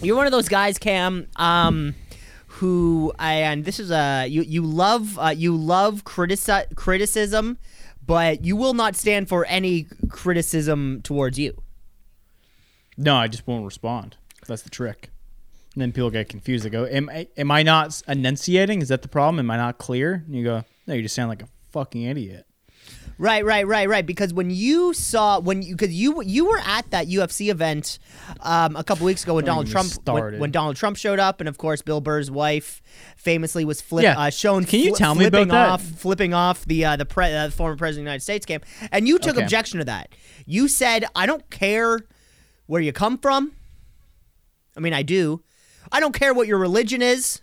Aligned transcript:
You're 0.00 0.14
one 0.14 0.26
of 0.26 0.32
those 0.32 0.48
guys, 0.48 0.78
Cam. 0.78 1.26
Um, 1.34 1.96
who 2.46 3.12
and 3.18 3.64
this 3.64 3.80
is 3.80 3.90
a 3.90 4.28
you 4.28 4.42
you 4.42 4.62
love 4.62 5.18
uh, 5.18 5.34
you 5.36 5.56
love 5.56 6.04
critici- 6.04 6.72
criticism, 6.76 7.58
but 8.06 8.44
you 8.44 8.54
will 8.54 8.74
not 8.74 8.94
stand 8.94 9.28
for 9.28 9.44
any 9.46 9.88
criticism 10.08 11.02
towards 11.02 11.36
you. 11.36 11.60
No, 12.96 13.16
I 13.16 13.26
just 13.26 13.44
won't 13.48 13.64
respond. 13.64 14.16
That's 14.46 14.62
the 14.62 14.70
trick. 14.70 15.10
And 15.74 15.82
then 15.82 15.90
people 15.90 16.10
get 16.10 16.28
confused. 16.28 16.64
They 16.64 16.70
go, 16.70 16.86
"Am 16.86 17.10
I, 17.10 17.26
am 17.36 17.50
I 17.50 17.64
not 17.64 18.00
enunciating? 18.06 18.82
Is 18.82 18.90
that 18.90 19.02
the 19.02 19.08
problem? 19.08 19.40
Am 19.40 19.50
I 19.50 19.56
not 19.56 19.78
clear?" 19.78 20.22
And 20.24 20.32
you 20.32 20.44
go, 20.44 20.62
"No, 20.86 20.94
you 20.94 21.02
just 21.02 21.16
sound 21.16 21.28
like 21.28 21.42
a 21.42 21.48
fucking 21.72 22.02
idiot." 22.02 22.46
Right, 23.20 23.44
right, 23.44 23.66
right, 23.66 23.88
right. 23.88 24.06
Because 24.06 24.32
when 24.32 24.48
you 24.50 24.94
saw 24.94 25.40
when 25.40 25.60
you 25.62 25.74
because 25.74 25.92
you 25.92 26.22
you 26.22 26.46
were 26.46 26.60
at 26.64 26.88
that 26.92 27.08
UFC 27.08 27.50
event 27.50 27.98
um, 28.40 28.76
a 28.76 28.84
couple 28.84 29.06
weeks 29.06 29.24
ago 29.24 29.34
when 29.34 29.44
Don't 29.44 29.66
Donald 29.66 29.92
Trump 30.04 30.08
when, 30.08 30.38
when 30.38 30.50
Donald 30.52 30.76
Trump 30.76 30.96
showed 30.96 31.18
up, 31.18 31.40
and 31.40 31.48
of 31.48 31.58
course 31.58 31.82
Bill 31.82 32.00
Burr's 32.00 32.30
wife 32.30 32.80
famously 33.16 33.64
was 33.64 33.80
flip, 33.80 34.04
Yeah. 34.04 34.16
uh, 34.16 34.30
shown. 34.30 34.64
Can 34.64 34.78
you 34.80 34.92
fli- 34.92 34.96
tell 34.98 35.14
me 35.16 35.24
about 35.24 35.38
flipping 35.38 35.48
that? 35.48 35.68
off 35.68 35.82
flipping 35.82 36.32
off 36.34 36.64
the 36.64 36.84
uh, 36.84 36.96
the, 36.96 37.06
pre- 37.06 37.34
uh, 37.34 37.46
the 37.46 37.52
former 37.52 37.76
president 37.76 38.02
of 38.02 38.04
the 38.04 38.10
United 38.10 38.22
States 38.22 38.46
cam, 38.46 38.60
and 38.92 39.08
you 39.08 39.18
took 39.18 39.34
Okay. 39.34 39.42
objection 39.42 39.78
to 39.80 39.84
that. 39.86 40.12
You 40.46 40.68
said, 40.68 41.04
"I 41.16 41.26
don't 41.26 41.50
care 41.50 41.98
where 42.66 42.80
you 42.80 42.92
come 42.92 43.18
from." 43.18 43.50
I 44.76 44.80
mean, 44.80 44.94
I 44.94 45.02
do. 45.02 45.42
I 45.90 45.98
don't 45.98 46.12
care 46.14 46.32
what 46.32 46.46
your 46.46 46.58
religion 46.58 47.02
is. 47.02 47.40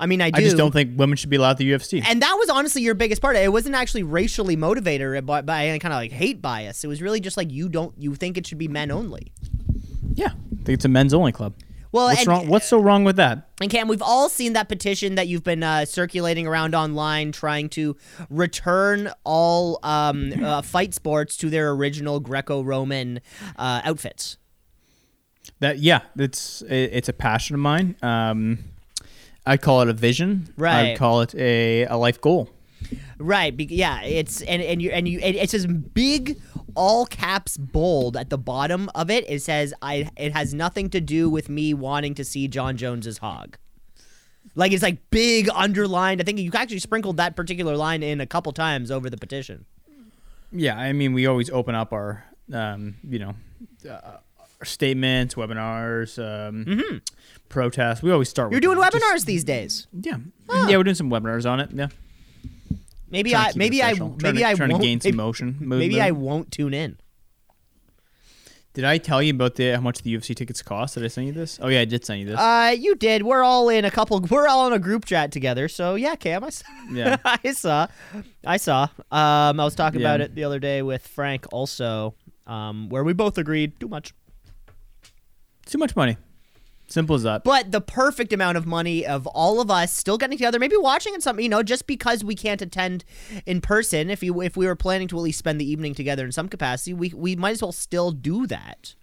I 0.00 0.06
mean, 0.06 0.20
I 0.20 0.30
do. 0.30 0.40
I 0.40 0.42
just 0.42 0.56
don't 0.56 0.72
think 0.72 0.98
women 0.98 1.16
should 1.16 1.30
be 1.30 1.36
allowed 1.36 1.58
to 1.58 1.64
UFC. 1.64 2.02
And 2.04 2.22
that 2.22 2.34
was 2.38 2.48
honestly 2.48 2.82
your 2.82 2.94
biggest 2.94 3.20
part. 3.20 3.36
It 3.36 3.52
wasn't 3.52 3.74
actually 3.74 4.02
racially 4.02 4.56
motivated 4.56 5.26
by, 5.26 5.42
by 5.42 5.66
any 5.66 5.78
kind 5.78 5.92
of 5.92 5.98
like 5.98 6.10
hate 6.10 6.40
bias. 6.40 6.82
It 6.82 6.88
was 6.88 7.02
really 7.02 7.20
just 7.20 7.36
like 7.36 7.50
you 7.52 7.68
don't 7.68 7.94
you 7.98 8.14
think 8.14 8.38
it 8.38 8.46
should 8.46 8.58
be 8.58 8.66
men 8.68 8.90
only. 8.90 9.32
yeah, 10.14 10.28
I 10.28 10.64
think 10.64 10.70
it's 10.70 10.84
a 10.84 10.88
men's 10.88 11.14
only 11.14 11.32
club. 11.32 11.54
Well, 11.92 12.06
What's 12.06 12.20
and, 12.20 12.28
wrong? 12.28 12.46
What's 12.46 12.66
so 12.66 12.80
wrong 12.80 13.02
with 13.02 13.16
that? 13.16 13.48
and 13.60 13.68
Cam, 13.68 13.88
we've 13.88 14.02
all 14.02 14.28
seen 14.28 14.52
that 14.52 14.68
petition 14.68 15.16
that 15.16 15.26
you've 15.26 15.42
been 15.42 15.62
uh, 15.64 15.84
circulating 15.84 16.46
around 16.46 16.74
online, 16.74 17.32
trying 17.32 17.68
to 17.70 17.96
return 18.28 19.10
all 19.24 19.80
um, 19.82 20.32
uh, 20.42 20.62
fight 20.62 20.94
sports 20.94 21.36
to 21.38 21.50
their 21.50 21.72
original 21.72 22.20
Greco-Roman 22.20 23.20
uh, 23.56 23.80
outfits. 23.84 24.36
That 25.58 25.80
yeah, 25.80 26.02
it's 26.16 26.62
it, 26.62 26.90
it's 26.92 27.08
a 27.08 27.12
passion 27.12 27.54
of 27.54 27.60
mine. 27.60 27.96
Um, 28.02 28.69
I'd 29.46 29.62
call 29.62 29.82
it 29.82 29.88
a 29.88 29.92
vision. 29.92 30.52
Right. 30.56 30.92
I'd 30.92 30.98
call 30.98 31.22
it 31.22 31.34
a, 31.34 31.84
a 31.84 31.96
life 31.96 32.20
goal. 32.20 32.50
Right. 33.18 33.56
Be- 33.56 33.64
yeah. 33.64 34.02
It's 34.02 34.42
and 34.42 34.62
and 34.62 34.80
you 34.80 34.90
and 34.90 35.08
you. 35.08 35.18
It, 35.20 35.36
it 35.36 35.50
says 35.50 35.66
big, 35.66 36.40
all 36.74 37.06
caps, 37.06 37.56
bold 37.56 38.16
at 38.16 38.30
the 38.30 38.38
bottom 38.38 38.90
of 38.94 39.10
it. 39.10 39.24
It 39.28 39.42
says 39.42 39.74
I. 39.82 40.08
It 40.16 40.32
has 40.32 40.54
nothing 40.54 40.90
to 40.90 41.00
do 41.00 41.28
with 41.28 41.48
me 41.48 41.74
wanting 41.74 42.14
to 42.14 42.24
see 42.24 42.48
Jon 42.48 42.76
Jones's 42.76 43.18
hog. 43.18 43.56
Like 44.54 44.72
it's 44.72 44.82
like 44.82 45.10
big 45.10 45.48
underlined. 45.54 46.20
I 46.20 46.24
think 46.24 46.38
you 46.38 46.50
actually 46.54 46.80
sprinkled 46.80 47.18
that 47.18 47.36
particular 47.36 47.76
line 47.76 48.02
in 48.02 48.20
a 48.20 48.26
couple 48.26 48.52
times 48.52 48.90
over 48.90 49.08
the 49.08 49.16
petition. 49.16 49.66
Yeah, 50.52 50.76
I 50.76 50.92
mean, 50.92 51.12
we 51.12 51.26
always 51.26 51.48
open 51.50 51.76
up 51.76 51.92
our, 51.92 52.24
um, 52.52 52.96
you 53.08 53.20
know, 53.20 53.34
uh, 53.88 53.92
our 53.92 54.20
statements, 54.64 55.34
webinars, 55.34 56.18
um, 56.18 57.00
protests. 57.48 58.02
We 58.02 58.10
always 58.12 58.28
start. 58.28 58.46
Mm-hmm. 58.48 58.52
You're 58.54 58.74
doing. 58.74 58.78
Just- 58.78 58.94
webinars 58.94 59.24
these 59.24 59.44
days. 59.44 59.86
yeah, 59.92 60.16
yeah, 60.68 60.76
we're 60.76 60.84
doing 60.84 60.94
some 60.94 61.10
webinars 61.10 61.48
on 61.50 61.60
it. 61.60 61.70
Yeah, 61.72 61.88
Maybe 63.10 63.34
I. 63.34 63.52
Maybe 63.56 63.82
I. 63.82 63.94
Maybe 63.94 64.38
to, 64.40 64.46
I 64.46 64.54
trying 64.54 64.70
won't. 64.70 64.82
to 64.82 64.86
gain 64.88 65.00
some 65.00 65.16
motion. 65.16 65.56
maybe 65.60 65.88
movement. 65.88 66.02
I 66.02 66.10
won't 66.12 66.50
tune 66.52 66.74
in. 66.74 66.96
Did 68.72 68.84
I 68.84 68.98
tell 68.98 69.20
you 69.20 69.32
about 69.34 69.56
the 69.56 69.72
how 69.72 69.80
much 69.80 70.02
the 70.02 70.14
UFC 70.14 70.34
tickets 70.36 70.62
cost? 70.62 70.94
Did 70.94 71.04
I 71.04 71.08
send 71.08 71.26
you 71.26 71.32
this? 71.32 71.58
Oh 71.60 71.66
yeah, 71.66 71.80
I 71.80 71.84
did 71.84 72.04
send 72.04 72.20
you 72.20 72.26
this. 72.26 72.38
Uh, 72.38 72.72
you 72.78 72.94
did. 72.94 73.24
We're 73.24 73.42
all 73.42 73.68
in 73.68 73.84
a 73.84 73.90
couple. 73.90 74.20
We're 74.30 74.46
all 74.46 74.68
in 74.68 74.72
a 74.72 74.78
group 74.78 75.06
chat 75.06 75.32
together. 75.32 75.66
So 75.66 75.96
yeah, 75.96 76.14
Cam, 76.14 76.44
I 76.44 76.50
saw. 76.50 76.66
Yeah. 76.92 77.16
I 77.24 77.50
saw. 77.52 77.88
I 78.46 78.56
saw. 78.58 78.84
Um, 79.10 79.58
I 79.58 79.64
was 79.64 79.74
talking 79.74 80.00
Yeah. 80.00 80.06
about 80.06 80.20
it 80.20 80.36
the 80.36 80.44
other 80.44 80.60
day 80.60 80.82
with 80.82 81.04
Frank, 81.04 81.46
also, 81.52 82.14
um, 82.46 82.88
where 82.90 83.02
we 83.02 83.12
both 83.12 83.38
agreed 83.38 83.78
too 83.80 83.88
much, 83.88 84.14
Too 85.70 85.78
much 85.78 85.94
money. 85.94 86.16
Simple 86.88 87.14
as 87.14 87.22
that. 87.22 87.44
but 87.44 87.70
the 87.70 87.80
perfect 87.80 88.32
amount 88.32 88.58
of 88.58 88.66
money 88.66 89.06
of 89.06 89.24
all 89.28 89.60
of 89.60 89.70
us 89.70 89.92
still 89.92 90.18
getting 90.18 90.36
together, 90.36 90.58
maybe 90.58 90.76
watching 90.76 91.14
and 91.14 91.22
something. 91.22 91.44
You 91.44 91.48
know, 91.48 91.62
just 91.62 91.86
because 91.86 92.24
we 92.24 92.34
can't 92.34 92.60
attend 92.60 93.04
in 93.46 93.60
person, 93.60 94.10
if 94.10 94.24
you 94.24 94.40
if 94.42 94.56
we 94.56 94.66
were 94.66 94.74
planning 94.74 95.06
to 95.08 95.16
at 95.16 95.22
least 95.22 95.38
spend 95.38 95.60
the 95.60 95.70
evening 95.70 95.94
together 95.94 96.24
in 96.24 96.32
some 96.32 96.48
capacity, 96.48 96.92
we 96.92 97.12
we 97.14 97.36
might 97.36 97.52
as 97.52 97.62
well 97.62 97.70
still 97.70 98.10
do 98.10 98.48
that. 98.48 98.96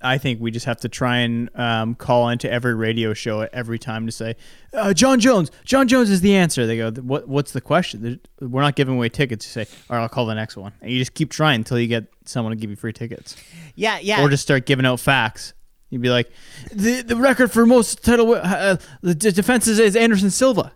I 0.00 0.18
think 0.18 0.40
we 0.40 0.52
just 0.52 0.66
have 0.66 0.80
to 0.80 0.88
try 0.88 1.18
and 1.18 1.48
um, 1.56 1.94
call 1.96 2.28
into 2.28 2.50
every 2.50 2.74
radio 2.74 3.14
show 3.14 3.42
at 3.42 3.52
every 3.52 3.78
time 3.78 4.06
to 4.06 4.12
say, 4.12 4.36
uh, 4.72 4.92
"Jon 4.92 5.18
Jones, 5.18 5.50
Jon 5.64 5.88
Jones 5.88 6.10
is 6.10 6.20
the 6.20 6.36
answer." 6.36 6.64
They 6.66 6.76
go, 6.76 6.92
"What? 6.92 7.28
What's 7.28 7.50
the 7.50 7.60
question?" 7.60 8.20
We're 8.40 8.62
not 8.62 8.76
giving 8.76 8.94
away 8.94 9.08
tickets. 9.08 9.46
You 9.46 9.64
say, 9.64 9.70
"All 9.90 9.96
right, 9.96 10.02
I'll 10.02 10.08
call 10.08 10.26
the 10.26 10.34
next 10.34 10.56
one," 10.56 10.72
and 10.80 10.92
you 10.92 10.98
just 11.00 11.14
keep 11.14 11.30
trying 11.30 11.56
until 11.56 11.80
you 11.80 11.88
get 11.88 12.11
someone 12.24 12.52
to 12.52 12.56
give 12.56 12.70
you 12.70 12.76
free 12.76 12.92
tickets, 12.92 13.36
Yeah, 13.74 13.98
yeah. 14.00 14.22
or 14.22 14.28
just 14.28 14.42
start 14.42 14.66
giving 14.66 14.86
out 14.86 15.00
facts. 15.00 15.54
You'd 15.90 16.02
be 16.02 16.10
like, 16.10 16.30
"the 16.72 17.02
The 17.02 17.16
record 17.16 17.52
for 17.52 17.66
most 17.66 18.02
title 18.04 18.34
uh, 18.34 18.76
the 19.02 19.14
defenses 19.14 19.78
is 19.78 19.94
Anderson 19.96 20.30
Silva." 20.30 20.72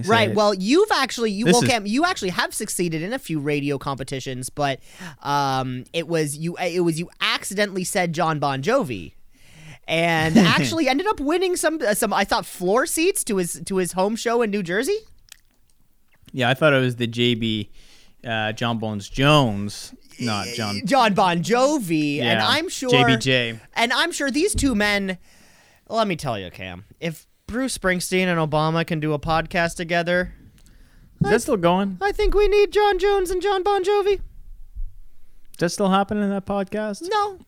Say, 0.00 0.08
Right. 0.08 0.34
Well, 0.34 0.54
you've 0.54 0.90
actually 0.92 1.32
you 1.32 1.46
well, 1.46 1.62
Cam, 1.62 1.84
you 1.86 2.04
actually 2.04 2.28
have 2.28 2.54
succeeded 2.54 3.02
in 3.02 3.12
a 3.12 3.18
few 3.18 3.40
radio 3.40 3.78
competitions, 3.78 4.48
but 4.48 4.78
um, 5.22 5.84
it 5.92 6.06
was 6.06 6.36
you 6.36 6.56
it 6.58 6.80
was 6.84 7.00
you 7.00 7.10
accidentally 7.20 7.82
said 7.84 8.12
Jon 8.12 8.38
Bon 8.38 8.62
Jovi. 8.62 9.14
And 9.88 10.36
actually 10.38 10.86
ended 10.86 11.06
up 11.06 11.18
winning 11.18 11.56
some 11.56 11.80
uh, 11.80 11.94
some 11.94 12.12
I 12.12 12.24
thought 12.24 12.44
floor 12.46 12.84
seats 12.86 13.24
to 13.24 13.36
his 13.38 13.60
to 13.64 13.76
his 13.76 13.92
home 13.92 14.14
show 14.16 14.42
in 14.42 14.50
New 14.50 14.62
Jersey. 14.62 14.98
yeah, 16.32 16.50
I 16.50 16.54
thought 16.54 16.74
it 16.74 16.80
was 16.80 16.96
the 16.96 17.08
JB 17.08 17.68
uh, 18.24 18.52
Jon 18.52 18.78
Bones 18.78 19.08
Jones, 19.08 19.94
not 20.20 20.46
John. 20.48 20.80
Jon 20.84 21.14
Bon 21.14 21.38
Jovi, 21.42 22.18
and 22.18 22.38
Yeah, 22.40 22.46
I'm 22.48 22.68
sure 22.68 22.90
JBJ. 22.90 23.60
and 23.74 23.92
I'm 23.92 24.12
sure 24.12 24.30
these 24.30 24.54
two 24.54 24.74
men. 24.74 25.18
Let 25.88 26.06
me 26.06 26.16
tell 26.16 26.38
you, 26.38 26.50
Cam, 26.50 26.84
if 27.00 27.26
Bruce 27.46 27.76
Springsteen 27.78 28.26
and 28.26 28.38
Obama 28.38 28.86
can 28.86 29.00
do 29.00 29.12
a 29.14 29.18
podcast 29.18 29.76
together, 29.76 30.34
Is 31.24 31.30
that 31.30 31.42
still 31.42 31.56
going? 31.56 31.98
I 32.00 32.12
think 32.12 32.34
we 32.34 32.46
need 32.48 32.72
Jon 32.72 32.98
Jones 32.98 33.30
and 33.30 33.40
Jon 33.40 33.62
Bon 33.62 33.82
Jovi. 33.84 34.14
Is 34.14 34.20
that 35.58 35.70
still 35.70 35.88
happening 35.90 36.22
in 36.24 36.30
that 36.30 36.46
podcast? 36.46 37.02
No, 37.10 37.38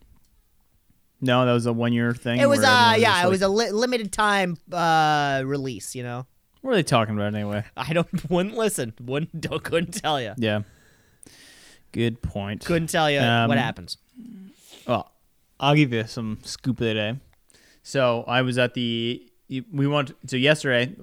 No, 1.20 1.44
that 1.46 1.52
was 1.52 1.66
a 1.66 1.72
one 1.72 1.92
year 1.92 2.14
thing. 2.14 2.40
It 2.40 2.48
was 2.48 2.60
uh 2.60 2.62
everyone 2.62 3.00
yeah, 3.02 3.12
just 3.16 3.24
it 3.26 3.28
was 3.28 3.42
a 3.42 3.48
li- 3.48 3.70
limited 3.70 4.10
time 4.12 4.56
uh 4.72 5.42
release, 5.44 5.94
you 5.94 6.02
know. 6.02 6.26
What 6.62 6.72
are 6.72 6.74
they 6.76 6.82
talking 6.82 7.14
about 7.14 7.34
anyway? 7.34 7.64
I 7.76 7.92
don't 7.92 8.08
wouldn't 8.30 8.56
listen. 8.56 8.94
Wouldn't 9.00 9.38
don't, 9.40 9.62
couldn't 9.62 9.92
tell 9.92 10.20
you. 10.20 10.32
Yeah. 10.38 10.62
Good 11.92 12.22
point. 12.22 12.64
Couldn't 12.64 12.88
tell 12.88 13.10
you 13.10 13.20
Um, 13.20 13.48
what 13.48 13.58
happens. 13.58 13.96
Well, 14.86 15.10
I'll 15.58 15.74
give 15.74 15.92
you 15.92 16.06
some 16.06 16.38
scoop 16.42 16.80
of 16.80 16.86
the 16.86 16.94
day. 16.94 17.16
So 17.82 18.24
I 18.26 18.42
was 18.42 18.58
at 18.58 18.74
the 18.74 19.26
we 19.72 19.86
went 19.86 20.12
so 20.26 20.36
yesterday 20.36 20.94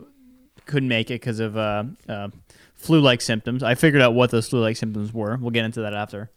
couldn't 0.66 0.90
make 0.90 1.10
it 1.10 1.16
because 1.16 1.40
of 1.40 1.58
uh, 1.58 1.84
uh, 2.08 2.28
flu-like 2.76 3.22
symptoms. 3.22 3.64
I 3.64 3.76
figured 3.76 4.02
out 4.02 4.14
what 4.14 4.32
those 4.32 4.50
flu-like 4.50 4.76
symptoms 4.78 5.14
were. 5.14 5.38
We'll 5.38 5.52
get 5.52 5.66
into 5.66 5.82
that 5.82 5.94
after. 5.94 6.30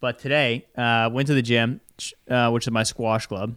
But 0.00 0.18
today, 0.18 0.66
uh, 0.76 1.08
went 1.12 1.28
to 1.28 1.34
the 1.34 1.42
gym, 1.42 1.80
uh, 2.28 2.50
which 2.50 2.66
is 2.66 2.70
my 2.70 2.82
squash 2.82 3.26
club, 3.26 3.54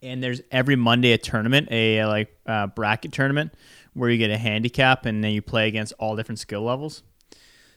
and 0.00 0.22
there's 0.22 0.40
every 0.50 0.76
Monday 0.76 1.12
a 1.12 1.18
tournament, 1.18 1.68
a 1.70 2.04
like 2.06 2.34
uh, 2.46 2.68
bracket 2.68 3.12
tournament, 3.12 3.52
where 3.94 4.08
you 4.08 4.16
get 4.16 4.30
a 4.30 4.38
handicap 4.38 5.04
and 5.04 5.22
then 5.22 5.32
you 5.32 5.42
play 5.42 5.68
against 5.68 5.92
all 5.98 6.16
different 6.16 6.38
skill 6.38 6.62
levels. 6.62 7.02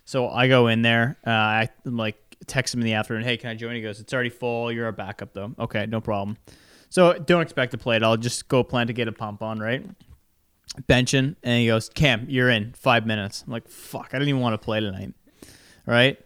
So 0.06 0.30
I 0.30 0.48
go 0.48 0.68
in 0.68 0.82
there. 0.82 1.18
Uh, 1.26 1.32
I 1.32 1.70
I'm 1.86 1.98
like 1.98 2.16
text 2.48 2.74
him 2.74 2.82
in 2.82 2.86
the 2.86 2.94
afternoon. 2.94 3.24
Hey, 3.24 3.38
can 3.38 3.50
I 3.50 3.56
join? 3.56 3.76
He 3.76 3.82
goes, 3.82 4.00
it's 4.00 4.14
already 4.14 4.30
full. 4.30 4.72
You're 4.72 4.88
a 4.88 4.94
backup 4.94 5.34
though. 5.34 5.54
Okay, 5.60 5.86
no 5.86 6.00
problem. 6.00 6.38
So 6.90 7.14
don't 7.14 7.42
expect 7.42 7.72
to 7.72 7.78
play 7.78 7.98
it. 7.98 8.04
I'll 8.04 8.18
just 8.18 8.48
go 8.48 8.64
plan 8.64 8.88
to 8.88 8.94
get 8.94 9.08
a 9.08 9.12
pump 9.12 9.42
on, 9.42 9.60
right? 9.60 9.86
Benching, 10.84 11.36
and 11.44 11.60
he 11.60 11.68
goes, 11.68 11.90
Cam, 11.90 12.26
you're 12.30 12.50
in 12.50 12.74
five 12.74 13.06
minutes. 13.06 13.44
I'm 13.46 13.52
like, 13.54 13.68
fuck, 13.68 14.10
I 14.12 14.18
didn't 14.18 14.30
even 14.30 14.42
want 14.42 14.54
to 14.54 14.64
play 14.64 14.80
tonight, 14.80 15.14
right? 15.86 16.20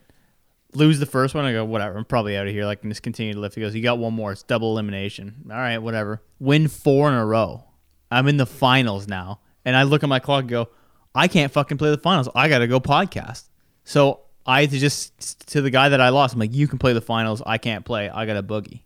Lose 0.74 1.00
the 1.00 1.06
first 1.06 1.34
one. 1.34 1.46
I 1.46 1.52
go, 1.52 1.66
whatever. 1.66 1.98
I'm 1.98 2.06
probably 2.06 2.36
out 2.36 2.48
of 2.48 2.54
here. 2.54 2.66
Like, 2.66 2.82
just 2.84 3.04
continue 3.04 3.34
to 3.34 3.40
lift. 3.40 3.56
He 3.56 3.62
goes, 3.62 3.76
you 3.76 3.82
got 3.82 3.98
one 3.98 4.14
more. 4.14 4.32
It's 4.32 4.44
double 4.44 4.72
elimination. 4.72 5.46
All 5.50 5.58
right, 5.58 5.78
whatever. 5.78 6.22
Win 6.40 6.68
four 6.68 7.08
in 7.10 7.16
a 7.16 7.26
row. 7.26 7.64
I'm 8.12 8.28
in 8.28 8.38
the 8.38 8.46
finals 8.46 9.08
now, 9.08 9.40
and 9.66 9.76
I 9.76 9.84
look 9.84 10.04
at 10.04 10.10
my 10.10 10.20
clock 10.20 10.42
and 10.42 10.50
go, 10.50 10.70
I 11.14 11.28
can't 11.28 11.52
fucking 11.52 11.78
play 11.78 11.92
the 11.92 11.98
finals. 11.98 12.30
I 12.36 12.50
got 12.50 12.60
to 12.60 12.68
go 12.68 12.80
podcast. 12.80 13.50
So 13.90 14.20
I 14.46 14.68
just 14.68 15.48
to 15.50 15.62
the 15.62 15.72
guy 15.72 15.90
that 15.90 16.00
I 16.00 16.10
lost. 16.10 16.36
I'm 16.36 16.40
like, 16.40 16.54
you 16.54 16.68
can 16.68 16.78
play 16.78 16.94
the 16.94 17.02
finals. 17.02 17.42
I 17.44 17.58
can't 17.58 17.84
play. 17.84 18.08
I 18.08 18.28
got 18.28 18.38
a 18.38 18.44
boogie. 18.44 18.82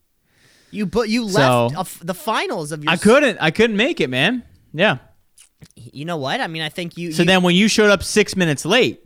You 0.71 0.85
but 0.85 1.09
you 1.09 1.29
So- 1.29 1.67
left 1.67 1.75
a 1.75 1.79
f- 1.81 1.99
the 2.01 2.13
finals 2.13 2.71
of 2.71 2.83
your 2.83 2.91
I 2.93 2.95
couldn't. 2.97 3.37
I 3.41 3.51
couldn't 3.51 3.75
make 3.75 3.99
it, 3.99 4.09
man. 4.09 4.43
Yeah. 4.73 4.99
You 5.75 6.05
know 6.05 6.15
what? 6.17 6.39
I 6.39 6.47
mean, 6.47 6.61
I 6.61 6.69
think 6.69 6.97
you 6.97 7.11
So 7.11 7.23
you- 7.23 7.27
then 7.27 7.43
when 7.43 7.53
you 7.53 7.67
showed 7.67 7.89
up 7.89 8.01
six 8.01 8.35
minutes 8.37 8.63
late, 8.65 9.03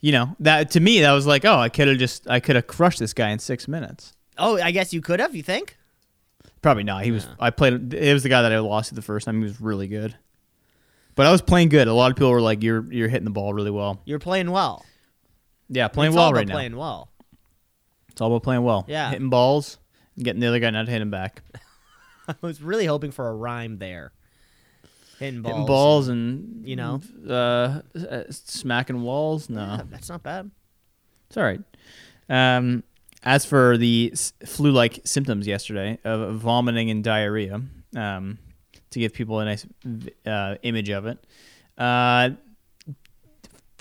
you 0.00 0.10
know 0.10 0.34
that 0.40 0.72
to 0.72 0.80
me 0.80 1.00
that 1.02 1.12
was 1.12 1.24
like, 1.26 1.44
oh, 1.44 1.56
I 1.58 1.68
could 1.68 1.86
have 1.86 1.98
just 1.98 2.28
I 2.28 2.40
could 2.40 2.56
have 2.56 2.66
crushed 2.66 2.98
this 2.98 3.12
guy 3.14 3.30
in 3.30 3.38
six 3.38 3.68
minutes. 3.68 4.12
Oh, 4.36 4.58
I 4.60 4.72
guess 4.72 4.92
you 4.92 5.00
could 5.00 5.20
have, 5.20 5.34
you 5.36 5.42
think? 5.44 5.76
Probably 6.62 6.82
not. 6.84 7.04
He 7.04 7.12
was. 7.12 7.28
I 7.38 7.50
played. 7.50 7.94
It 7.94 8.12
was 8.12 8.24
the 8.24 8.28
guy 8.28 8.42
that 8.42 8.52
I 8.52 8.58
lost 8.58 8.88
to 8.88 8.96
the 8.96 9.02
first 9.02 9.26
time. 9.26 9.36
He 9.38 9.44
was 9.44 9.60
really 9.60 9.86
good. 9.86 10.16
But 11.14 11.26
I 11.26 11.32
was 11.32 11.42
playing 11.42 11.68
good. 11.68 11.86
A 11.86 11.94
lot 11.94 12.10
of 12.10 12.16
people 12.16 12.30
were 12.32 12.40
like, 12.40 12.62
"You're 12.64 12.92
you're 12.92 13.08
hitting 13.08 13.24
the 13.24 13.30
ball 13.30 13.54
really 13.54 13.70
well." 13.70 14.00
You're 14.04 14.18
playing 14.18 14.50
well. 14.50 14.84
Yeah, 15.68 15.88
playing 15.88 16.10
it's 16.10 16.16
well 16.16 16.24
all 16.26 16.30
about 16.30 16.38
right 16.38 16.48
now. 16.48 16.54
Playing 16.54 16.76
well. 16.76 17.10
It's 18.10 18.20
all 18.20 18.28
about 18.28 18.42
playing 18.42 18.62
well. 18.62 18.84
Yeah. 18.88 19.10
hitting 19.10 19.30
balls, 19.30 19.78
and 20.16 20.24
getting 20.24 20.40
the 20.40 20.48
other 20.48 20.58
guy 20.58 20.70
not 20.70 20.86
to 20.86 20.92
hit 20.92 21.02
him 21.02 21.10
back. 21.10 21.42
I 22.28 22.34
was 22.40 22.60
really 22.62 22.86
hoping 22.86 23.10
for 23.10 23.28
a 23.28 23.34
rhyme 23.34 23.78
there. 23.78 24.12
Hitting 25.18 25.42
balls. 25.42 25.52
Hitting 25.54 25.66
balls 25.66 26.08
and 26.08 26.66
you 26.66 26.76
know? 26.76 27.00
uh, 27.28 27.80
uh, 27.98 28.24
smacking 28.30 29.02
walls. 29.02 29.48
No, 29.50 29.60
Yeah, 29.60 29.82
that's 29.90 30.08
not 30.08 30.22
bad. 30.22 30.50
It's 31.28 31.36
all 31.36 31.42
right. 31.42 31.60
Um, 32.28 32.84
as 33.24 33.44
for 33.44 33.76
the 33.76 34.14
flu-like 34.46 35.00
symptoms 35.04 35.46
yesterday 35.46 35.98
of 36.04 36.36
vomiting 36.36 36.90
and 36.90 37.02
diarrhea, 37.02 37.60
um, 37.96 38.38
to 38.90 38.98
give 38.98 39.12
people 39.12 39.40
a 39.40 39.44
nice 39.44 39.66
uh, 40.26 40.56
image 40.62 40.90
of 40.90 41.06
it, 41.06 41.18
uh, 41.76 42.30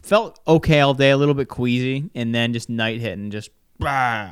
felt 0.07 0.39
okay 0.47 0.79
all 0.79 0.93
day, 0.93 1.09
a 1.11 1.17
little 1.17 1.33
bit 1.33 1.47
queasy, 1.49 2.09
and 2.15 2.33
then 2.33 2.53
just 2.53 2.69
night 2.69 2.99
hitting, 3.01 3.29
just 3.31 3.49
bah, 3.79 4.31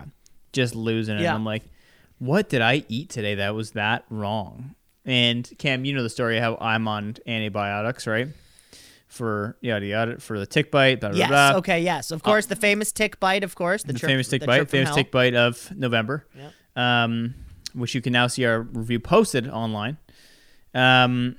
just 0.54 0.76
losing 0.76 1.18
it. 1.18 1.22
Yeah. 1.24 1.36
I'm 1.36 1.46
like, 1.46 1.64
what 2.20 2.50
did 2.50 2.62
I 2.62 2.84
eat 2.88 3.10
today 3.10 3.36
that 3.36 3.54
was 3.56 3.72
that 3.72 4.06
wrong? 4.10 4.76
And 5.06 5.52
Cam, 5.60 5.86
you 5.86 5.94
know 5.94 6.02
the 6.04 6.10
story 6.10 6.40
how 6.40 6.58
I'm 6.60 6.88
on 6.88 7.16
antibiotics, 7.28 8.08
right? 8.08 8.30
For 9.08 9.56
yada 9.62 9.86
yada 9.86 10.20
for 10.20 10.40
the 10.40 10.46
tick 10.46 10.72
bite. 10.72 11.00
Blah, 11.00 11.10
blah, 11.10 11.18
Yes. 11.20 11.30
blah. 11.30 11.54
Okay. 11.58 11.82
Yes. 11.82 12.12
Of 12.12 12.24
course, 12.24 12.48
the 12.48 12.56
famous 12.56 12.92
tick 12.92 13.20
bite. 13.20 13.44
Of 13.44 13.56
course, 13.56 13.84
the, 13.84 13.94
The, 13.94 14.00
chirp- 14.00 14.10
famous 14.10 14.28
tick 14.28 14.42
the 14.42 14.48
bite, 14.48 14.70
famous 14.70 14.90
hell. 14.90 14.98
tick 14.98 15.12
bite 15.12 15.36
of 15.36 15.72
November, 15.78 16.26
Yep. 16.36 16.52
um, 16.76 17.36
which 17.74 17.94
you 17.96 18.02
can 18.02 18.14
now 18.14 18.28
see 18.28 18.46
our 18.46 18.62
review 18.62 19.00
posted 19.00 19.48
online. 19.48 19.98
Um, 20.74 21.36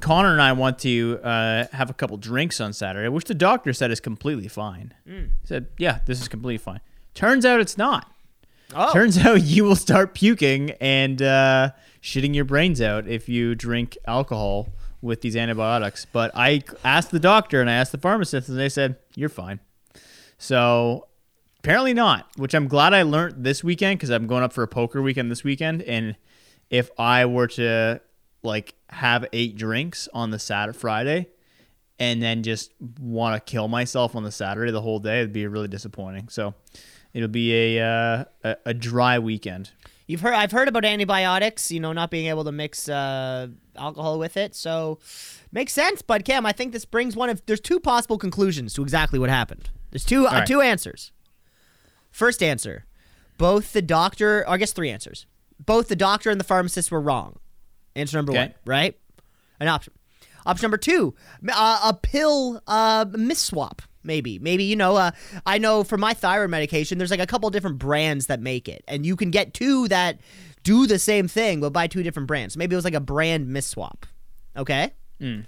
Connor 0.00 0.32
and 0.32 0.42
I 0.42 0.52
want 0.52 0.78
to 0.80 1.20
uh, 1.22 1.66
have 1.72 1.90
a 1.90 1.94
couple 1.94 2.16
drinks 2.16 2.60
on 2.60 2.72
Saturday, 2.72 3.08
which 3.08 3.24
the 3.24 3.34
doctor 3.34 3.72
said 3.72 3.90
is 3.90 4.00
completely 4.00 4.48
fine. 4.48 4.94
Hmm. 5.06 5.24
He 5.40 5.46
said, 5.46 5.68
"Yeah, 5.78 6.00
this 6.06 6.20
is 6.20 6.28
completely 6.28 6.58
fine." 6.58 6.80
Turns 7.14 7.44
out 7.44 7.60
it's 7.60 7.78
not. 7.78 8.10
Oh. 8.74 8.92
Turns 8.92 9.18
out 9.18 9.42
you 9.42 9.64
will 9.64 9.76
start 9.76 10.14
puking 10.14 10.70
and 10.80 11.20
uh, 11.20 11.70
shitting 12.02 12.34
your 12.34 12.44
brains 12.44 12.80
out 12.80 13.06
if 13.06 13.28
you 13.28 13.54
drink 13.54 13.96
alcohol 14.06 14.68
with 15.00 15.20
these 15.20 15.36
antibiotics. 15.36 16.06
But 16.06 16.30
I 16.34 16.62
asked 16.84 17.10
the 17.10 17.20
doctor 17.20 17.60
and 17.60 17.68
I 17.68 17.74
asked 17.74 17.92
the 17.92 17.98
pharmacist, 17.98 18.48
and 18.48 18.58
they 18.58 18.68
said 18.68 18.96
you're 19.14 19.28
fine. 19.28 19.60
So 20.38 21.08
apparently 21.58 21.94
not, 21.94 22.28
which 22.36 22.54
I'm 22.54 22.66
glad 22.66 22.94
I 22.94 23.02
learned 23.02 23.44
this 23.44 23.62
weekend 23.62 23.98
because 23.98 24.10
I'm 24.10 24.26
going 24.26 24.42
up 24.42 24.52
for 24.52 24.62
a 24.62 24.68
poker 24.68 25.00
weekend 25.00 25.30
this 25.30 25.44
weekend, 25.44 25.82
and 25.82 26.16
if 26.70 26.90
I 26.98 27.26
were 27.26 27.46
to 27.48 28.00
like 28.42 28.74
have 28.90 29.26
eight 29.32 29.56
drinks 29.56 30.08
on 30.12 30.30
the 30.30 30.38
Saturday 30.38 30.78
Friday. 30.78 31.28
And 31.98 32.20
then 32.20 32.42
just 32.42 32.72
want 32.98 33.36
to 33.36 33.50
kill 33.50 33.68
myself 33.68 34.16
on 34.16 34.24
the 34.24 34.32
Saturday 34.32 34.72
the 34.72 34.80
whole 34.80 34.98
day. 34.98 35.18
It'd 35.18 35.32
be 35.32 35.46
really 35.46 35.68
disappointing. 35.68 36.28
So, 36.30 36.54
It'll 37.12 37.28
be 37.28 37.76
a 37.76 37.84
uh, 37.84 38.24
a, 38.42 38.56
a 38.66 38.74
dry 38.74 39.18
weekend. 39.18 39.70
You've 40.06 40.20
heard. 40.20 40.34
I've 40.34 40.52
heard 40.52 40.68
about 40.68 40.84
antibiotics. 40.84 41.70
You 41.70 41.80
know, 41.80 41.92
not 41.92 42.10
being 42.10 42.26
able 42.26 42.44
to 42.44 42.52
mix 42.52 42.88
uh, 42.88 43.48
alcohol 43.76 44.18
with 44.18 44.36
it. 44.36 44.54
So 44.54 44.98
makes 45.52 45.72
sense. 45.72 46.02
But 46.02 46.24
Cam, 46.24 46.46
I 46.46 46.52
think 46.52 46.72
this 46.72 46.84
brings 46.84 47.14
one 47.14 47.28
of. 47.28 47.44
There's 47.46 47.60
two 47.60 47.80
possible 47.80 48.18
conclusions 48.18 48.74
to 48.74 48.82
exactly 48.82 49.18
what 49.18 49.30
happened. 49.30 49.70
There's 49.90 50.04
two 50.04 50.26
uh, 50.26 50.32
right. 50.32 50.46
two 50.46 50.60
answers. 50.60 51.12
First 52.10 52.42
answer, 52.42 52.86
both 53.38 53.72
the 53.72 53.82
doctor, 53.82 54.40
or 54.40 54.50
I 54.50 54.56
guess 54.56 54.72
three 54.72 54.90
answers. 54.90 55.26
Both 55.64 55.88
the 55.88 55.96
doctor 55.96 56.30
and 56.30 56.40
the 56.40 56.44
pharmacist 56.44 56.90
were 56.90 57.00
wrong. 57.00 57.38
Answer 57.96 58.16
number 58.18 58.32
Okay. 58.32 58.40
one, 58.40 58.54
right? 58.64 58.98
An 59.60 59.68
option. 59.68 59.92
Option 60.44 60.64
number 60.64 60.76
two, 60.76 61.14
uh, 61.52 61.80
a 61.84 61.94
pill 61.94 62.60
uh, 62.66 63.04
misswap. 63.06 63.80
Maybe, 64.02 64.40
maybe 64.40 64.64
you 64.64 64.74
know. 64.74 64.96
Uh, 64.96 65.10
I 65.46 65.58
know 65.58 65.84
for 65.84 65.96
my 65.96 66.14
thyroid 66.14 66.50
medication, 66.50 66.98
there's 66.98 67.12
like 67.12 67.20
a 67.20 67.26
couple 67.26 67.48
different 67.50 67.78
brands 67.78 68.26
that 68.26 68.40
make 68.40 68.68
it, 68.68 68.82
and 68.88 69.06
you 69.06 69.14
can 69.14 69.30
get 69.30 69.54
two 69.54 69.86
that 69.88 70.18
do 70.64 70.88
the 70.88 70.98
same 70.98 71.28
thing, 71.28 71.60
but 71.60 71.72
buy 71.72 71.86
two 71.86 72.02
different 72.02 72.26
brands. 72.26 72.56
Maybe 72.56 72.74
it 72.74 72.76
was 72.76 72.84
like 72.84 72.94
a 72.94 73.00
brand 73.00 73.46
misswap. 73.48 74.02
Okay. 74.56 74.92
Mm. 75.20 75.44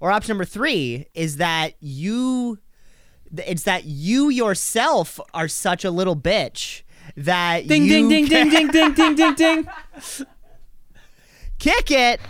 Or 0.00 0.10
option 0.10 0.30
number 0.32 0.44
three 0.46 1.06
is 1.14 1.36
that 1.36 1.74
you, 1.80 2.58
it's 3.36 3.62
that 3.64 3.84
you 3.84 4.28
yourself 4.30 5.20
are 5.34 5.48
such 5.48 5.84
a 5.84 5.90
little 5.90 6.16
bitch 6.16 6.82
that 7.16 7.66
Ding 7.66 7.84
you 7.84 8.08
ding 8.08 8.08
ding 8.08 8.26
ding 8.26 8.50
ding 8.50 8.68
ding 8.68 8.94
ding 8.94 9.14
ding 9.14 9.34
ding. 9.34 9.68
Kick 11.58 11.90
it. 11.90 12.20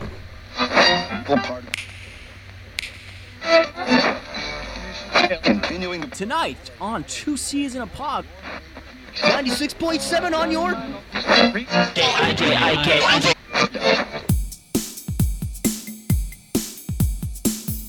Continuing 5.43 6.11
Tonight 6.11 6.71
on 6.81 7.05
Two 7.05 7.37
C's 7.37 7.75
in 7.75 7.83
a 7.83 7.87
Pod. 7.87 8.25
96.7 9.15 10.35
on 10.35 10.51
your 10.51 10.75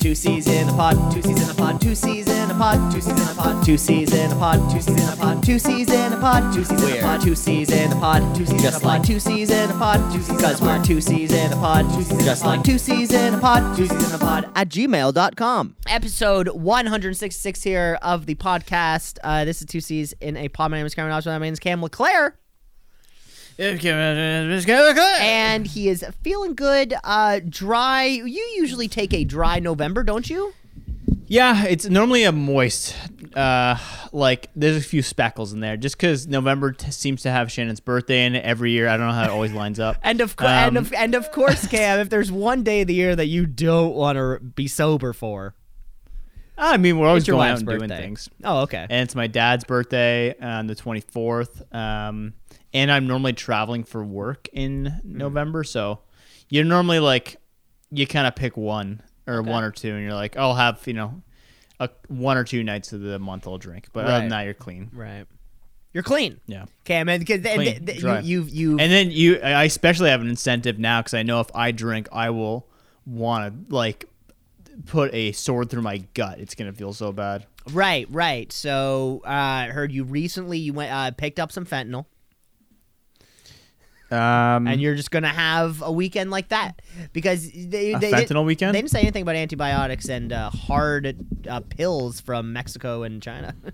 Two 0.06 0.14
C's 0.14 0.46
in 0.46 0.70
a 0.70 0.72
pod, 0.74 1.12
two 1.12 1.20
C's 1.24 1.42
in 1.42 1.50
a 1.50 1.54
pod, 1.56 1.82
two 1.82 1.96
C's 1.96 2.28
in 2.30 2.52
a 2.52 2.54
pod, 2.54 2.94
two 2.94 3.02
C's 3.02 3.18
in 3.18 3.32
a 3.32 3.34
pod, 3.34 3.66
two 3.66 3.76
C's 3.76 4.14
in 4.14 4.32
a 4.32 4.36
pod, 4.36 4.64
two 4.70 4.78
C's 4.78 4.92
in 4.92 5.12
a 5.12 5.16
pod, 5.18 5.44
two 5.44 5.58
C's 5.58 5.90
in 5.90 6.14
a 6.14 6.18
pod, 6.18 6.54
two 6.54 6.68
C's 6.68 6.70
in 6.70 6.92
a 6.92 7.00
pod, 7.02 7.24
two 7.24 7.36
C's 7.36 7.72
in 7.72 7.92
a 7.92 7.96
pod, 7.96 8.36
two 8.36 8.46
C's 8.46 8.62
just 8.62 8.84
like 8.84 9.04
two 9.04 9.20
C's 9.20 9.50
in 9.50 9.72
a 9.72 9.74
pod, 9.74 10.14
two 10.14 10.22
C's 10.22 10.38
because 10.38 10.62
we're 10.62 10.84
two 10.84 11.02
C's 11.02 11.34
in 11.34 11.52
a 11.52 11.56
pod, 11.56 11.92
two 11.96 12.04
C's 12.04 12.24
just 12.24 12.46
like 12.46 12.64
two 12.64 12.78
C's 12.78 13.12
in 13.14 13.34
a 13.34 13.40
pod, 13.40 13.76
two 13.76 13.88
C's 13.88 14.10
in 14.10 14.14
a 14.14 14.20
pod 14.20 14.48
at 14.56 14.70
gmail.com. 14.70 15.76
Episode 15.88 16.50
166 16.50 17.64
here 17.64 17.98
of 18.04 18.28
the 18.28 18.36
podcast. 18.36 19.18
Uh, 19.24 19.44
this 19.44 19.60
is 19.60 19.66
two 19.66 19.82
C's 19.82 20.14
in 20.22 20.38
a 20.38 20.50
pod. 20.50 20.70
My 20.70 20.78
name 20.78 20.86
is 20.86 20.94
Cameron 20.94 21.16
Osborne. 21.16 21.40
My 21.40 21.48
name 21.48 21.54
is 21.54 21.60
Cam 21.60 21.82
LeClaire. 21.82 22.38
And 25.22 25.66
he 25.68 25.88
is 25.90 26.04
feeling 26.22 26.56
good. 26.56 26.94
Uh, 27.04 27.40
dry. 27.48 28.04
You 28.06 28.46
usually 28.58 28.88
take 28.88 29.14
a 29.14 29.24
dry 29.24 29.60
November, 29.60 30.04
don't 30.04 30.30
you? 30.30 30.54
Yeah, 31.28 31.66
it's 31.66 31.86
normally 31.86 32.24
a 32.24 32.32
moist. 32.32 32.96
Uh, 33.34 33.78
like 34.12 34.50
there's 34.56 34.78
a 34.78 34.82
few 34.82 35.02
speckles 35.02 35.54
in 35.54 35.60
there, 35.60 35.76
just 35.78 35.98
because 35.98 36.28
November 36.28 36.72
t- 36.74 36.92
seems 36.92 37.22
to 37.24 37.32
have 37.32 37.52
Shannon's 37.52 37.80
birthday 37.80 38.26
in 38.26 38.36
it 38.36 38.46
every 38.46 38.72
year. 38.72 38.88
I 38.88 38.96
don't 38.98 39.08
know 39.08 39.14
how 39.14 39.24
it 39.26 39.30
always 39.30 39.52
lines 39.52 39.80
up. 39.80 39.98
And 40.04 40.22
of 40.22 40.36
course, 40.36 40.50
and 40.50 40.78
Um, 40.78 40.86
of 40.86 40.94
and 40.94 41.16
of 41.16 41.32
course, 41.32 41.66
Cam. 41.68 42.00
if 42.00 42.10
there's 42.10 42.32
one 42.32 42.64
day 42.64 42.82
of 42.82 42.88
the 42.88 42.94
year 42.94 43.16
that 43.16 43.26
you 43.28 43.46
don't 43.46 43.96
want 43.96 44.18
to 44.18 44.40
be 44.40 44.68
sober 44.68 45.14
for, 45.14 45.56
I 46.58 46.78
mean, 46.78 46.98
we're 47.00 47.08
always 47.08 47.24
it's 47.24 47.28
your 47.28 47.38
going 47.38 47.50
out 47.50 47.58
and 47.58 47.66
birthday. 47.66 47.88
doing 47.88 48.02
things. 48.02 48.30
Oh, 48.44 48.60
okay. 48.62 48.86
and 48.90 49.04
it's 49.04 49.16
my 49.16 49.28
dad's 49.28 49.64
birthday 49.66 50.36
on 50.40 50.68
the 50.68 50.76
24th. 50.76 51.74
Um, 51.76 52.34
and 52.76 52.92
I'm 52.92 53.08
normally 53.08 53.34
traveling 53.34 53.84
for 53.84 54.04
work 54.04 54.48
in 54.54 54.86
Hmm. 55.02 55.18
November, 55.18 55.64
so 55.64 56.00
you're 56.50 56.64
normally 56.66 57.00
like 57.00 57.38
you 57.92 58.06
kind 58.06 58.28
of 58.28 58.36
pick 58.36 58.56
one 58.58 59.02
or 59.26 59.42
one 59.42 59.64
or 59.64 59.72
two, 59.72 59.94
and 59.94 60.04
you're 60.04 60.14
like, 60.14 60.38
I'll 60.38 60.54
have 60.56 60.82
you 60.86 60.94
know 60.94 61.22
a 61.80 61.90
one 62.08 62.38
or 62.38 62.44
two 62.44 62.64
nights 62.64 62.94
of 62.94 63.02
the 63.02 63.18
month 63.20 63.48
I'll 63.48 63.58
drink, 63.58 63.88
but 63.94 64.06
other 64.06 64.20
than 64.20 64.30
that, 64.30 64.44
you're 64.44 64.54
clean. 64.54 64.90
Right. 64.94 65.26
You're 65.94 66.04
clean. 66.04 66.42
Yeah. 66.46 66.66
Okay, 66.86 67.02
Clean, 67.06 67.86
th- 67.86 68.00
dry. 68.02 68.20
you, 68.20 68.40
you've 68.42 68.50
you 68.50 68.70
And 68.80 68.92
then 68.92 69.12
you, 69.12 69.40
I 69.40 69.64
especially 69.64 70.10
have 70.10 70.20
an 70.20 70.28
incentive 70.28 70.78
now 70.78 71.00
because 71.00 71.14
I 71.14 71.24
know 71.24 71.40
if 71.40 71.48
I 71.56 71.72
drink, 71.72 72.10
I 72.12 72.32
will 72.32 72.68
want 73.06 73.70
to 73.70 73.74
like 73.74 74.04
put 74.88 75.14
a 75.14 75.32
sword 75.32 75.70
through 75.70 75.84
my 75.84 76.00
gut. 76.14 76.40
It's 76.40 76.54
gonna 76.54 76.74
feel 76.74 76.92
so 76.92 77.14
bad. 77.14 77.46
right, 77.72 78.08
right. 78.12 78.52
So 78.52 79.22
uh, 79.26 79.30
I 79.30 79.68
heard 79.68 79.94
you 79.94 80.04
recently 80.04 80.58
you 80.58 80.74
went 80.74 80.92
uh, 80.92 81.12
picked 81.12 81.40
up 81.40 81.50
some 81.52 81.66
fentanyl, 81.66 82.06
Um, 84.12 84.68
and 84.68 84.80
you're 84.80 84.96
just 84.96 85.10
gonna 85.12 85.28
have 85.30 85.82
a 85.82 85.92
weekend 85.92 86.30
like 86.30 86.50
that 86.50 86.82
because 87.12 87.50
they, 87.52 87.94
A 87.94 88.00
they 88.00 88.12
fentanyl 88.12 88.46
weekend? 88.46 88.76
They 88.76 88.82
didn't 88.82 88.92
say 88.92 89.02
anything 89.02 89.24
about 89.24 89.36
antibiotics 89.36 90.08
and 90.10 90.32
uh, 90.32 90.50
hard 90.52 91.18
uh, 91.50 91.62
pills 91.62 92.22
from 92.22 92.54
Mexico 92.54 93.04
and 93.04 93.22
China. 93.22 93.56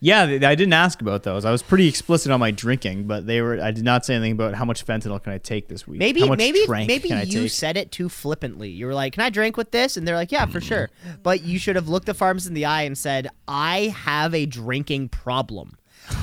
Yeah, 0.00 0.26
th- 0.26 0.42
I 0.44 0.54
didn't 0.54 0.74
ask 0.74 1.00
about 1.00 1.24
those. 1.24 1.44
I 1.44 1.50
was 1.50 1.60
pretty 1.62 1.88
explicit 1.88 2.30
on 2.30 2.38
my 2.38 2.52
drinking, 2.52 3.08
but 3.08 3.26
they 3.26 3.40
were. 3.40 3.60
I 3.60 3.72
did 3.72 3.84
not 3.84 4.06
say 4.06 4.14
anything 4.14 4.32
about 4.32 4.54
how 4.54 4.64
much 4.64 4.86
fentanyl 4.86 5.20
can 5.20 5.32
I 5.32 5.38
take 5.38 5.68
this 5.68 5.88
week. 5.88 5.98
Maybe 5.98 6.28
maybe 6.28 6.64
maybe 6.68 7.08
you 7.08 7.42
take? 7.42 7.50
said 7.50 7.76
it 7.76 7.90
too 7.90 8.08
flippantly. 8.08 8.68
You 8.68 8.86
were 8.86 8.94
like, 8.94 9.14
"Can 9.14 9.24
I 9.24 9.30
drink 9.30 9.56
with 9.56 9.72
this?" 9.72 9.96
And 9.96 10.06
they're 10.06 10.14
like, 10.14 10.30
"Yeah, 10.30 10.46
for 10.46 10.60
sure." 10.60 10.88
But 11.24 11.42
you 11.42 11.58
should 11.58 11.74
have 11.74 11.88
looked 11.88 12.06
the 12.06 12.14
pharmacist 12.14 12.48
in 12.48 12.54
the 12.54 12.64
eye 12.64 12.82
and 12.82 12.96
said, 12.96 13.28
"I 13.48 13.92
have 14.04 14.34
a 14.34 14.46
drinking 14.46 15.08
problem. 15.08 15.76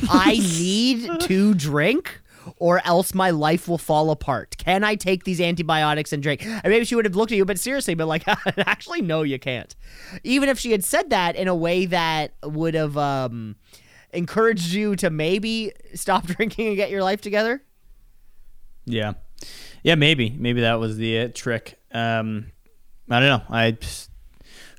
I 0.10 0.38
need 0.58 1.10
to 1.22 1.54
drink." 1.54 2.22
Or 2.58 2.86
else 2.86 3.14
my 3.14 3.30
life 3.32 3.68
will 3.68 3.78
fall 3.78 4.12
apart. 4.12 4.56
Can 4.58 4.84
I 4.84 4.96
take 4.96 5.24
these 5.24 5.42
antibiotics 5.42 6.14
and 6.14 6.22
drink? 6.22 6.46
And 6.46 6.64
maybe 6.66 6.86
she 6.86 6.96
would 6.96 7.06
have 7.06 7.16
looked 7.16 7.32
at 7.32 7.38
you, 7.38 7.46
but 7.46 7.60
seriously, 7.60 7.96
but 7.96 8.08
like, 8.08 8.24
actually, 8.58 9.02
no, 9.02 9.24
you 9.24 9.40
can't. 9.40 9.75
Even 10.24 10.50
if 10.50 10.60
she 10.60 10.72
had 10.72 10.84
said 10.84 11.10
that 11.10 11.36
in 11.36 11.48
a 11.48 11.56
way 11.56 11.86
that 11.88 12.34
would 12.44 12.74
have 12.74 12.98
um, 12.98 13.56
encouraged 14.14 14.74
you 14.74 14.96
to 14.98 15.10
maybe 15.10 15.72
stop 15.94 16.25
drinking 16.28 16.68
and 16.68 16.75
get 16.75 16.90
your 16.90 17.04
life 17.04 17.22
together. 17.22 17.64
Yeah, 18.86 19.14
yeah, 19.84 19.96
maybe, 19.96 20.30
maybe 20.38 20.62
that 20.62 20.75
was 20.80 20.98
the 20.98 21.20
uh, 21.22 21.30
trick. 21.34 21.80
Um, 21.92 22.52
I 23.10 23.20
don't 23.20 23.30
know. 23.30 23.44
I 23.56 23.72
just- 23.72 24.12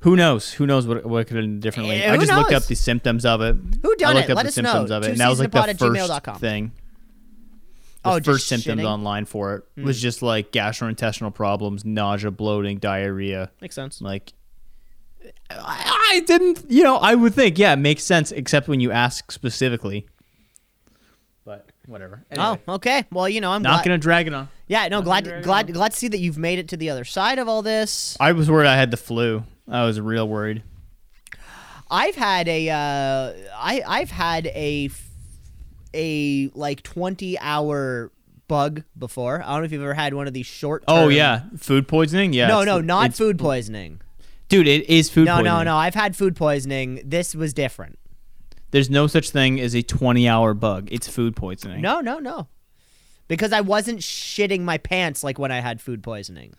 who 0.03 0.15
knows? 0.15 0.53
Who 0.53 0.67
knows 0.67 0.85
what 0.85 1.05
what 1.05 1.27
could 1.27 1.37
have 1.37 1.43
been 1.43 1.59
differently? 1.59 1.95
Eh, 2.03 2.13
I 2.13 2.17
just 2.17 2.31
looked 2.31 2.53
up 2.53 2.63
the 2.65 2.75
symptoms 2.75 3.25
of 3.25 3.41
it. 3.41 3.55
Who 3.81 3.95
done 3.95 4.11
I 4.11 4.13
looked 4.19 4.29
it? 4.29 4.31
up 4.33 4.35
Let 4.37 4.43
the 4.43 4.49
us 4.49 4.57
know. 4.57 4.63
symptoms 4.63 4.91
of 4.91 5.03
it, 5.03 5.05
Two 5.07 5.11
and 5.13 5.19
that 5.21 5.29
was 5.29 5.39
like 5.39 5.51
the 5.51 5.75
first 5.75 6.39
thing. 6.39 6.71
The 8.15 8.29
Oh, 8.29 8.33
first 8.33 8.47
symptoms 8.47 8.79
shitting? 8.79 8.83
Hmm. 8.83 8.87
online 8.87 9.25
for 9.25 9.65
it 9.75 9.83
was 9.83 10.01
just 10.01 10.21
like 10.21 10.51
gastrointestinal 10.51 11.33
problems, 11.33 11.85
nausea, 11.85 12.31
bloating, 12.31 12.77
diarrhea. 12.77 13.51
Makes 13.61 13.75
sense. 13.75 14.01
Like, 14.01 14.33
I, 15.49 16.11
I 16.15 16.19
didn't, 16.21 16.65
you 16.69 16.83
know, 16.83 16.97
I 16.97 17.15
would 17.15 17.33
think, 17.33 17.57
yeah, 17.57 17.73
it 17.73 17.77
makes 17.77 18.03
sense, 18.03 18.31
except 18.31 18.67
when 18.67 18.79
you 18.79 18.91
ask 18.91 19.31
specifically. 19.31 20.07
But 21.45 21.65
whatever. 21.85 22.23
Anyway, 22.29 22.59
Oh, 22.67 22.73
okay. 22.75 23.05
Well, 23.11 23.29
you 23.29 23.39
know, 23.41 23.51
I'm 23.51 23.61
not 23.61 23.77
glad. 23.77 23.85
gonna 23.85 23.97
drag 23.97 24.27
it 24.27 24.33
on. 24.33 24.49
yeah, 24.67 24.87
no, 24.89 25.01
glad, 25.01 25.25
very 25.25 25.41
glad, 25.41 25.71
glad 25.73 25.91
to 25.93 25.97
see 25.97 26.07
that 26.09 26.19
you've 26.19 26.37
made 26.37 26.59
it 26.59 26.67
to 26.69 26.77
the 26.77 26.89
other 26.89 27.05
side 27.05 27.39
of 27.39 27.47
all 27.47 27.61
this. 27.61 28.17
I 28.19 28.33
was 28.33 28.49
worried 28.51 28.67
I 28.67 28.75
had 28.75 28.91
the 28.91 28.97
flu. 28.97 29.43
I 29.69 29.85
was 29.85 29.99
real 29.99 30.27
worried. 30.27 30.63
I've 31.89 32.15
had 32.15 32.49
a, 32.49 32.69
uh, 32.69 33.33
I, 33.57 33.81
I've 33.87 34.11
had 34.11 34.47
a, 34.47 34.89
a 35.97 36.49
like 36.53 36.83
20 36.83 37.37
hour 37.39 38.11
bug 38.47 38.83
before. 38.97 39.41
I 39.43 39.47
don't 39.51 39.59
know 39.61 39.65
if 39.65 39.71
you've 39.73 39.81
ever 39.81 39.93
had 39.93 40.13
one 40.13 40.27
of 40.27 40.33
these 40.33 40.45
short. 40.45 40.83
Oh 40.87 41.09
yeah, 41.09 41.41
food 41.57 41.87
poisoning. 41.87 42.31
Yeah. 42.33 42.47
No, 42.47 42.63
no, 42.63 42.79
not 42.79 43.13
food 43.13 43.37
poisoning. 43.39 43.99
Dude, 44.49 44.67
it 44.67 44.89
is 44.89 45.09
food 45.09 45.25
No, 45.25 45.33
poisoning. 45.37 45.53
no, 45.53 45.63
no. 45.63 45.75
I've 45.75 45.95
had 45.95 46.15
food 46.15 46.35
poisoning. 46.37 47.01
This 47.03 47.35
was 47.35 47.53
different. 47.53 47.99
There's 48.71 48.89
no 48.89 49.07
such 49.07 49.31
thing 49.31 49.59
as 49.59 49.75
a 49.75 49.81
20 49.81 50.27
hour 50.27 50.53
bug. 50.53 50.87
It's 50.91 51.07
food 51.07 51.35
poisoning. 51.35 51.81
No, 51.81 51.99
no, 51.99 52.19
no. 52.19 52.47
Because 53.27 53.51
I 53.51 53.59
wasn't 53.61 53.99
shitting 53.99 54.61
my 54.61 54.77
pants 54.77 55.23
like 55.23 55.37
when 55.37 55.51
I 55.51 55.59
had 55.59 55.81
food 55.81 56.01
poisoning. 56.01 56.53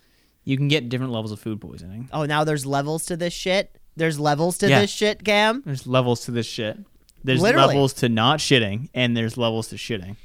You 0.45 0.57
can 0.59 0.69
get 0.69 0.89
different 0.91 1.13
levels 1.13 1.33
of 1.33 1.41
food 1.41 1.61
poisoning. 1.61 2.09
Oh, 2.13 2.25
now 2.27 2.45
there's 2.45 2.67
levels 2.67 3.07
to 3.07 3.17
this 3.17 3.33
shit. 3.33 3.79
There's 3.97 4.21
levels 4.21 4.59
to 4.59 4.69
Yeah. 4.69 4.81
this 4.83 4.91
shit, 4.91 5.25
Cam. 5.25 5.63
There's 5.65 5.87
levels 5.87 6.25
to 6.27 6.31
this 6.31 6.47
shit. 6.47 6.79
There's 7.25 7.43
Literally. 7.43 7.69
levels 7.69 7.93
to 7.95 8.09
not 8.09 8.39
shitting, 8.39 8.89
and 8.95 9.17
there's 9.17 9.37
levels 9.37 9.69
to 9.69 9.77
shitting. 9.77 10.17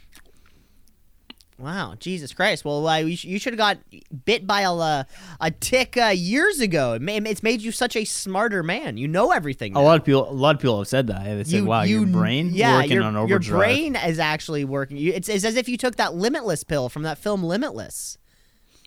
Wow, 1.58 1.94
Jesus 1.98 2.34
Christ. 2.34 2.66
Well, 2.66 2.86
uh, 2.88 2.98
you, 2.98 3.16
sh- 3.16 3.26
you 3.26 3.40
should 3.40 3.54
have 3.54 3.58
got 3.58 3.78
bit 4.26 4.46
by 4.46 4.62
a 4.62 4.74
uh, 4.74 5.04
a 5.40 5.52
tick 5.52 5.96
uh, 5.98 6.08
years 6.08 6.60
ago. 6.60 6.94
It 6.94 7.02
ma- 7.02 7.14
it's 7.14 7.44
made 7.44 7.62
you 7.62 7.72
such 7.72 7.96
a 7.96 8.06
smarter 8.06 8.64
man. 8.64 8.98
You 8.98 9.08
know 9.08 9.32
everything. 9.32 9.76
A 9.76 9.82
lot 9.82 9.98
of 9.98 10.04
people, 10.04 10.30
a 10.30 10.34
lot 10.34 10.56
of 10.56 10.62
people 10.62 10.80
have 10.80 10.88
said 10.88 11.08
that. 11.08 11.24
They 11.24 11.44
said, 11.44 11.54
you, 11.54 11.66
"Wow, 11.66 11.84
you, 11.84 12.00
your 12.00 12.08
brain 12.08 12.50
yeah, 12.54 12.78
working 12.78 12.92
your, 12.92 13.04
on 13.04 13.28
your 13.28 13.40
brain 13.40 13.96
is 13.96 14.20
actually 14.20 14.66
working. 14.66 14.98
It's, 14.98 15.30
it's 15.30 15.46
as 15.46 15.56
if 15.56 15.70
you 15.70 15.78
took 15.78 15.96
that 15.98 16.16
Limitless 16.16 16.64
pill 16.64 16.90
from 16.90 17.04
that 17.04 17.18
film 17.18 17.44
Limitless. 17.44 18.18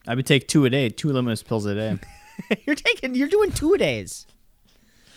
I 0.07 0.15
would 0.15 0.27
take 0.27 0.47
two 0.47 0.65
a 0.65 0.71
day, 0.71 0.89
two 0.89 1.13
limitless 1.13 1.43
pills 1.43 1.67
a 1.67 1.75
day. 1.75 1.99
you're 2.67 2.77
taking, 2.77 3.15
you're 3.15 3.29
doing 3.29 3.51
two 3.51 3.73
a 3.73 3.79
days 3.79 4.27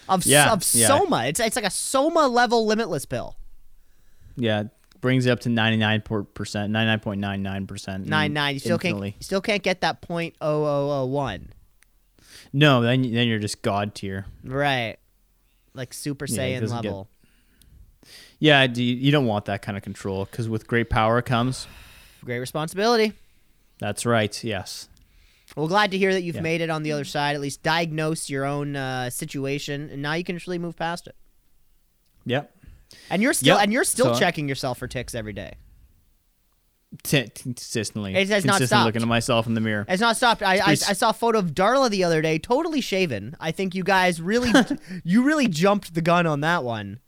of 0.09 0.25
Yeah, 0.25 0.51
of 0.51 0.63
yeah. 0.73 0.87
Soma. 0.87 1.25
It's 1.27 1.39
it's 1.39 1.55
like 1.55 1.65
a 1.65 1.71
Soma 1.71 2.27
level 2.27 2.65
Limitless 2.65 3.05
pill. 3.05 3.35
yeah, 4.35 4.63
brings 5.01 5.25
it 5.25 5.29
up 5.31 5.39
to 5.41 5.49
99 5.49 6.01
percent, 6.33 6.73
99.99 6.73 7.67
percent. 7.67 8.05
Nine 8.07 8.33
nine. 8.33 8.55
You 8.55 8.59
still 8.59 8.77
can't 8.79 9.03
you 9.03 9.13
still 9.21 9.41
can't 9.41 9.63
get 9.63 9.81
that 9.81 10.01
point 10.01 10.35
oh 10.41 10.63
oh 10.65 10.91
oh 11.01 11.05
one. 11.05 11.49
No, 12.51 12.81
then 12.81 13.01
then 13.03 13.27
you're 13.27 13.39
just 13.39 13.61
god 13.61 13.93
tier. 13.95 14.25
Right. 14.43 14.97
Like 15.73 15.93
Super 15.93 16.25
Saiyan 16.27 16.61
get- 16.61 16.69
level. 16.69 17.09
Yeah, 18.39 18.65
do 18.67 18.81
you, 18.81 18.95
you 18.95 19.11
don't 19.11 19.25
want 19.25 19.45
that 19.45 19.61
kind 19.61 19.75
of 19.77 19.83
control 19.83 20.23
because 20.25 20.47
with 20.47 20.65
great 20.65 20.89
power 20.89 21.21
comes. 21.21 21.67
Great 22.23 22.39
responsibility. 22.39 23.13
That's 23.79 24.05
right. 24.05 24.41
Yes. 24.43 24.87
Well, 25.55 25.67
glad 25.67 25.91
to 25.91 25.97
hear 25.97 26.13
that 26.13 26.21
you've 26.23 26.35
Yeah. 26.35 26.41
made 26.41 26.61
it 26.61 26.69
on 26.69 26.83
the 26.83 26.91
other 26.91 27.03
side. 27.05 27.35
At 27.35 27.41
least 27.41 27.63
diagnose 27.63 28.29
your 28.29 28.45
own 28.45 28.75
uh, 28.75 29.09
situation, 29.09 29.89
and 29.91 30.01
now 30.01 30.13
you 30.13 30.23
can 30.23 30.35
actually 30.35 30.59
move 30.59 30.75
past 30.75 31.07
it. 31.07 31.15
Yep. 32.25 32.55
And 33.09 33.21
you're 33.21 33.33
still 33.33 33.55
Yep. 33.55 33.63
and 33.63 33.73
you're 33.73 33.83
still 33.83 34.13
So- 34.13 34.19
checking 34.19 34.47
yourself 34.47 34.77
for 34.77 34.87
ticks 34.87 35.13
every 35.15 35.33
day. 35.33 35.53
T- 37.03 37.29
consistently. 37.35 38.15
It 38.15 38.29
has 38.29 38.43
not 38.43 38.53
consistently 38.53 38.65
stopped. 38.67 38.85
looking 38.87 39.01
at 39.03 39.07
myself 39.07 39.45
in 39.45 39.53
the 39.53 39.61
mirror. 39.61 39.85
It's 39.87 40.01
not 40.01 40.17
stopped. 40.17 40.41
I, 40.41 40.57
I, 40.57 40.71
I 40.71 40.73
saw 40.75 41.11
a 41.11 41.13
photo 41.13 41.37
of 41.37 41.51
Darla 41.53 41.87
the 41.89 42.03
other 42.03 42.19
day, 42.21 42.39
totally 42.39 42.81
shaven. 42.81 43.35
I 43.39 43.51
think 43.51 43.75
you 43.75 43.83
guys 43.83 44.19
really, 44.19 44.51
you 45.03 45.21
really 45.23 45.47
jumped 45.47 45.93
the 45.93 46.01
gun 46.01 46.25
on 46.25 46.41
that 46.41 46.63
one. 46.63 46.99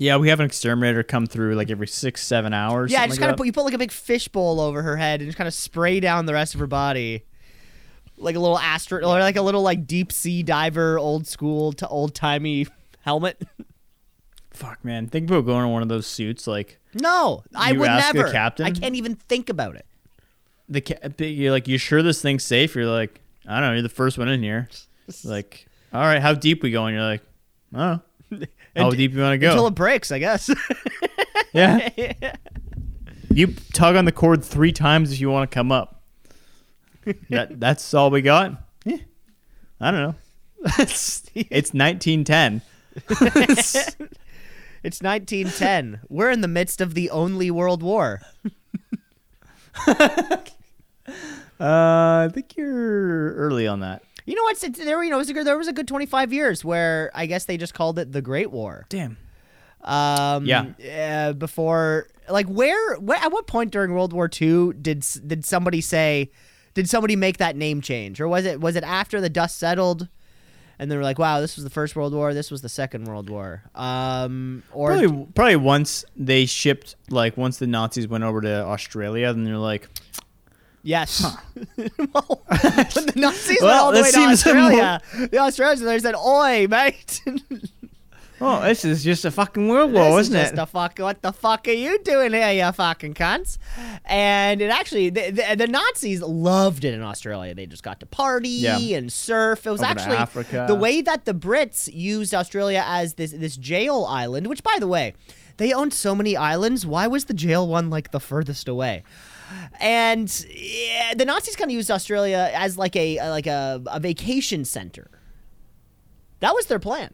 Yeah, 0.00 0.16
we 0.16 0.30
have 0.30 0.40
an 0.40 0.46
exterminator 0.46 1.02
come 1.02 1.26
through 1.26 1.56
like 1.56 1.70
every 1.70 1.86
six, 1.86 2.26
seven 2.26 2.54
hours. 2.54 2.90
Yeah, 2.90 3.06
just 3.06 3.18
kind 3.20 3.30
of 3.30 3.36
put 3.36 3.44
you 3.46 3.52
put 3.52 3.64
like 3.64 3.74
a 3.74 3.78
big 3.78 3.92
fishbowl 3.92 4.58
over 4.58 4.80
her 4.82 4.96
head 4.96 5.20
and 5.20 5.28
just 5.28 5.36
kind 5.36 5.46
of 5.46 5.52
spray 5.52 6.00
down 6.00 6.24
the 6.24 6.32
rest 6.32 6.54
of 6.54 6.60
her 6.60 6.66
body, 6.66 7.26
like 8.16 8.34
a 8.34 8.40
little 8.40 8.58
astro 8.58 8.98
or 9.00 9.18
like 9.20 9.36
a 9.36 9.42
little 9.42 9.60
like 9.60 9.86
deep 9.86 10.10
sea 10.10 10.42
diver, 10.42 10.98
old 10.98 11.26
school 11.26 11.72
to 11.74 11.86
old 11.88 12.14
timey 12.14 12.66
helmet. 13.02 13.42
Fuck, 14.52 14.82
man. 14.84 15.06
Think 15.06 15.28
about 15.30 15.42
going 15.44 15.66
in 15.66 15.70
one 15.70 15.82
of 15.82 15.88
those 15.88 16.06
suits. 16.06 16.46
Like 16.46 16.78
No, 16.94 17.44
I 17.54 17.72
would 17.72 17.86
ask 17.88 18.12
the 18.12 18.18
never. 18.20 18.32
captain? 18.32 18.64
I 18.66 18.70
can't 18.70 18.94
even 18.94 19.16
think 19.16 19.50
about 19.50 19.76
it. 19.76 19.84
the 20.68 20.80
ca- 20.80 21.24
you're 21.26 21.52
like, 21.52 21.68
you 21.68 21.76
sure 21.76 22.02
this 22.02 22.22
thing's 22.22 22.42
safe? 22.44 22.74
You're 22.74 22.86
like, 22.86 23.20
I 23.46 23.60
don't 23.60 23.68
know. 23.68 23.72
You're 23.74 23.82
the 23.82 23.88
first 23.90 24.16
one 24.18 24.28
in 24.28 24.42
here. 24.42 24.68
Like, 25.24 25.66
all 25.92 26.00
right, 26.02 26.22
how 26.22 26.34
deep 26.34 26.62
we 26.62 26.70
going? 26.70 26.94
You're 26.94 27.02
like, 27.02 27.22
oh, 27.74 28.00
how 28.76 28.90
deep 28.90 29.12
you 29.12 29.20
want 29.20 29.34
to 29.34 29.38
go? 29.38 29.50
Until 29.50 29.66
it 29.66 29.74
breaks, 29.74 30.10
I 30.12 30.18
guess. 30.18 30.50
yeah. 31.52 31.88
You 33.32 33.54
tug 33.72 33.94
on 33.94 34.06
the 34.06 34.12
cord 34.12 34.44
three 34.44 34.72
times 34.72 35.12
if 35.12 35.20
you 35.20 35.30
want 35.30 35.48
to 35.48 35.54
come 35.54 35.70
up. 35.70 36.02
That 37.28 37.60
that's 37.60 37.94
all 37.94 38.10
we 38.10 38.22
got. 38.22 38.60
Yeah. 38.84 38.96
I 39.80 39.92
don't 39.92 40.00
know. 40.00 40.14
it's 40.64 41.30
1910. 41.72 42.60
It's 44.82 45.00
1910. 45.00 46.00
We're 46.08 46.30
in 46.30 46.40
the 46.40 46.48
midst 46.48 46.80
of 46.80 46.94
the 46.94 47.08
only 47.10 47.52
world 47.52 47.84
war. 47.84 48.20
Uh, 51.60 52.24
I 52.26 52.30
think 52.32 52.56
you're 52.56 53.34
early 53.34 53.66
on 53.66 53.80
that. 53.80 54.02
You 54.26 54.34
know 54.34 54.42
what? 54.44 54.62
It's- 54.62 54.84
There, 54.84 55.02
you 55.02 55.10
know, 55.10 55.16
it 55.16 55.18
was 55.18 55.30
a 55.30 55.34
good, 55.34 55.46
there 55.46 55.56
was 55.58 55.68
a 55.68 55.72
good 55.72 55.88
25 55.88 56.32
years 56.32 56.64
where 56.64 57.10
I 57.14 57.26
guess 57.26 57.44
they 57.46 57.56
just 57.56 57.74
called 57.74 57.98
it 57.98 58.12
the 58.12 58.22
Great 58.22 58.50
War. 58.50 58.86
Damn. 58.88 59.16
Um, 59.82 60.44
Yeah. 60.44 60.66
uh, 61.28 61.32
before, 61.32 62.08
like, 62.28 62.46
where, 62.46 62.96
where, 62.96 63.16
at 63.18 63.32
what 63.32 63.46
point 63.46 63.70
during 63.72 63.92
World 63.94 64.12
War 64.12 64.28
II 64.40 64.72
did 64.74 65.04
did 65.26 65.44
somebody 65.44 65.80
say, 65.80 66.30
did 66.74 66.88
somebody 66.88 67.16
make 67.16 67.38
that 67.38 67.56
name 67.56 67.80
change, 67.80 68.20
or 68.20 68.28
was 68.28 68.44
it 68.44 68.60
was 68.60 68.76
it 68.76 68.84
after 68.84 69.20
the 69.22 69.30
dust 69.30 69.58
settled, 69.58 70.06
and 70.78 70.90
they 70.90 70.96
were 70.96 71.02
like, 71.02 71.18
wow, 71.18 71.40
this 71.40 71.56
was 71.56 71.64
the 71.64 71.70
first 71.70 71.96
World 71.96 72.12
War, 72.12 72.34
this 72.34 72.50
was 72.50 72.60
the 72.60 72.68
second 72.68 73.04
World 73.06 73.30
War, 73.30 73.62
um, 73.74 74.62
or 74.72 74.88
Probably, 74.88 75.26
probably 75.34 75.56
once 75.56 76.04
they 76.14 76.44
shipped, 76.44 76.94
like 77.08 77.36
once 77.38 77.56
the 77.58 77.66
Nazis 77.66 78.06
went 78.06 78.22
over 78.22 78.42
to 78.42 78.64
Australia, 78.66 79.32
then 79.32 79.44
they're 79.44 79.56
like, 79.56 79.88
Yes. 80.82 81.22
well, 81.76 82.42
the 82.48 83.12
Nazis 83.16 83.48
went 83.48 83.62
Well, 83.62 83.84
all 83.86 83.92
the 83.92 84.02
way 84.02 84.10
to 84.10 84.20
Australia, 84.20 85.00
the 85.30 85.38
Australians 85.38 85.80
they 85.82 85.98
said, 85.98 86.14
"Oi, 86.16 86.66
mate, 86.68 87.20
"Oh, 88.40 88.62
this 88.62 88.86
is 88.86 89.04
just 89.04 89.26
a 89.26 89.30
fucking 89.30 89.68
world 89.68 89.92
war, 89.92 90.16
this 90.16 90.28
is 90.28 90.28
isn't 90.28 90.40
just 90.40 90.52
it?" 90.54 90.56
the 90.56 90.66
fuck. 90.66 90.98
What 90.98 91.20
the 91.20 91.32
fuck 91.32 91.68
are 91.68 91.72
you 91.72 91.98
doing 92.02 92.32
here, 92.32 92.50
you 92.52 92.72
fucking 92.72 93.12
cunts?" 93.14 93.58
And 94.06 94.62
it 94.62 94.70
actually, 94.70 95.10
the, 95.10 95.30
the, 95.30 95.56
the 95.56 95.66
Nazis 95.66 96.22
loved 96.22 96.84
it 96.86 96.94
in 96.94 97.02
Australia. 97.02 97.54
They 97.54 97.66
just 97.66 97.82
got 97.82 98.00
to 98.00 98.06
party 98.06 98.48
Yeah. 98.48 98.78
and 98.96 99.12
surf. 99.12 99.66
It 99.66 99.70
was 99.70 99.82
Over 99.82 99.90
actually 99.90 100.16
Africa. 100.16 100.64
the 100.66 100.74
way 100.74 101.02
that 101.02 101.26
the 101.26 101.34
Brits 101.34 101.90
used 101.92 102.32
Australia 102.34 102.82
as 102.86 103.14
this 103.14 103.32
this 103.32 103.56
jail 103.58 104.06
island. 104.08 104.46
Which, 104.46 104.62
by 104.62 104.76
the 104.80 104.88
way, 104.88 105.12
they 105.58 105.74
owned 105.74 105.92
so 105.92 106.14
many 106.14 106.38
islands. 106.38 106.86
Why 106.86 107.06
was 107.06 107.26
the 107.26 107.34
jail 107.34 107.68
one 107.68 107.90
like 107.90 108.12
the 108.12 108.20
furthest 108.20 108.66
away? 108.66 109.02
And 109.80 110.44
yeah, 110.50 111.14
the 111.14 111.24
Nazis 111.24 111.56
kind 111.56 111.70
of 111.70 111.74
used 111.74 111.90
Australia 111.90 112.50
as 112.54 112.76
like 112.78 112.96
a 112.96 113.18
like 113.30 113.46
a, 113.46 113.82
a 113.86 114.00
vacation 114.00 114.64
center. 114.64 115.10
That 116.40 116.54
was 116.54 116.66
their 116.66 116.78
plan. 116.78 117.12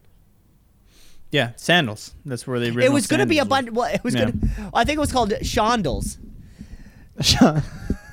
Yeah, 1.33 1.53
sandals. 1.57 2.15
That's 2.25 2.47
where 2.47 2.61
they. 2.61 2.69
It 2.69 2.93
was 2.93 3.07
going 3.09 3.21
to 3.21 3.27
be 3.27 3.39
a 3.41 3.45
bunch. 3.45 3.71
Well, 3.73 3.93
it 3.93 4.03
was 4.05 4.15
Yeah. 4.15 4.31
going. 4.31 4.41
to 4.41 4.49
I 4.73 4.85
think 4.85 4.97
it 4.97 5.01
was 5.01 5.13
called 5.13 5.31
Shondles. 5.43 6.19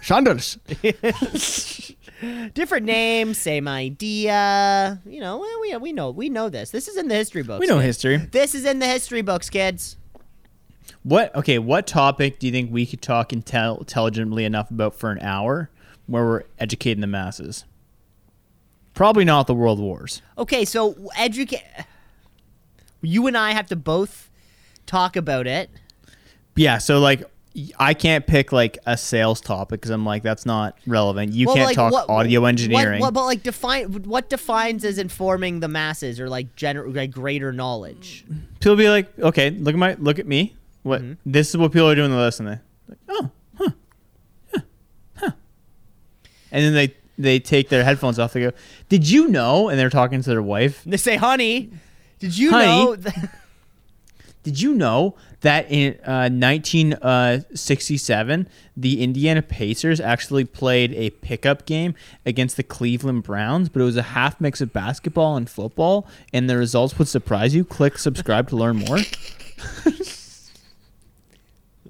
sandals. 0.01 0.57
Different 2.53 2.85
name, 2.85 3.33
same 3.33 3.67
idea. 3.67 5.01
You 5.05 5.19
know, 5.19 5.45
we 5.61 5.75
we 5.77 5.91
know 5.93 6.09
we 6.11 6.29
know 6.29 6.49
this. 6.49 6.71
This 6.71 6.87
is 6.87 6.97
in 6.97 7.07
the 7.09 7.15
history 7.15 7.43
books. 7.43 7.59
We 7.59 7.67
know 7.67 7.75
kids. 7.75 7.85
history. 8.01 8.17
This 8.17 8.55
is 8.55 8.65
in 8.65 8.79
the 8.79 8.87
history 8.87 9.21
books, 9.21 9.49
kids. 9.49 9.97
What? 11.03 11.35
Okay, 11.35 11.59
what 11.59 11.85
topic 11.85 12.39
do 12.39 12.47
you 12.47 12.53
think 12.53 12.71
we 12.71 12.85
could 12.85 13.01
talk 13.01 13.29
intel- 13.29 13.79
intelligently 13.79 14.45
enough 14.45 14.71
about 14.71 14.95
for 14.95 15.11
an 15.11 15.19
hour, 15.19 15.69
where 16.07 16.23
we're 16.25 16.43
educating 16.59 17.01
the 17.01 17.07
masses? 17.07 17.65
Probably 18.93 19.25
not 19.25 19.47
the 19.47 19.55
world 19.55 19.79
wars. 19.79 20.21
Okay, 20.37 20.65
so 20.65 20.95
educate. 21.17 21.63
You 23.01 23.27
and 23.27 23.35
I 23.37 23.51
have 23.51 23.67
to 23.67 23.75
both 23.75 24.29
talk 24.85 25.15
about 25.15 25.47
it. 25.47 25.69
Yeah. 26.55 26.77
So 26.77 26.99
like, 26.99 27.23
I 27.77 27.93
can't 27.95 28.25
pick 28.25 28.51
like 28.51 28.77
a 28.85 28.95
sales 28.97 29.41
topic 29.41 29.81
because 29.81 29.91
I'm 29.91 30.05
like 30.05 30.23
that's 30.23 30.45
not 30.45 30.77
relevant. 30.87 31.33
You 31.33 31.47
Well, 31.47 31.55
can't 31.55 31.65
like, 31.67 31.75
talk 31.75 31.91
what- 31.91 32.09
audio 32.09 32.45
engineering. 32.45 33.01
What, 33.01 33.13
but 33.13 33.25
like 33.25 33.43
define 33.43 33.91
what 34.03 34.29
defines 34.29 34.85
as 34.85 34.97
informing 34.97 35.59
the 35.59 35.67
masses 35.67 36.19
or 36.19 36.29
like 36.29 36.55
gener- 36.55 36.95
like 36.95 37.11
greater 37.11 37.51
knowledge. 37.51 38.23
people 38.59 38.75
be 38.77 38.89
like, 38.89 39.19
okay, 39.19 39.49
look 39.49 39.73
at 39.73 39.79
my 39.79 39.95
look 39.99 40.17
at 40.19 40.27
me. 40.27 40.55
What 40.83 41.01
Mm-hmm. 41.01 41.13
this 41.25 41.49
is 41.49 41.57
what 41.57 41.71
people 41.71 41.89
are 41.89 41.95
doing 41.95 42.11
the 42.11 42.17
lesson. 42.17 42.45
They 42.45 42.59
like, 42.89 42.99
oh, 43.09 43.31
huh, 43.57 43.69
huh, 44.53 44.59
huh. 45.15 45.31
And 46.51 46.63
then 46.65 46.73
they 46.73 46.93
they 47.17 47.39
take 47.39 47.69
their 47.69 47.83
headphones 47.83 48.19
off. 48.19 48.33
They 48.33 48.41
go, 48.41 48.51
did 48.89 49.09
you 49.09 49.27
know? 49.27 49.69
And 49.69 49.79
they're 49.79 49.89
talking 49.89 50.21
to 50.21 50.29
their 50.29 50.41
wife. 50.41 50.83
And 50.83 50.91
they 50.93 50.97
say, 50.97 51.15
"Honey, 51.15 51.71
did 52.19 52.37
you 52.37 52.51
Honey? 52.51 52.65
know?" 52.67 52.95
th- 52.97 53.15
Did 54.43 54.61
you 54.61 54.73
know 54.73 55.15
that 55.39 55.71
in 55.71 55.93
uh, 56.03 56.27
1967, 56.29 58.47
the 58.75 59.01
Indiana 59.01 59.41
Pacers 59.41 60.01
actually 60.01 60.43
played 60.43 60.91
a 60.95 61.11
pickup 61.11 61.65
game 61.65 61.95
against 62.25 62.57
the 62.57 62.63
Cleveland 62.63 63.23
Browns, 63.23 63.69
but 63.69 63.79
it 63.81 63.85
was 63.85 63.95
a 63.95 64.01
half 64.01 64.41
mix 64.41 64.59
of 64.59 64.73
basketball 64.73 65.37
and 65.37 65.49
football, 65.49 66.05
and 66.33 66.49
the 66.49 66.57
results 66.57 66.99
would 66.99 67.07
surprise 67.07 67.55
you? 67.55 67.63
Click 67.63 67.97
subscribe 67.97 68.49
to 68.49 68.57
learn 68.57 68.75
more. 68.77 68.99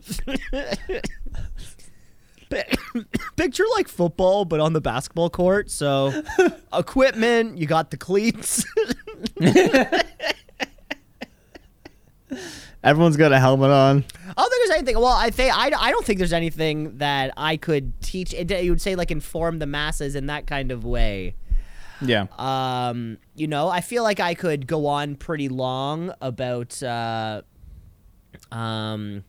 Picture 3.35 3.63
like 3.75 3.87
football, 3.87 4.45
but 4.45 4.59
on 4.59 4.73
the 4.73 4.81
basketball 4.81 5.29
court. 5.29 5.71
So, 5.71 6.23
equipment, 6.73 7.57
you 7.57 7.67
got 7.67 7.91
the 7.91 7.97
cleats. 7.97 8.65
Everyone's 12.83 13.15
got 13.15 13.31
a 13.31 13.39
helmet 13.39 13.71
on. 13.71 14.03
I 14.27 14.33
don't 14.35 14.49
think 14.49 14.67
there's 14.67 14.77
anything. 14.77 14.97
Well, 14.97 15.05
I 15.05 15.29
think 15.29 15.57
I, 15.57 15.71
I 15.77 15.91
don't 15.91 16.05
think 16.05 16.17
there's 16.17 16.33
anything 16.33 16.97
that 16.97 17.31
I 17.37 17.55
could 17.55 18.01
teach. 18.01 18.33
It, 18.33 18.51
you 18.63 18.71
would 18.71 18.81
say 18.81 18.95
like 18.95 19.09
inform 19.09 19.59
the 19.59 19.67
masses 19.67 20.15
in 20.15 20.25
that 20.27 20.47
kind 20.47 20.71
of 20.71 20.83
way. 20.83 21.35
Yeah. 22.01 22.25
Um, 22.37 23.19
you 23.35 23.47
know, 23.47 23.69
I 23.69 23.79
feel 23.79 24.03
like 24.03 24.19
I 24.19 24.33
could 24.33 24.67
go 24.67 24.87
on 24.87 25.15
pretty 25.15 25.47
long 25.47 26.13
about. 26.19 26.83
Uh, 26.83 27.43
um, 28.51 29.23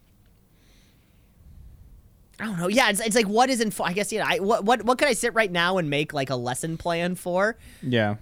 I 2.40 2.44
don't 2.46 2.58
know. 2.58 2.68
Yeah, 2.68 2.90
it's, 2.90 3.00
it's 3.00 3.14
like 3.16 3.26
what 3.28 3.48
is 3.50 3.60
info? 3.60 3.84
I 3.84 3.92
guess 3.92 4.12
you 4.12 4.18
know. 4.18 4.26
I 4.28 4.38
what 4.40 4.64
what 4.64 4.82
what 4.84 4.98
could 4.98 5.08
I 5.08 5.12
sit 5.12 5.34
right 5.34 5.50
now 5.50 5.78
and 5.78 5.88
make 5.88 6.12
like 6.12 6.30
a 6.30 6.36
lesson 6.36 6.76
plan 6.76 7.14
for? 7.14 7.56
Yeah. 7.82 8.16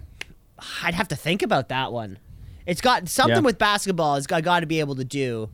I'd 0.83 0.93
have 0.93 1.07
to 1.09 1.15
think 1.15 1.41
about 1.41 1.69
that 1.69 1.91
one. 1.91 2.19
It's 2.65 2.79
got 2.79 3.09
something 3.09 3.37
Yeah. 3.37 3.41
with 3.41 3.57
basketball. 3.57 4.15
It's 4.15 4.27
got, 4.27 4.43
got 4.43 4.59
to 4.61 4.65
be 4.67 4.79
able 4.79 4.95
to 4.95 5.03
do. 5.03 5.49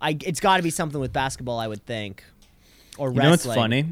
I 0.00 0.16
it's 0.24 0.40
got 0.40 0.56
to 0.56 0.62
be 0.62 0.70
something 0.70 1.00
with 1.00 1.12
basketball. 1.12 1.58
I 1.58 1.68
would 1.68 1.84
think. 1.86 2.24
Or 2.98 3.10
wrestling. 3.10 3.16
You 3.16 3.22
know 3.24 3.30
what's 3.30 3.44
funny? 3.44 3.84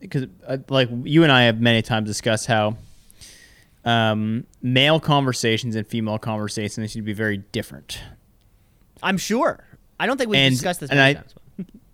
Because 0.00 0.26
uh, 0.46 0.58
like 0.68 0.88
you 1.04 1.22
and 1.22 1.30
I 1.32 1.42
have 1.44 1.60
many 1.60 1.80
times 1.82 2.08
discussed 2.08 2.46
how 2.46 2.76
um, 3.84 4.44
male 4.62 4.98
conversations 5.00 5.76
and 5.76 5.86
female 5.86 6.18
conversations 6.18 6.90
should 6.92 7.04
be 7.04 7.12
very 7.12 7.38
different. 7.38 8.00
I'm 9.02 9.16
sure. 9.16 9.64
I 9.98 10.06
don't 10.06 10.18
think 10.18 10.28
we've 10.30 10.40
And- 10.40 10.52
discussed 10.54 10.80
this 10.80 10.90
and 10.90 10.98
many 10.98 11.10
I- 11.10 11.14
times. 11.14 11.34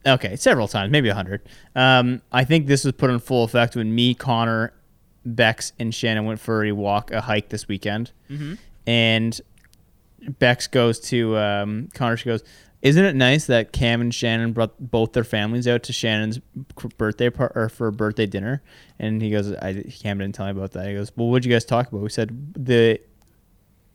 Okay, 0.06 0.35
several 0.37 0.66
times, 0.68 0.90
maybe 0.90 1.09
a 1.09 1.14
hundred. 1.14 1.42
Um, 1.76 2.23
I 2.32 2.44
think 2.44 2.66
this 2.66 2.85
was 2.85 2.92
put 2.94 3.11
in 3.11 3.18
full 3.21 3.44
effect 3.44 3.76
when 3.76 3.94
me, 3.94 4.14
Connor, 4.14 4.73
Bex, 5.25 5.73
and 5.78 5.94
Shannon 5.94 6.25
went 6.25 6.40
for 6.40 6.64
a 6.64 6.73
walk, 6.73 7.11
a 7.12 7.21
hike 7.21 7.50
this 7.50 7.68
weekend, 7.68 8.11
Mm-hmm. 8.30 8.54
and 8.87 9.40
Bex 10.38 10.66
goes 10.66 10.99
to 11.00 11.37
um, 11.38 11.88
Connor. 11.94 12.16
She 12.16 12.25
goes, 12.26 12.42
"Isn't 12.80 13.04
it 13.04 13.14
nice 13.16 13.47
that 13.47 13.73
Cam 13.73 14.00
and 14.00 14.12
Shannon 14.14 14.52
brought 14.52 14.75
both 14.78 15.12
their 15.12 15.25
families 15.25 15.66
out 15.68 15.82
to 15.85 15.92
Shannon's 15.92 16.38
birthday 16.97 17.28
par- 17.30 17.52
or 17.54 17.68
for 17.68 17.90
birthday 17.92 18.26
dinner?" 18.26 18.62
And 18.99 19.21
he 19.23 19.30
goes, 19.30 19.52
"I 19.52 19.82
Cam 19.82 20.18
didn't 20.18 20.35
tell 20.35 20.47
me 20.47 20.52
about 20.52 20.73
that." 20.73 20.87
He 20.88 20.94
goes, 20.94 21.11
"Well, 21.16 21.29
what'd 21.29 21.44
you 21.44 21.53
guys 21.53 21.64
talk 21.64 21.88
about?" 21.90 22.03
We 22.03 22.09
said 22.09 22.55
the 22.55 23.00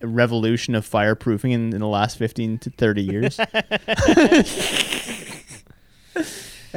revolution 0.02 0.76
of 0.76 0.88
fireproofing 0.88 1.52
in, 1.52 1.74
in 1.74 1.80
the 1.80 1.88
last 1.88 2.18
15 2.18 2.60
to 2.60 2.70
30 2.70 3.02
years. 3.02 3.40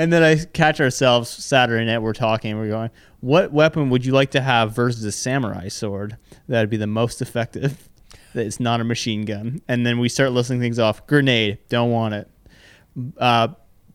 and 0.00 0.10
then 0.10 0.22
I 0.22 0.36
catch 0.36 0.80
ourselves 0.80 1.28
Saturday 1.28 1.84
night, 1.84 1.98
we're 1.98 2.14
talking, 2.14 2.56
we're 2.56 2.68
going, 2.68 2.88
what 3.20 3.52
weapon 3.52 3.90
would 3.90 4.02
you 4.02 4.12
like 4.12 4.30
to 4.30 4.40
have 4.40 4.72
versus 4.72 5.04
a 5.04 5.12
samurai 5.12 5.68
sword? 5.68 6.16
That'd 6.48 6.70
be 6.70 6.78
the 6.78 6.86
most 6.86 7.20
effective. 7.22 7.86
That 8.32 8.46
it's 8.46 8.60
not 8.60 8.80
a 8.80 8.84
machine 8.84 9.24
gun. 9.24 9.60
And 9.66 9.84
then 9.84 9.98
we 9.98 10.08
start 10.08 10.30
listing 10.30 10.60
things 10.60 10.78
off. 10.78 11.04
Grenade, 11.08 11.58
don't 11.68 11.90
want 11.90 12.14
it. 12.14 12.30
Uh, 13.18 13.48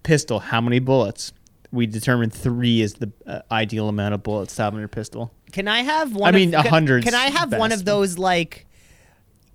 pistol, 0.03 0.39
how 0.39 0.59
many 0.59 0.79
bullets? 0.79 1.31
We 1.71 1.85
determined 1.85 2.33
three 2.33 2.81
is 2.81 2.95
the 2.95 3.13
uh, 3.25 3.43
ideal 3.49 3.87
amount 3.87 4.13
of 4.13 4.23
bullets 4.23 4.53
to 4.57 4.63
have 4.63 4.73
in 4.73 4.79
your 4.79 4.89
pistol. 4.89 5.33
Can 5.53 5.69
I 5.69 5.83
have 5.83 6.13
one? 6.13 6.35
I 6.35 6.37
mean, 6.37 6.53
a 6.53 6.67
hundred's 6.67 7.05
Can, 7.05 7.13
can 7.13 7.21
I 7.21 7.29
have 7.29 7.53
one 7.53 7.71
of 7.71 7.85
those 7.85 8.17
like? 8.17 8.64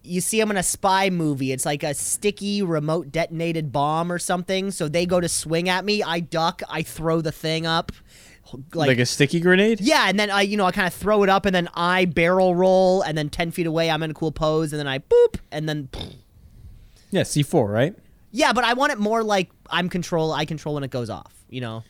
You 0.03 0.21
see 0.23 0.39
them 0.41 0.51
in 0.51 0.57
a 0.57 0.63
spy 0.63 1.11
movie. 1.11 1.53
It's 1.53 1.67
like 1.67 1.83
a 1.83 1.93
sticky 1.95 2.63
remote 2.63 3.13
detonated 3.13 3.71
bomb 3.71 4.11
or 4.11 4.19
something. 4.19 4.71
So 4.71 4.89
they 4.89 5.05
go 5.05 5.21
to 5.21 5.29
swing 5.29 5.69
at 5.69 5.85
me. 5.85 6.03
I 6.03 6.21
duck. 6.21 6.63
I 6.71 6.83
throw 6.83 7.21
the 7.21 7.33
thing 7.33 7.67
up. 7.67 7.93
Like, 8.75 8.89
Like, 8.89 8.99
a 8.99 9.07
sticky 9.07 9.39
grenade? 9.41 9.81
yeah, 9.81 10.09
and 10.09 10.19
then 10.19 10.29
I, 10.31 10.41
you 10.43 10.57
know, 10.57 10.65
I 10.65 10.73
kind 10.73 10.87
of 10.89 10.95
throw 10.95 11.23
it 11.23 11.29
up, 11.29 11.47
and 11.47 11.55
then 11.55 11.69
I 11.75 12.07
barrel 12.07 12.55
roll, 12.57 13.01
and 13.03 13.17
then 13.17 13.29
ten 13.29 13.53
feet 13.53 13.67
away, 13.67 13.89
I'm 13.91 14.03
in 14.03 14.11
a 14.11 14.15
cool 14.15 14.33
pose, 14.33 14.73
and 14.73 14.81
then 14.81 14.89
I 14.89 14.99
boop, 14.99 15.37
and 15.53 15.69
then 15.69 15.89
Yeah, 17.11 17.23
C4, 17.23 17.69
right? 17.73 17.95
yeah. 18.33 18.53
But 18.53 18.65
I 18.65 18.73
want 18.73 18.91
it 18.93 18.99
more 18.99 19.23
like 19.23 19.51
I'm 19.69 19.89
control. 19.89 20.33
I 20.33 20.47
control 20.47 20.75
when 20.75 20.83
it 20.85 20.91
goes 20.91 21.11
off. 21.11 21.33
You 21.49 21.61
know. 21.61 21.85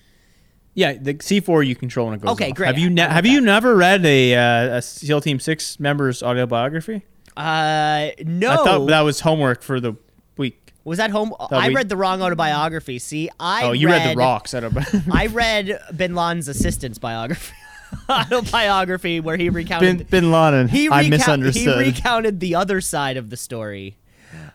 Yeah, 0.75 0.95
the 1.01 1.15
C4 1.15 1.67
you 1.67 1.75
control 1.77 2.07
when 2.09 2.17
it 2.17 2.21
goes 2.23 2.33
Okay, 2.33 2.51
off. 2.51 2.57
great. 2.57 2.67
Have 2.67 2.79
you 2.79 2.91
ne- 2.91 3.01
have 3.09 3.25
you 3.27 3.41
never 3.41 3.75
read 3.75 4.05
a, 4.05 4.35
uh, 4.35 4.77
a 4.79 4.83
SEAL 4.83 5.23
Team 5.23 5.41
Six 5.41 5.81
member's 5.81 6.23
autobiography? 6.23 7.05
Uh, 7.41 8.11
no. 8.25 8.51
I 8.51 8.57
thought 8.57 8.87
that 8.89 9.01
was 9.01 9.21
homework 9.21 9.63
for 9.63 9.81
the 9.81 9.95
week. 10.37 10.75
was 10.85 10.99
that 10.99 11.11
home? 11.11 11.35
I 11.51 11.69
we- 11.69 11.75
read 11.75 11.89
the 11.89 11.97
wrong 11.97 12.23
autobiography. 12.23 12.99
See, 12.99 13.31
I 13.39 13.65
oh, 13.65 13.73
you 13.73 13.89
read, 13.89 14.13
the 14.13 14.17
rocks. 14.17 14.53
I 14.55 14.61
don't. 14.61 14.77
I 15.11 15.27
read 15.27 15.79
Bin 15.97 16.15
Laden's 16.15 16.49
assistant's 16.49 16.99
biography, 16.99 17.55
autobiography, 18.11 19.21
where 19.21 19.37
he 19.37 19.49
recounted. 19.49 19.99
Bin, 19.99 20.07
Bin 20.07 20.33
Laden. 20.33 20.69
he 20.69 20.91
I 20.91 21.09
misunderstood. 21.09 21.83
He 21.83 21.91
recounted 21.91 22.41
the 22.41 22.55
other 22.57 22.81
side 22.81 23.17
of 23.17 23.31
the 23.31 23.37
story, 23.37 23.97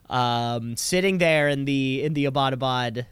um, 0.09 0.77
sitting 0.77 1.17
there 1.17 1.49
in 1.49 1.65
the 1.65 2.03
in 2.03 2.13
the 2.13 2.25
Abbottabad 2.25 3.05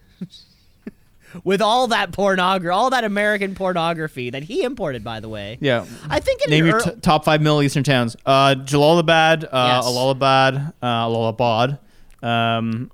with 1.44 1.62
all 1.62 1.88
that 1.88 2.12
pornography, 2.12 2.70
all 2.72 2.90
that 2.90 3.04
American 3.04 3.56
pornography 3.56 4.30
that 4.30 4.44
he 4.44 4.64
imported, 4.64 5.04
by 5.04 5.20
the 5.20 5.30
way. 5.30 5.58
yeah. 5.62 5.86
I 6.10 6.20
think 6.20 6.44
in 6.44 6.50
Name 6.52 6.66
your 6.66 6.80
t- 6.80 6.92
top 7.02 7.26
five 7.26 7.42
Middle 7.42 7.62
Eastern 7.62 7.84
towns. 7.84 8.16
Uh, 8.26 8.56
Jalalabad, 8.58 9.44
uh, 9.46 9.48
Yes. 9.82 9.86
Allahabad, 9.86 10.56
uh, 10.82 10.86
Allahabad. 10.86 11.80
Um, 12.22 12.92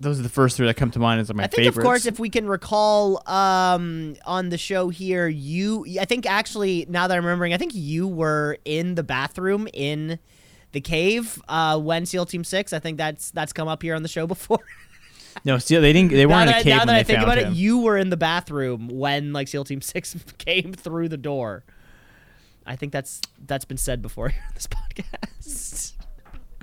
those 0.00 0.18
are 0.20 0.22
the 0.22 0.28
first 0.28 0.56
three 0.56 0.66
that 0.66 0.74
come 0.76 0.90
to 0.90 0.98
mind 0.98 1.20
as 1.20 1.32
my 1.32 1.44
I 1.44 1.46
think, 1.46 1.56
favorites. 1.64 1.78
of 1.78 1.84
course, 1.84 2.06
if 2.06 2.18
we 2.18 2.28
can 2.28 2.46
recall 2.46 3.22
um, 3.28 4.16
on 4.26 4.50
the 4.50 4.58
show 4.58 4.88
here, 4.90 5.26
you, 5.28 5.86
I 6.00 6.04
think 6.04 6.26
actually, 6.26 6.84
now 6.88 7.06
that 7.06 7.16
I'm 7.16 7.24
remembering, 7.24 7.54
I 7.54 7.56
think 7.56 7.72
you 7.74 8.06
were 8.06 8.58
in 8.64 8.96
the 8.96 9.02
bathroom 9.02 9.66
in 9.72 10.18
the 10.72 10.80
cave 10.80 11.40
uh, 11.48 11.78
when 11.78 12.04
SEAL 12.04 12.26
Team 12.26 12.44
Six. 12.44 12.72
I 12.72 12.80
think 12.80 12.98
that's 12.98 13.30
that's 13.30 13.52
come 13.52 13.68
up 13.68 13.80
here 13.82 13.94
on 13.94 14.02
the 14.02 14.08
show 14.08 14.26
before. 14.26 14.58
no, 15.44 15.58
see, 15.58 15.76
they 15.76 15.92
didn't. 15.92 16.12
They 16.12 16.26
weren't 16.26 16.50
in 16.50 16.56
a 16.56 16.62
cave 16.62 16.66
now 16.66 16.78
when 16.78 16.86
that 16.88 16.96
I 16.96 17.02
think 17.02 17.20
about 17.20 17.38
him. 17.38 17.52
it, 17.52 17.56
you 17.56 17.78
were 17.78 17.96
in 17.96 18.10
the 18.10 18.16
bathroom 18.16 18.88
when 18.88 19.32
like 19.32 19.48
SEAL 19.48 19.64
Team 19.64 19.80
Six 19.82 20.14
came 20.38 20.72
through 20.72 21.08
the 21.08 21.16
door. 21.16 21.64
I 22.66 22.76
think 22.76 22.92
that's 22.92 23.20
that's 23.44 23.64
been 23.64 23.76
said 23.76 24.02
before 24.02 24.28
here 24.30 24.42
on 24.46 24.54
this 24.54 24.66
podcast. 24.66 25.92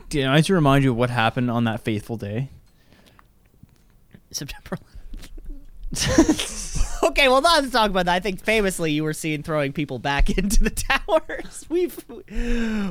Did 0.10 0.26
I 0.26 0.36
need 0.38 0.46
to 0.46 0.54
remind 0.54 0.84
you 0.84 0.92
of 0.92 0.98
what 0.98 1.10
happened 1.10 1.50
on 1.50 1.64
that 1.66 1.82
faithful 1.82 2.18
day? 2.18 2.50
September 4.32 4.78
11th. 5.94 6.68
okay, 7.04 7.28
well, 7.28 7.42
not 7.42 7.64
to 7.64 7.72
talk 7.72 7.90
about 7.90 8.06
that. 8.06 8.16
I 8.16 8.20
think 8.20 8.44
famously 8.44 8.92
you 8.92 9.04
were 9.04 9.14
seen 9.14 9.44
throwing 9.44 9.74
people 9.74 10.00
back 10.00 10.30
into 10.38 10.64
the 10.64 10.70
towers. 10.70 11.66
We've 11.70 11.98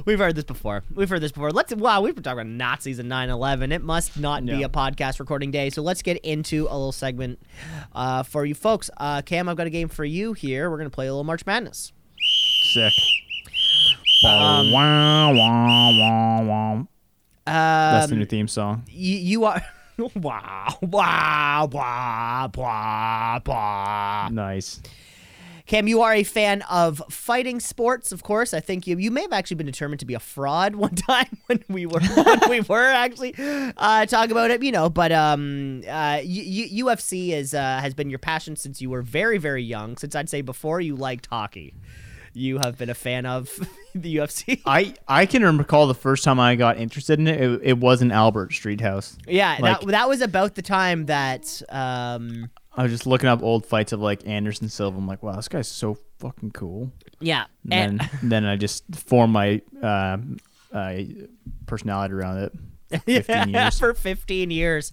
we've 0.06 0.18
heard 0.18 0.34
this 0.36 0.44
before. 0.44 0.82
We've 0.94 1.08
heard 1.08 1.20
this 1.20 1.32
before. 1.32 1.50
Let's 1.50 1.74
wow, 1.74 2.00
we've 2.00 2.14
been 2.14 2.24
talking 2.24 2.40
about 2.40 2.50
Nazis 2.50 2.98
and 2.98 3.10
9/11. 3.10 3.72
It 3.72 3.82
must 3.82 4.18
not 4.18 4.44
be 4.46 4.62
a 4.62 4.68
podcast 4.68 5.20
recording 5.20 5.50
day. 5.50 5.70
So 5.70 5.82
let's 5.82 6.02
get 6.02 6.16
into 6.18 6.66
a 6.70 6.74
little 6.74 6.92
segment 6.92 7.38
uh, 7.94 8.22
for 8.22 8.44
you 8.46 8.54
folks. 8.54 8.90
Uh, 8.96 9.22
Cam, 9.22 9.48
I've 9.48 9.56
got 9.56 9.66
a 9.66 9.70
game 9.70 9.88
for 9.88 10.04
you 10.04 10.32
here. 10.32 10.70
We're 10.70 10.78
gonna 10.78 10.90
play 10.90 11.06
a 11.06 11.12
little 11.12 11.24
March 11.24 11.44
Madness. 11.46 11.92
Sick. 12.72 12.92
Um, 14.26 14.72
wah. 14.72 16.82
That's 17.46 18.06
the 18.08 18.12
Um, 18.14 18.18
new 18.18 18.26
theme 18.26 18.48
song. 18.48 18.84
you, 18.88 19.16
you 19.16 19.44
are. 19.44 19.62
Wow, 20.14 20.78
wow, 20.82 21.68
wow, 21.70 22.50
wow, 22.56 23.42
wow. 23.46 24.28
Nice. 24.30 24.80
Cam, 25.66 25.86
you 25.86 26.02
are 26.02 26.12
a 26.12 26.24
fan 26.24 26.62
of 26.62 27.00
fighting 27.10 27.60
sports, 27.60 28.10
of 28.10 28.24
course. 28.24 28.52
I 28.52 28.58
think 28.58 28.88
you 28.88 28.98
you 28.98 29.12
may 29.12 29.22
have 29.22 29.32
actually 29.32 29.54
been 29.54 29.66
determined 29.66 30.00
to 30.00 30.06
be 30.06 30.14
a 30.14 30.18
fraud 30.18 30.74
one 30.86 30.96
time 30.96 31.28
when 31.46 31.62
we 31.68 31.86
were 31.86 32.00
when 32.00 32.50
we 32.50 32.60
were 32.68 32.88
actually 32.88 33.34
uh, 33.38 34.04
talking 34.06 34.32
about 34.32 34.50
it, 34.50 34.64
you 34.64 34.72
know. 34.72 34.90
But 34.90 35.12
um, 35.12 35.82
uh, 35.88 36.20
U- 36.24 36.84
UFC 36.86 37.30
is 37.30 37.54
uh, 37.54 37.78
has 37.80 37.94
been 37.94 38.10
your 38.10 38.18
passion 38.18 38.56
since 38.56 38.82
you 38.82 38.90
were 38.90 39.02
very 39.02 39.38
very 39.38 39.62
young. 39.62 39.96
Since 39.96 40.16
I'd 40.16 40.28
say 40.28 40.40
before 40.40 40.80
you 40.80 40.96
liked 40.96 41.26
hockey, 41.26 41.74
you 42.32 42.58
have 42.58 42.78
been 42.78 42.90
a 42.90 42.94
fan 42.94 43.26
of 43.26 43.48
the 43.94 44.16
UFC. 44.16 44.60
I 44.66 44.94
I 45.08 45.26
can 45.26 45.42
recall 45.58 45.86
the 45.86 45.94
first 45.94 46.24
time 46.24 46.38
I 46.40 46.54
got 46.56 46.78
interested 46.78 47.18
in 47.18 47.26
it. 47.26 47.40
It, 47.40 47.60
it 47.64 47.78
was 47.78 48.02
in 48.02 48.10
Albert 48.12 48.52
Street 48.52 48.80
House. 48.80 49.16
Yeah, 49.26 49.56
Like- 49.60 49.80
that, 49.80 49.86
that 49.88 50.08
was 50.08 50.20
about 50.20 50.54
the 50.54 50.62
time 50.62 51.06
that 51.06 51.62
um, 51.70 52.50
I 52.76 52.82
was 52.84 52.92
just 52.92 53.06
looking 53.06 53.28
up 53.28 53.42
old 53.42 53.66
fights 53.66 53.92
of 53.92 54.00
like 54.00 54.26
Anderson 54.26 54.68
Silva. 54.68 54.96
I'm 54.98 55.06
like, 55.06 55.22
wow, 55.22 55.32
this 55.36 55.48
guy's 55.48 55.68
so 55.68 55.98
fucking 56.18 56.52
cool. 56.52 56.92
yeah, 57.20 57.44
And 57.70 58.00
then, 58.00 58.10
then 58.22 58.44
I 58.44 58.56
just 58.56 58.84
formed 58.94 59.32
my 59.32 59.60
uh, 59.82 60.18
uh, 60.72 60.94
personality 61.66 62.14
around 62.14 62.38
it. 62.38 62.52
15 63.06 63.48
years. 63.50 63.78
for 63.78 63.94
15 63.94 64.50
years 64.50 64.92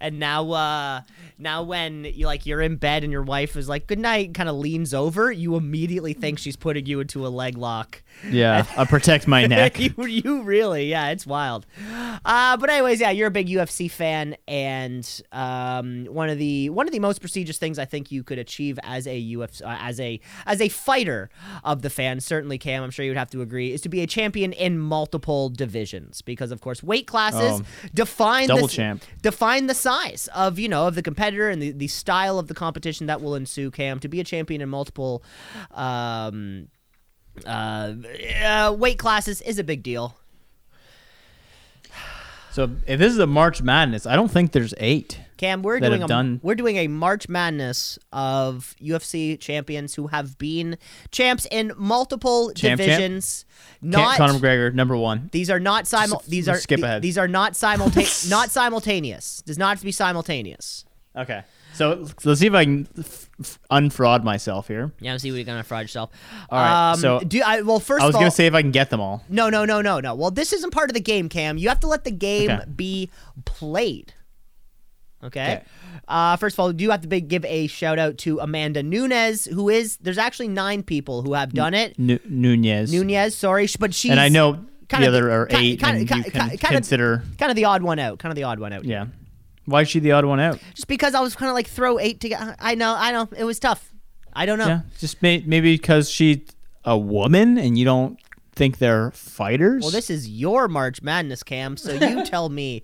and 0.00 0.18
now 0.18 0.50
uh 0.50 1.00
now 1.38 1.62
when 1.62 2.04
you 2.04 2.26
like 2.26 2.44
you're 2.46 2.60
in 2.60 2.76
bed 2.76 3.04
and 3.04 3.12
your 3.12 3.22
wife 3.22 3.56
is 3.56 3.68
like 3.68 3.86
good 3.86 3.98
night 3.98 4.34
kind 4.34 4.48
of 4.48 4.56
leans 4.56 4.92
over 4.92 5.32
you 5.32 5.56
immediately 5.56 6.12
think 6.12 6.38
she's 6.38 6.56
putting 6.56 6.84
you 6.86 7.00
into 7.00 7.26
a 7.26 7.28
leg 7.28 7.56
lock 7.56 8.02
Yeah, 8.30 8.64
I 8.76 8.84
protect 8.84 9.26
my 9.28 9.46
neck. 9.56 9.78
you, 9.78 9.94
you 10.06 10.42
really 10.42 10.88
yeah 10.90 11.10
it's 11.10 11.26
wild 11.26 11.66
uh 12.24 12.56
but 12.56 12.68
anyways 12.70 13.00
yeah 13.00 13.10
you're 13.10 13.28
a 13.28 13.30
big 13.30 13.48
ufc 13.48 13.90
fan 13.90 14.36
and 14.46 15.20
um 15.32 16.04
one 16.06 16.28
of 16.28 16.38
the 16.38 16.70
one 16.70 16.86
of 16.86 16.92
the 16.92 16.98
most 16.98 17.20
prestigious 17.20 17.58
things 17.58 17.78
i 17.78 17.84
think 17.84 18.10
you 18.10 18.22
could 18.24 18.38
achieve 18.38 18.78
as 18.82 19.06
a 19.06 19.22
ufc 19.34 19.62
uh, 19.62 19.76
as 19.80 20.00
a 20.00 20.20
as 20.46 20.60
a 20.60 20.68
fighter 20.68 21.30
of 21.64 21.82
the 21.82 21.90
fans 21.90 22.24
certainly 22.24 22.58
cam 22.58 22.82
i'm 22.82 22.90
sure 22.90 23.04
you 23.04 23.10
would 23.10 23.18
have 23.18 23.30
to 23.30 23.40
agree 23.42 23.72
is 23.72 23.80
to 23.80 23.88
be 23.88 24.00
a 24.02 24.06
champion 24.06 24.52
in 24.52 24.78
multiple 24.78 25.48
divisions 25.48 26.22
because 26.22 26.50
of 26.50 26.60
course 26.60 26.82
weight 26.82 27.06
classes 27.06 27.38
Oh, 27.60 27.62
define 27.94 28.48
double 28.48 28.66
the, 28.66 28.72
champ. 28.72 29.02
define 29.22 29.66
the 29.66 29.74
size 29.74 30.28
of 30.34 30.58
you 30.58 30.68
know 30.68 30.86
of 30.86 30.94
the 30.94 31.02
competitor 31.02 31.48
and 31.50 31.62
the, 31.62 31.70
the 31.72 31.88
style 31.88 32.38
of 32.38 32.48
the 32.48 32.54
competition 32.54 33.06
that 33.06 33.20
will 33.20 33.34
ensue 33.34 33.70
cam 33.70 33.98
to 34.00 34.08
be 34.08 34.18
a 34.20 34.24
champion 34.24 34.60
in 34.60 34.68
multiple 34.68 35.22
um 35.72 36.68
uh, 37.46 37.94
uh 38.44 38.72
weight 38.78 38.98
classes 38.98 39.40
is 39.42 39.58
a 39.58 39.64
big 39.64 39.82
deal 39.82 40.16
So 42.52 42.70
if 42.86 42.98
this 42.98 43.12
is 43.12 43.18
a 43.18 43.26
March 43.26 43.62
Madness, 43.62 44.04
I 44.06 44.16
don't 44.16 44.30
think 44.30 44.52
there's 44.52 44.74
eight. 44.78 45.20
Cam, 45.36 45.62
we're 45.62 45.78
doing 45.78 46.02
a 46.02 46.08
done- 46.08 46.40
we're 46.42 46.56
doing 46.56 46.76
a 46.78 46.88
March 46.88 47.28
Madness 47.28 47.96
of 48.12 48.74
UFC 48.82 49.38
champions 49.38 49.94
who 49.94 50.08
have 50.08 50.36
been 50.38 50.76
champs 51.12 51.46
in 51.52 51.72
multiple 51.76 52.50
Champ, 52.54 52.80
champ? 52.80 52.90
divisions. 52.90 53.44
Can't 53.80 54.16
Conor 54.16 54.32
McGregor 54.32 54.74
number 54.74 54.96
one. 54.96 55.28
these 55.30 55.48
are 55.50 55.60
not 55.60 55.86
simul. 55.86 56.18
Just 56.18 56.30
These 56.30 56.48
are 56.48 56.56
skip 56.56 56.78
th- 56.78 56.84
ahead. 56.84 57.02
these 57.02 57.16
are 57.16 57.28
not 57.28 57.54
simultaneous. 57.54 58.28
not 58.36 58.50
simultaneous. 58.50 59.40
Does 59.42 59.58
not 59.58 59.68
have 59.68 59.78
to 59.78 59.84
be 59.84 59.92
simultaneous. 59.92 60.84
Okay. 61.14 61.42
So 61.78 62.06
let's 62.24 62.40
see 62.40 62.46
if 62.48 62.54
I 62.54 62.64
can 62.64 62.88
f- 62.98 63.30
f- 63.40 63.58
unfraud 63.70 64.24
myself 64.24 64.68
here. 64.68 64.92
Yeah, 65.00 65.16
see 65.16 65.30
what 65.30 65.36
you're 65.36 65.44
gonna 65.44 65.62
fraud 65.62 65.82
yourself. 65.82 66.10
All 66.50 66.58
right, 66.58 66.90
Um, 66.92 66.98
so 67.00 67.20
do 67.20 67.40
I? 67.44 67.62
Well, 67.62 67.80
first 67.80 68.02
I 68.02 68.06
was 68.06 68.14
of 68.14 68.16
all, 68.16 68.22
gonna 68.22 68.30
say 68.32 68.46
if 68.46 68.54
I 68.54 68.62
can 68.62 68.72
get 68.72 68.90
them 68.90 69.00
all. 69.00 69.22
no, 69.28 69.48
no, 69.48 69.64
no, 69.64 69.80
no, 69.80 70.00
no. 70.00 70.14
Well, 70.14 70.30
this 70.30 70.52
isn't 70.52 70.70
part 70.72 70.90
of 70.90 70.94
the 70.94 71.00
game, 71.00 71.28
Cam. 71.28 71.56
You 71.56 71.68
have 71.68 71.80
to 71.80 71.86
let 71.86 72.04
the 72.04 72.10
game 72.10 72.50
Okay. 72.50 72.64
be 72.74 73.10
played. 73.44 74.12
Okay. 75.22 75.54
Okay. 75.54 75.62
Uh, 76.06 76.36
first 76.36 76.54
of 76.54 76.60
all, 76.60 76.72
do 76.72 76.82
you 76.84 76.90
have 76.90 77.00
to 77.02 77.08
big, 77.08 77.28
give 77.28 77.44
a 77.44 77.66
shout 77.66 77.98
out 77.98 78.16
to 78.18 78.38
Amanda 78.40 78.82
Nunes, 78.82 79.44
who 79.46 79.68
is 79.68 79.96
there's 79.98 80.16
actually 80.18 80.48
nine 80.48 80.82
people 80.82 81.22
who 81.22 81.34
have 81.34 81.52
done 81.52 81.74
it. 81.74 81.98
Nu- 81.98 82.18
Nunes. 82.28 82.92
Nunes, 82.92 83.34
sorry, 83.34 83.66
sh- 83.66 83.76
but 83.76 83.92
she's 83.94 84.10
And 84.12 84.20
I 84.20 84.28
know 84.28 84.64
kinda 84.88 85.10
the 85.10 85.16
other 85.18 85.30
are 85.30 85.46
ki- 85.46 85.56
eight, 85.56 85.80
kinda- 85.80 85.98
and 86.00 86.08
ki- 86.08 86.16
you 86.16 86.22
can 86.30 86.50
ki- 86.50 86.56
kinda- 86.56 86.76
consider. 86.76 87.24
kind 87.38 87.50
of 87.50 87.56
the 87.56 87.66
odd 87.66 87.82
one 87.82 87.98
out. 87.98 88.18
Kind 88.20 88.30
of 88.30 88.36
the 88.36 88.44
odd 88.44 88.58
one 88.60 88.72
out. 88.72 88.84
Yeah. 88.84 89.06
Why 89.68 89.82
is 89.82 89.88
she 89.90 90.00
the 90.00 90.12
odd 90.12 90.24
one 90.24 90.40
out? 90.40 90.58
Just 90.74 90.88
because 90.88 91.14
I 91.14 91.20
was 91.20 91.36
kind 91.36 91.50
of 91.50 91.54
like 91.54 91.66
throw 91.68 91.98
eight 91.98 92.20
together. 92.20 92.56
I 92.58 92.74
know, 92.74 92.94
I 92.96 93.12
know, 93.12 93.28
it 93.36 93.44
was 93.44 93.58
tough. 93.58 93.92
I 94.32 94.46
don't 94.46 94.58
know. 94.58 94.66
Yeah. 94.68 94.80
Just 94.98 95.20
may- 95.22 95.42
maybe 95.46 95.74
because 95.74 96.08
she's 96.08 96.38
a 96.84 96.96
woman 96.96 97.58
and 97.58 97.76
you 97.76 97.84
don't 97.84 98.18
think 98.54 98.78
they're 98.78 99.10
fighters. 99.10 99.82
Well, 99.82 99.90
this 99.90 100.10
is 100.10 100.28
your 100.28 100.68
March 100.68 101.02
Madness, 101.02 101.42
Cam. 101.42 101.76
So 101.76 101.92
you 101.92 102.24
tell 102.26 102.48
me. 102.48 102.82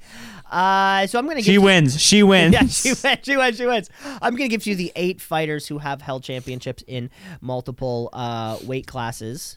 Uh, 0.50 1.06
so 1.06 1.18
I'm 1.18 1.26
gonna. 1.26 1.42
she 1.42 1.52
give 1.54 1.62
wins. 1.62 2.00
She 2.00 2.22
wins. 2.32 2.52
Yeah, 2.52 2.66
she 2.66 2.90
wins. 3.02 3.20
She 3.24 3.36
wins. 3.36 3.56
She 3.56 3.66
wins. 3.66 3.90
I'm 4.20 4.36
gonna 4.36 4.48
give 4.48 4.66
you 4.66 4.76
the 4.76 4.92
eight 4.94 5.20
fighters 5.20 5.66
who 5.66 5.78
have 5.78 6.02
held 6.02 6.22
championships 6.22 6.84
in 6.86 7.08
multiple 7.40 8.10
uh, 8.12 8.58
weight 8.64 8.86
classes. 8.86 9.56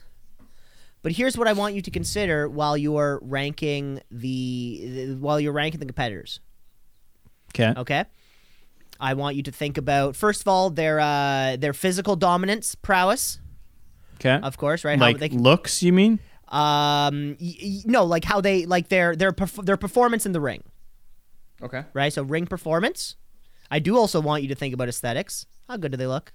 But 1.02 1.12
here's 1.12 1.36
what 1.38 1.46
I 1.46 1.52
want 1.52 1.74
you 1.74 1.82
to 1.82 1.90
consider 1.90 2.48
while 2.48 2.76
you're 2.76 3.20
ranking 3.22 4.00
the, 4.10 5.06
the 5.08 5.14
while 5.16 5.38
you're 5.38 5.52
ranking 5.52 5.78
the 5.78 5.86
competitors. 5.86 6.40
Okay. 7.54 7.72
Okay. 7.80 8.04
I 9.00 9.14
want 9.14 9.36
you 9.36 9.42
to 9.44 9.52
think 9.52 9.78
about 9.78 10.16
first 10.16 10.40
of 10.40 10.48
all 10.48 10.70
their 10.70 10.98
uh, 11.00 11.56
their 11.56 11.72
physical 11.72 12.16
dominance, 12.16 12.74
prowess, 12.74 13.38
Okay. 14.16 14.38
of 14.42 14.56
course, 14.56 14.84
right? 14.84 14.98
like 14.98 15.16
how 15.16 15.20
they 15.20 15.28
looks, 15.30 15.82
you 15.82 15.92
mean? 15.92 16.18
um 16.50 17.36
y- 17.40 17.54
y- 17.62 17.82
no, 17.84 18.04
like 18.04 18.24
how 18.24 18.40
they 18.40 18.64
like 18.66 18.88
their 18.88 19.14
their 19.14 19.32
perf- 19.32 19.64
their 19.66 19.76
performance 19.76 20.24
in 20.26 20.32
the 20.32 20.40
ring. 20.40 20.62
Okay. 21.62 21.84
right? 21.92 22.12
So 22.12 22.22
ring 22.22 22.46
performance. 22.46 23.16
I 23.70 23.78
do 23.80 23.96
also 23.98 24.20
want 24.20 24.42
you 24.42 24.48
to 24.48 24.54
think 24.54 24.72
about 24.74 24.88
aesthetics. 24.88 25.44
How 25.68 25.76
good 25.76 25.90
do 25.92 25.98
they 25.98 26.06
look? 26.06 26.32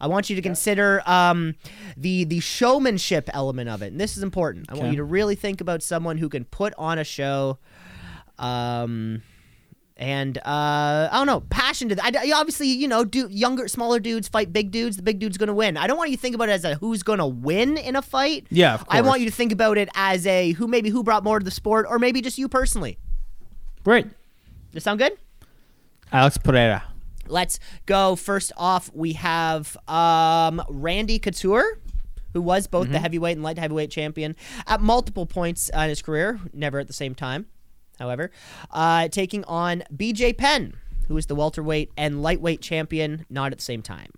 I 0.00 0.06
want 0.08 0.28
you 0.30 0.36
to 0.36 0.42
consider 0.42 1.02
um, 1.08 1.54
the 1.96 2.24
the 2.24 2.40
showmanship 2.40 3.30
element 3.32 3.68
of 3.68 3.82
it, 3.82 3.92
and 3.92 4.00
this 4.00 4.16
is 4.16 4.22
important. 4.22 4.66
I 4.70 4.74
want 4.74 4.90
you 4.90 4.96
to 4.96 5.04
really 5.04 5.36
think 5.36 5.60
about 5.60 5.82
someone 5.82 6.18
who 6.18 6.28
can 6.28 6.44
put 6.44 6.72
on 6.78 6.98
a 6.98 7.04
show, 7.04 7.58
um, 8.38 9.22
and 9.96 10.38
uh, 10.38 11.08
I 11.10 11.10
don't 11.12 11.26
know, 11.26 11.40
passion 11.40 11.88
to. 11.90 11.94
that. 11.94 12.16
I, 12.16 12.32
obviously, 12.32 12.68
you 12.68 12.88
know, 12.88 13.04
do 13.04 13.28
younger, 13.30 13.68
smaller 13.68 14.00
dudes 14.00 14.28
fight 14.28 14.52
big 14.52 14.70
dudes. 14.70 14.96
The 14.96 15.02
big 15.02 15.18
dude's 15.18 15.38
gonna 15.38 15.54
win. 15.54 15.76
I 15.76 15.86
don't 15.86 15.96
want 15.96 16.10
you 16.10 16.16
to 16.16 16.20
think 16.20 16.34
about 16.34 16.48
it 16.48 16.52
as 16.52 16.64
a 16.64 16.74
who's 16.74 17.02
gonna 17.02 17.26
win 17.26 17.76
in 17.76 17.96
a 17.96 18.02
fight. 18.02 18.46
Yeah, 18.50 18.74
of 18.74 18.86
I 18.88 19.02
want 19.02 19.20
you 19.20 19.26
to 19.26 19.34
think 19.34 19.52
about 19.52 19.78
it 19.78 19.88
as 19.94 20.26
a 20.26 20.52
who 20.52 20.66
maybe 20.66 20.90
who 20.90 21.04
brought 21.04 21.22
more 21.22 21.38
to 21.38 21.44
the 21.44 21.50
sport, 21.50 21.86
or 21.88 21.98
maybe 21.98 22.20
just 22.20 22.38
you 22.38 22.48
personally. 22.48 22.98
Great. 23.84 24.06
Does 24.72 24.82
sound 24.82 24.98
good? 24.98 25.16
Alex 26.12 26.38
Pereira. 26.38 26.84
Let's 27.26 27.58
go. 27.86 28.16
First 28.16 28.52
off, 28.56 28.90
we 28.92 29.14
have 29.14 29.76
um, 29.88 30.62
Randy 30.68 31.18
Couture, 31.18 31.78
who 32.32 32.42
was 32.42 32.66
both 32.66 32.90
the 32.90 32.98
heavyweight 32.98 33.36
and 33.36 33.42
light 33.42 33.58
heavyweight 33.58 33.90
champion 33.90 34.36
at 34.66 34.80
multiple 34.80 35.24
points 35.24 35.70
in 35.70 35.88
his 35.88 36.02
career, 36.02 36.40
never 36.52 36.78
at 36.78 36.86
the 36.86 36.92
same 36.92 37.14
time, 37.14 37.46
however, 37.98 38.30
uh, 38.70 39.08
taking 39.08 39.44
on 39.44 39.82
BJ 39.94 40.36
Penn, 40.36 40.74
who 41.08 41.16
is 41.16 41.26
the 41.26 41.34
welterweight 41.34 41.90
and 41.96 42.22
lightweight 42.22 42.60
champion, 42.60 43.26
not 43.30 43.52
at 43.52 43.58
the 43.58 43.64
same 43.64 43.82
time. 43.82 44.10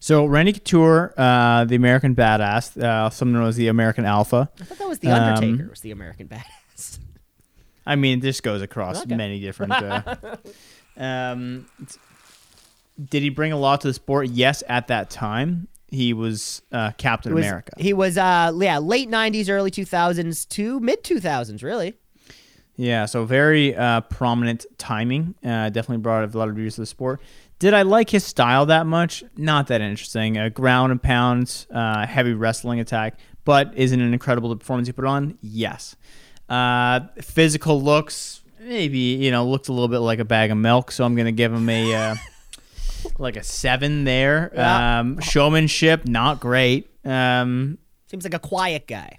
So 0.00 0.26
Randy 0.26 0.52
Couture, 0.52 1.14
uh, 1.16 1.64
the 1.64 1.76
American 1.76 2.14
Badass, 2.14 2.76
uh, 2.82 3.08
someone 3.10 3.40
known 3.40 3.48
as 3.48 3.56
the 3.56 3.68
American 3.68 4.04
Alpha. 4.04 4.50
I 4.60 4.64
thought 4.64 4.78
that 4.78 4.88
was 4.88 4.98
the 4.98 5.08
Um, 5.08 5.22
Undertaker, 5.34 5.70
was 5.70 5.80
the 5.80 5.92
American 5.92 6.28
badass. 6.28 6.98
I 7.86 7.96
mean, 7.96 8.20
this 8.20 8.40
goes 8.42 8.60
across 8.60 9.02
Okay. 9.02 9.14
many 9.16 9.40
different. 9.40 9.72
Uh, 9.72 10.16
um, 10.96 11.66
did 13.10 13.22
he 13.22 13.28
bring 13.30 13.52
a 13.52 13.56
lot 13.58 13.80
to 13.82 13.88
the 13.88 13.94
sport? 13.94 14.28
Yes, 14.28 14.62
at 14.68 14.88
that 14.88 15.10
time 15.10 15.68
he 15.90 16.12
was 16.12 16.62
uh, 16.72 16.92
Captain 16.98 17.32
He 17.32 17.34
was- 17.36 17.46
America. 17.46 17.72
He 17.78 17.92
was, 17.92 18.18
uh, 18.18 18.52
yeah, 18.58 18.78
late 18.78 19.08
'90s, 19.08 19.48
early 19.48 19.70
2000s 19.70 20.46
to 20.50 20.80
mid 20.80 21.02
2000s, 21.02 21.62
really. 21.62 21.94
Yeah, 22.76 23.06
so 23.06 23.24
very 23.24 23.74
uh, 23.74 24.00
prominent 24.02 24.66
timing. 24.78 25.34
Uh, 25.44 25.68
definitely 25.70 25.98
brought 25.98 26.34
a 26.34 26.38
lot 26.38 26.48
of 26.48 26.56
views 26.56 26.74
to 26.74 26.80
the 26.82 26.86
sport. 26.86 27.20
Did 27.60 27.72
I 27.72 27.82
like 27.82 28.10
his 28.10 28.24
style 28.24 28.66
that 28.66 28.86
much? 28.86 29.22
Not 29.36 29.68
that 29.68 29.80
interesting. 29.80 30.36
A 30.36 30.50
ground 30.50 30.90
and 30.90 31.00
pound, 31.00 31.66
uh, 31.70 32.04
heavy 32.06 32.32
wrestling 32.32 32.80
attack, 32.80 33.18
but 33.44 33.72
is 33.76 33.92
it 33.92 34.00
an 34.00 34.12
incredible 34.12 34.54
performance 34.56 34.88
he 34.88 34.92
put 34.92 35.04
on? 35.04 35.38
Yes. 35.40 35.94
Uh, 36.48 37.00
physical 37.22 37.80
looks, 37.80 38.42
maybe 38.60 38.98
you 38.98 39.30
know, 39.30 39.46
looked 39.46 39.68
a 39.68 39.72
little 39.72 39.88
bit 39.88 40.00
like 40.00 40.18
a 40.18 40.24
bag 40.24 40.50
of 40.50 40.58
milk. 40.58 40.90
So 40.90 41.04
I'm 41.04 41.14
gonna 41.14 41.32
give 41.32 41.52
him 41.52 41.68
a 41.68 41.94
uh, 41.94 42.14
like 43.18 43.36
a 43.36 43.44
seven 43.44 44.04
there. 44.04 44.50
Yeah. 44.52 45.00
Um, 45.00 45.20
showmanship, 45.20 46.06
not 46.06 46.40
great. 46.40 46.90
Um, 47.04 47.78
Seems 48.08 48.24
like 48.24 48.34
a 48.34 48.38
quiet 48.40 48.86
guy. 48.86 49.16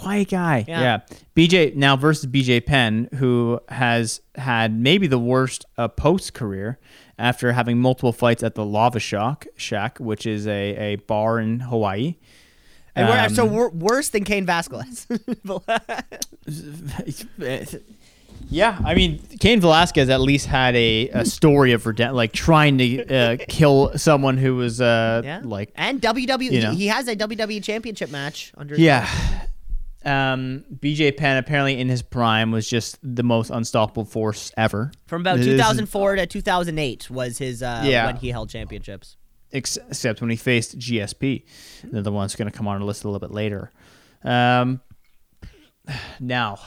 Quiet 0.00 0.30
guy. 0.30 0.64
Yeah. 0.66 0.80
Yeah. 0.80 1.00
BJ 1.36 1.74
now 1.76 1.96
versus 1.96 2.26
BJ 2.26 2.64
Penn, 2.64 3.08
who 3.16 3.60
has 3.68 4.20
had 4.36 4.72
maybe 4.78 5.06
the 5.06 5.18
worst 5.18 5.64
uh, 5.78 5.88
post 5.88 6.34
career 6.34 6.78
after 7.18 7.52
having 7.52 7.78
multiple 7.78 8.12
fights 8.12 8.42
at 8.42 8.54
the 8.54 8.64
Lava 8.64 8.98
Shock 9.00 9.46
Shack, 9.56 9.98
which 9.98 10.26
is 10.26 10.46
a, 10.46 10.76
a 10.76 10.96
bar 10.96 11.38
in 11.38 11.60
Hawaii. 11.60 12.16
And 12.96 13.08
we're, 13.08 13.28
so 13.28 13.46
Um, 13.46 13.52
we're 13.52 13.68
worse 13.70 14.08
than 14.08 14.24
Cain 14.24 14.44
Vasquez. 14.46 15.06
Yeah, 18.52 18.78
I 18.84 18.94
mean, 18.94 19.20
Cain 19.38 19.60
Velasquez 19.60 20.08
at 20.08 20.20
least 20.20 20.46
had 20.46 20.74
a, 20.74 21.08
a 21.10 21.24
story 21.24 21.70
of 21.72 21.86
redemption, 21.86 22.16
like 22.16 22.32
trying 22.32 22.78
to 22.78 23.06
uh, 23.14 23.36
kill 23.48 23.92
someone 23.96 24.38
who 24.38 24.56
was 24.56 24.80
uh, 24.80 25.20
Yeah. 25.24 25.42
like 25.44 25.70
and 25.76 26.00
WWE, 26.00 26.50
you 26.50 26.62
know. 26.62 26.72
he 26.72 26.88
has 26.88 27.06
a 27.06 27.14
WWE 27.14 27.62
Championship 27.62 28.10
match 28.10 28.52
under. 28.56 28.74
his 28.74 28.82
Yeah. 28.82 29.08
Belt. 30.02 30.14
Um, 30.14 30.64
BJ 30.78 31.16
Penn 31.16 31.36
apparently 31.36 31.78
in 31.78 31.88
his 31.88 32.02
prime 32.02 32.50
was 32.50 32.68
just 32.68 32.98
the 33.02 33.22
most 33.22 33.50
unstoppable 33.50 34.04
force 34.04 34.50
ever. 34.56 34.92
From 35.06 35.20
about 35.22 35.38
This 35.38 35.46
is- 35.46 35.52
2004 35.56 36.16
to 36.16 36.26
2008 36.26 37.10
was 37.10 37.38
his 37.38 37.62
uh, 37.62 37.82
Yeah. 37.84 38.06
when 38.06 38.16
he 38.16 38.28
held 38.30 38.50
championships. 38.50 39.16
except 39.52 40.20
when 40.20 40.30
he 40.30 40.36
faced 40.36 40.78
GSP. 40.78 41.44
They're 41.84 42.02
the 42.02 42.12
ones 42.12 42.36
going 42.36 42.48
to 42.50 42.56
come 42.56 42.68
on 42.68 42.78
the 42.78 42.86
list 42.86 43.02
a 43.02 43.08
little 43.08 43.18
bit 43.18 43.32
later. 43.34 43.72
Um, 44.22 44.80
now, 46.20 46.58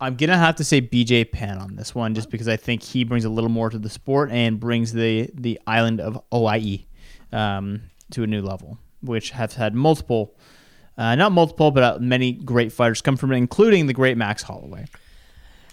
I'm 0.00 0.14
going 0.16 0.30
to 0.30 0.36
have 0.36 0.56
to 0.56 0.64
say 0.64 0.80
BJ 0.80 1.24
Penn 1.32 1.58
on 1.58 1.74
this 1.76 1.94
one 1.94 2.14
just 2.14 2.30
because 2.30 2.46
I 2.48 2.56
think 2.56 2.82
he 2.82 3.02
brings 3.02 3.24
a 3.24 3.28
little 3.28 3.50
more 3.50 3.70
to 3.70 3.78
the 3.78 3.90
sport 3.90 4.30
and 4.30 4.60
brings 4.60 4.92
the, 4.92 5.28
the 5.34 5.58
island 5.66 6.00
of 6.00 6.20
OIE 6.32 6.86
um, 7.32 7.82
to 8.12 8.22
a 8.22 8.26
new 8.26 8.42
level, 8.42 8.78
which 9.00 9.30
has 9.30 9.54
had 9.54 9.74
multiple, 9.74 10.36
uh, 10.98 11.14
not 11.14 11.32
multiple, 11.32 11.70
but 11.70 11.82
uh, 11.82 11.98
many 12.00 12.32
great 12.32 12.72
fighters 12.72 13.02
come 13.02 13.16
from 13.16 13.32
it, 13.32 13.36
including 13.36 13.86
the 13.86 13.92
great 13.92 14.16
Max 14.16 14.42
Holloway. 14.42 14.86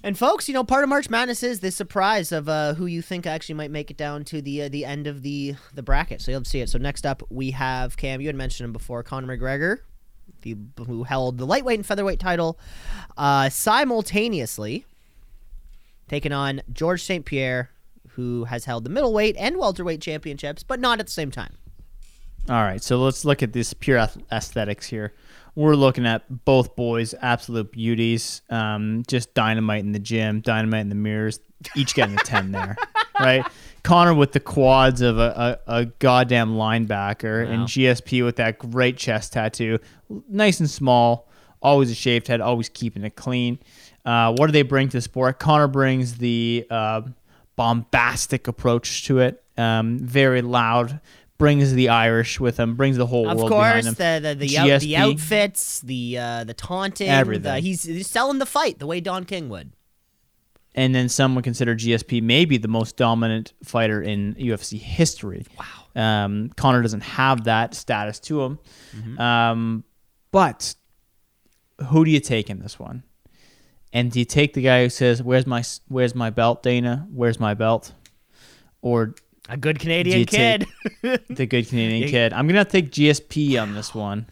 And 0.06 0.18
folks, 0.18 0.50
you 0.50 0.54
know, 0.54 0.66
part 0.66 0.84
of 0.84 0.90
March 0.90 1.10
Madness 1.10 1.44
is 1.44 1.62
the 1.62 1.72
surprise 1.72 2.34
of 2.34 2.50
uh, 2.50 2.74
who 2.74 2.88
you 2.88 3.02
think 3.02 3.26
actually 3.26 3.56
might 3.56 3.72
make 3.72 3.90
it 3.90 3.96
down 3.96 4.26
to 4.26 4.42
the 4.42 4.64
uh, 4.64 4.70
the 4.70 4.84
end 4.84 5.08
of 5.08 5.22
the 5.22 5.56
the 5.74 5.82
bracket. 5.82 6.22
So 6.22 6.32
you'll 6.32 6.44
see 6.44 6.60
it. 6.60 6.70
So 6.70 6.78
next 6.78 7.06
up, 7.06 7.24
we 7.30 7.52
have 7.52 7.96
Cam. 7.96 8.20
You 8.20 8.28
had 8.28 8.36
mentioned 8.36 8.66
him 8.66 8.74
before, 8.74 9.02
Conor 9.02 9.38
McGregor, 9.38 9.80
the 10.42 10.58
who 10.86 11.04
held 11.04 11.38
the 11.38 11.46
lightweight 11.46 11.80
and 11.80 11.86
featherweight 11.86 12.20
title 12.20 12.60
uh, 13.18 13.48
simultaneously, 13.48 14.86
taking 16.10 16.34
on 16.34 16.62
Georges 16.74 17.06
St. 17.06 17.24
Pierre, 17.24 17.70
who 18.10 18.44
has 18.44 18.66
held 18.66 18.84
the 18.84 18.90
middleweight 18.90 19.38
and 19.40 19.58
welterweight 19.58 20.02
championships, 20.02 20.64
but 20.64 20.82
not 20.82 21.00
at 21.00 21.06
the 21.06 21.14
same 21.14 21.32
time. 21.32 21.56
All 22.50 22.62
right, 22.62 22.84
so 22.84 22.98
let's 22.98 23.24
look 23.24 23.42
at 23.42 23.54
this 23.54 23.74
pure 23.74 24.06
aesthetics 24.32 24.88
here. 24.88 25.14
We're 25.56 25.76
looking 25.76 26.06
at 26.06 26.44
both 26.44 26.76
boys, 26.76 27.16
absolute 27.22 27.72
beauties, 27.72 28.42
um, 28.50 29.04
just 29.08 29.34
dynamite 29.34 29.84
in 29.84 29.94
the 29.94 30.00
gym, 30.00 30.42
dynamite 30.42 30.82
in 30.82 30.90
the 30.90 30.96
mirrors, 30.96 31.40
each 31.76 31.96
getting 31.96 32.16
a 32.16 32.18
10 32.26 32.52
there, 32.52 32.76
right? 33.18 33.46
Conor 33.84 34.14
with 34.14 34.34
the 34.34 34.42
quads 34.42 35.00
of 35.02 35.20
a, 35.20 35.60
a, 35.68 35.74
a 35.74 35.86
goddamn 35.86 36.56
linebacker, 36.56 37.48
and 37.48 37.64
GSP 37.64 38.26
with 38.26 38.38
that 38.38 38.58
great 38.58 38.98
chest 38.98 39.34
tattoo, 39.34 39.80
nice 40.28 40.60
and 40.60 40.70
small, 40.70 41.30
always 41.62 41.92
a 41.92 41.96
shaved 41.96 42.28
head, 42.28 42.42
always 42.42 42.68
keeping 42.68 43.04
it 43.06 43.16
clean. 43.16 43.58
Uh, 44.04 44.34
what 44.38 44.48
do 44.48 44.52
they 44.52 44.64
bring 44.64 44.90
to 44.90 44.98
the 44.98 45.02
sport? 45.02 45.40
Conor 45.40 45.70
brings 45.70 46.18
the 46.18 46.66
uh, 46.70 47.02
bombastic 47.56 48.48
approach 48.48 49.06
to 49.06 49.20
it, 49.20 49.44
um, 49.58 50.00
very 50.00 50.42
loud, 50.42 51.00
brings 51.44 51.74
the 51.74 51.90
Irish 51.90 52.40
with 52.40 52.58
him, 52.58 52.76
brings 52.76 52.98
the 52.98 53.06
whole 53.06 53.28
Of 53.30 53.38
world 53.38 53.50
behind 53.50 53.74
course, 53.74 53.86
him. 53.88 53.94
the 54.22 54.30
the 54.30 54.36
the, 54.48 54.58
out, 54.58 54.82
the 54.82 54.96
outfits, 54.98 55.82
the 55.82 56.18
uh, 56.18 56.44
the 56.46 56.54
taunting, 56.54 57.10
Everything. 57.10 57.44
The, 57.44 57.60
he's, 57.60 57.84
he's 57.84 58.10
selling 58.10 58.40
the 58.40 58.46
fight 58.46 58.80
the 58.80 58.88
way 58.88 59.02
Don 59.02 59.24
King 59.26 59.50
would. 59.50 59.72
and 60.76 60.96
then 60.96 61.10
some 61.10 61.36
would 61.36 61.44
consider 61.44 61.76
GSP 61.76 62.22
maybe 62.24 62.58
the 62.58 62.68
most 62.68 62.98
dominant 62.98 63.54
fighter 63.64 64.02
in 64.02 64.36
UFC 64.36 64.80
history. 64.80 65.46
Wow. 65.60 65.66
Um, 66.04 66.50
Conor 66.56 66.82
doesn't 66.82 67.04
have 67.04 67.44
that 67.44 67.76
status 67.76 68.20
to 68.22 68.42
him. 68.44 68.60
Mm-hmm. 68.96 69.20
Um, 69.22 69.84
but 70.32 70.74
who 71.90 72.06
do 72.06 72.10
you 72.12 72.20
take 72.20 72.50
in 72.50 72.60
this 72.60 72.80
one? 72.80 73.04
And 73.92 74.12
do 74.12 74.18
you 74.20 74.26
take 74.26 74.54
the 74.54 74.62
guy 74.64 74.82
who 74.84 74.90
says, 74.90 75.22
"Where's 75.22 75.46
my 75.46 75.64
Where's 75.88 76.16
my 76.16 76.30
belt, 76.32 76.64
Dana? 76.64 77.06
Where's 77.12 77.40
my 77.40 77.54
belt?" 77.54 77.94
Or 78.82 79.14
A 79.50 79.58
good 79.58 79.80
Canadian 79.80 80.26
kid. 80.26 80.68
the 81.02 81.46
good 81.46 81.68
Canadian 81.68 82.10
kid? 82.10 82.34
I'm 82.34 82.48
gonna 82.48 82.64
take 82.64 82.92
GSP 82.92 83.62
on 83.62 83.74
this 83.74 83.94
one, 83.94 84.28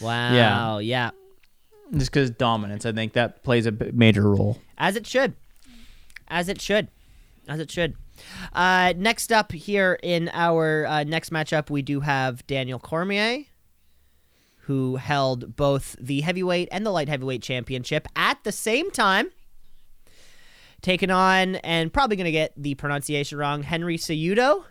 wow. 0.00 0.78
Yeah. 0.78 0.78
yeah. 0.78 1.96
just 1.96 2.10
because 2.10 2.30
dominance. 2.30 2.84
I 2.84 2.92
think 2.92 3.12
that 3.12 3.44
plays 3.44 3.66
a 3.66 3.72
major 3.92 4.28
role. 4.30 4.58
As 4.76 4.96
it 4.96 5.06
should. 5.06 5.34
As 6.26 6.48
it 6.48 6.60
should. 6.60 6.88
As 7.48 7.60
it 7.60 7.70
should. 7.70 7.94
Uh, 8.52 8.94
next 8.96 9.32
up 9.32 9.52
here 9.52 9.98
in 10.02 10.28
our 10.32 10.86
uh, 10.86 11.04
next 11.04 11.30
matchup, 11.30 11.70
we 11.70 11.82
do 11.82 12.00
have 12.00 12.46
Daniel 12.46 12.80
Cormier, 12.80 13.44
who 14.62 14.96
held 14.96 15.56
both 15.56 15.96
the 16.00 16.20
heavyweight 16.22 16.68
and 16.72 16.84
the 16.84 16.90
light 16.90 17.08
heavyweight 17.08 17.42
championship 17.42 18.08
at 18.16 18.42
the 18.44 18.52
same 18.52 18.90
time. 18.90 19.30
Taking 20.80 21.10
on, 21.10 21.56
and 21.56 21.92
probably 21.92 22.16
going 22.16 22.26
to 22.26 22.30
get 22.32 22.52
the 22.56 22.74
pronunciation 22.76 23.36
wrong, 23.38 23.62
Henry 23.64 23.96
Cejudo. 23.98 24.64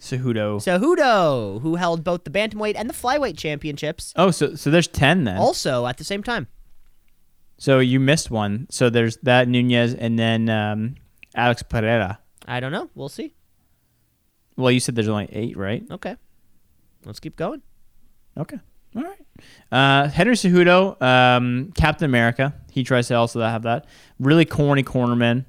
Cejudo. 0.00 0.56
Cejudo, 0.56 1.60
who 1.60 1.76
held 1.76 2.02
both 2.02 2.24
the 2.24 2.30
bantamweight 2.30 2.74
and 2.76 2.88
the 2.88 2.94
flyweight 2.94 3.36
championships, 3.38 4.12
Oh, 4.16 4.30
so 4.30 4.54
so 4.54 4.70
there's 4.70 4.88
ten 4.88 5.24
then. 5.24 5.36
also 5.36 5.86
at 5.86 5.98
the 5.98 6.04
same 6.04 6.22
time. 6.22 6.48
So 7.58 7.78
you 7.78 8.00
missed 8.00 8.30
one. 8.30 8.66
So 8.70 8.90
there's 8.90 9.16
that 9.18 9.46
Nunes 9.48 9.94
and 9.94 10.18
then 10.18 10.48
um, 10.48 10.96
Alex 11.36 11.62
Pereira. 11.62 12.18
I 12.48 12.58
don't 12.60 12.72
know. 12.72 12.90
We'll 12.94 13.08
see. 13.08 13.34
Well, 14.56 14.72
you 14.72 14.80
said 14.80 14.94
there's 14.96 15.08
only 15.08 15.28
eight, 15.32 15.56
right? 15.56 15.84
Okay. 15.90 16.16
Let's 17.04 17.20
keep 17.20 17.36
going. 17.36 17.62
Okay. 18.36 18.58
All 18.96 19.02
right. 19.02 19.20
Uh, 19.70 20.08
Henry 20.08 20.34
Cejudo, 20.34 21.00
um, 21.02 21.72
Captain 21.76 22.04
America. 22.06 22.54
He 22.74 22.82
tries 22.82 23.06
to 23.08 23.14
also 23.14 23.40
have 23.40 23.62
that. 23.62 23.86
Really 24.18 24.44
corny 24.44 24.82
cornerman. 24.82 25.44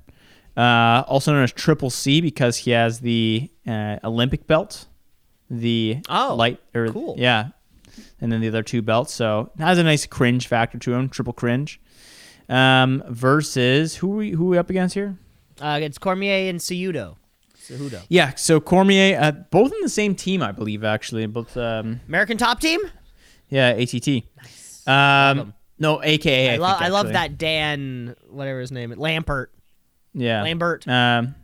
Uh, 0.56 1.04
also 1.08 1.34
known 1.34 1.44
as 1.44 1.52
Triple 1.52 1.90
C 1.90 2.22
because 2.22 2.56
he 2.58 2.72
has 2.72 3.00
the 3.00 3.50
uh, 3.68 3.98
Olympic 4.04 4.46
belt, 4.48 4.86
the 5.50 5.98
Oh, 6.08 6.36
light 6.38 6.60
or 6.76 6.88
cool. 6.90 7.16
yeah, 7.18 7.50
and 8.22 8.32
then 8.32 8.40
the 8.42 8.48
other 8.48 8.64
two 8.64 8.82
belts. 8.82 9.14
So 9.14 9.52
has 9.58 9.78
a 9.80 9.84
nice 9.84 10.06
cringe 10.06 10.48
factor 10.48 10.78
to 10.78 10.94
him. 10.94 11.10
Triple 11.10 11.34
cringe. 11.34 11.82
Um, 12.48 13.04
versus 13.10 13.96
who 13.96 14.10
we 14.10 14.30
who 14.32 14.46
we 14.46 14.58
up 14.60 14.70
against 14.70 14.94
here? 14.94 15.18
Uh, 15.60 15.80
it's 15.82 15.98
Cormier 15.98 16.48
and 16.50 16.60
Cejudo. 16.60 17.16
Cejudo. 17.58 18.04
Yeah, 18.08 18.36
so 18.36 18.60
Cormier, 18.62 19.18
uh, 19.20 19.32
both 19.32 19.74
in 19.74 19.82
the 19.82 19.90
same 19.90 20.14
team, 20.14 20.44
I 20.44 20.52
believe, 20.52 20.84
actually. 20.84 21.26
Both, 21.26 21.58
um, 21.58 22.02
American 22.08 22.38
Top 22.38 22.60
Team. 22.62 22.80
yeah, 23.50 23.70
ATT. 23.70 24.24
Love 24.88 25.38
Um. 25.40 25.54
No, 25.78 26.02
AKA. 26.02 26.52
I, 26.52 26.56
I, 26.56 26.86
I 26.86 26.88
love 26.88 27.12
that 27.12 27.38
Dan, 27.38 28.16
whatever 28.30 28.60
his 28.60 28.72
name 28.72 28.92
is, 28.92 28.98
Lambert. 28.98 29.52
Yeah, 30.14 30.44
Lambert. 30.44 30.88
Um, 30.88 31.36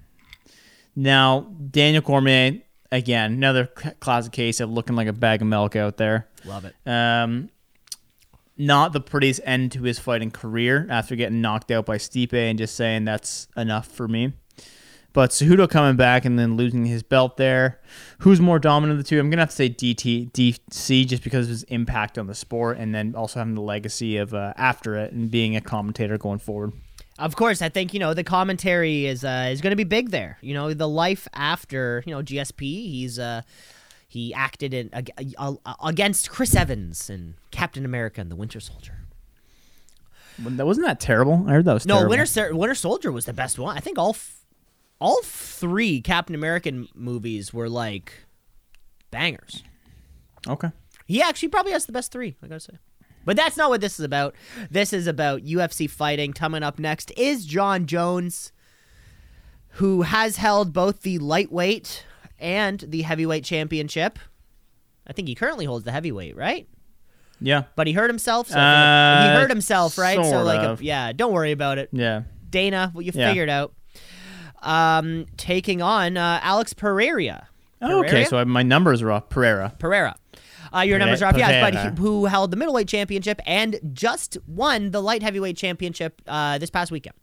now 0.96 1.41
Daniel 1.70 2.02
Cormier 2.02 2.62
again, 2.91 3.34
another 3.34 3.65
classic 3.65 4.34
case 4.34 4.60
of 4.60 4.70
looking 4.70 4.96
like 4.96 5.08
a 5.08 5.13
bag 5.13 5.41
of 5.41 5.48
milk 5.48 5.76
out 5.76 5.98
there. 5.98 6.28
Love 6.46 6.65
it. 6.65 6.76
Um, 6.86 7.50
not 8.58 8.94
the 8.94 9.02
prettiest 9.02 9.41
end 9.44 9.72
to 9.74 9.84
his 9.84 9.98
fighting 10.00 10.32
career 10.32 10.88
after 10.89 11.15
getting 11.15 11.41
knocked 11.41 11.72
out 11.72 11.86
by 11.86 11.98
Stipe 11.98 12.34
and 12.34 12.58
just 12.58 12.76
saying 12.76 13.06
that's 13.06 13.48
enough 13.58 13.88
for 13.88 14.08
me. 14.08 14.34
But 15.13 15.32
Cejudo 15.32 15.69
coming 15.69 15.97
back 15.97 16.24
and 16.24 16.39
then 16.39 16.56
losing 16.56 16.86
his 16.86 17.04
belt 17.04 17.36
there. 17.36 17.82
Who's 18.19 18.39
more 18.39 18.60
dominant 18.60 19.00
of 19.00 19.06
the 19.06 19.10
two? 19.10 19.19
I'm 19.19 19.30
gonna 19.30 19.41
have 19.41 19.50
to 19.50 19.56
say 19.56 19.69
DT 19.69 20.32
DC 20.32 21.06
just 21.08 21.24
because 21.24 21.47
of 21.47 21.50
his 21.50 21.63
impact 21.63 22.17
on 22.17 22.28
the 22.28 22.36
sport, 22.36 22.78
and 22.78 22.95
then 22.95 23.13
also 23.15 23.39
having 23.39 23.56
the 23.56 23.62
legacy 23.62 24.15
of 24.17 24.34
uh, 24.34 24.54
after 24.56 24.95
it 24.95 25.12
and 25.12 25.30
being 25.30 25.56
a 25.56 25.62
commentator 25.62 26.17
going 26.17 26.39
forward. 26.39 26.71
Of 27.19 27.36
course, 27.36 27.62
I 27.62 27.69
think 27.69 27.93
you 27.93 28.00
know 28.00 28.13
the 28.13 28.24
commentary 28.24 29.06
is 29.06 29.26
uh, 29.26 29.50
is 29.52 29.60
going 29.60 29.71
to 29.71 29.76
be 29.78 29.84
big 29.84 30.12
there. 30.12 30.38
You 30.41 30.54
know, 30.54 30.74
the 30.74 30.88
life 30.88 31.28
after 31.34 32.04
you 32.06 32.13
know 32.15 32.24
GSP. 32.24 32.60
He's 32.62 33.19
uh, 33.19 33.41
he 34.08 34.34
acted 34.34 34.74
in 34.74 34.89
uh, 35.38 35.54
against 35.84 36.30
Chris 36.30 36.56
Evans 36.56 37.10
and 37.10 37.34
Captain 37.52 37.84
America 37.86 38.21
and 38.21 38.32
the 38.32 38.36
Winter 38.36 38.60
Soldier. 38.60 39.00
That 40.39 40.65
wasn't 40.65 40.88
that 40.88 41.00
terrible. 41.00 41.45
I 41.47 41.52
heard 41.52 41.65
that 41.65 41.74
was 41.74 41.86
No, 41.86 41.95
terrible. 41.95 42.17
Winter 42.17 42.56
Winter 42.56 42.76
Soldier 42.76 43.12
was 43.12 43.26
the 43.26 43.34
best 43.34 43.60
one. 43.60 43.78
I 43.78 43.82
think 43.82 43.97
all 44.00 44.12
f- 44.12 44.40
all 45.01 45.21
three 45.23 45.99
Captain 45.99 46.35
American 46.35 46.87
movies 46.95 47.53
were 47.53 47.67
like 47.67 48.13
bangers. 49.09 49.63
Okay. 50.47 50.69
He 51.07 51.21
actually 51.21 51.49
probably 51.49 51.71
has 51.73 51.85
the 51.87 51.91
best 51.91 52.11
three, 52.11 52.37
I 52.41 52.47
gotta 52.47 52.59
say. 52.61 52.73
But 53.25 53.35
that's 53.35 53.57
not 53.57 53.69
what 53.69 53.81
this 53.81 53.99
is 53.99 54.05
about. 54.05 54.35
This 54.69 54.93
is 54.93 55.07
about 55.07 55.41
UFC 55.43 55.89
fighting. 55.89 56.33
Coming 56.33 56.63
up 56.63 56.79
next 56.79 57.11
is 57.17 57.45
Jon 57.45 57.85
Jones, 57.85 58.51
who 59.75 60.03
has 60.03 60.37
held 60.37 60.73
both 60.73 61.01
the 61.01 61.19
lightweight 61.19 62.05
and 62.39 62.79
the 62.79 63.01
heavyweight 63.03 63.43
championship. 63.43 64.17
I 65.05 65.13
think 65.13 65.27
he 65.27 65.35
currently 65.35 65.65
holds 65.65 65.85
the 65.85 65.91
heavyweight, 65.91 66.35
right? 66.35 66.67
Yeah. 67.39 67.63
But 67.75 67.87
he 67.87 67.93
hurt 67.93 68.09
himself. 68.09 68.47
So 68.49 68.57
Uh, 68.57 69.23
he 69.23 69.39
hurt 69.39 69.49
himself, 69.49 69.97
right? 69.97 70.23
So 70.23 70.43
like, 70.43 70.79
a, 70.79 70.83
yeah, 70.83 71.11
don't 71.11 71.33
worry 71.33 71.51
about 71.51 71.77
it. 71.79 71.89
Yeah. 71.91 72.23
Dana, 72.49 72.91
well, 72.93 73.01
you 73.01 73.11
Yeah. 73.13 73.29
figured 73.29 73.49
out. 73.49 73.73
Um, 74.62 75.26
taking 75.38 75.82
on 75.82 76.17
uh, 76.17 76.39
Alex 76.43 76.74
Pereira. 76.74 77.47
Oh, 77.82 78.00
okay, 78.06 78.26
so 78.26 78.38
I- 78.38 78.43
my 78.43 78.62
numbers 78.63 79.02
are 79.02 79.12
off. 79.12 79.30
Pereira. 79.30 79.74
Pereira. 79.80 80.15
Uh, 80.74 80.82
your 80.82 81.00
numbers 81.00 81.21
are 81.21 81.26
off, 81.30 81.38
yes, 81.38 81.62
but 81.62 81.74
he, 81.95 82.02
who 82.02 82.26
held 82.26 82.52
the 82.52 82.56
middleweight 82.56 82.88
championship 82.88 83.41
and 83.45 83.78
just 83.91 84.38
won 84.47 84.91
the 84.91 85.02
light 85.02 85.21
heavyweight 85.21 85.58
championship 85.58 86.21
uh, 86.28 86.58
this 86.60 86.69
past 86.69 86.91
weekend. 86.91 87.15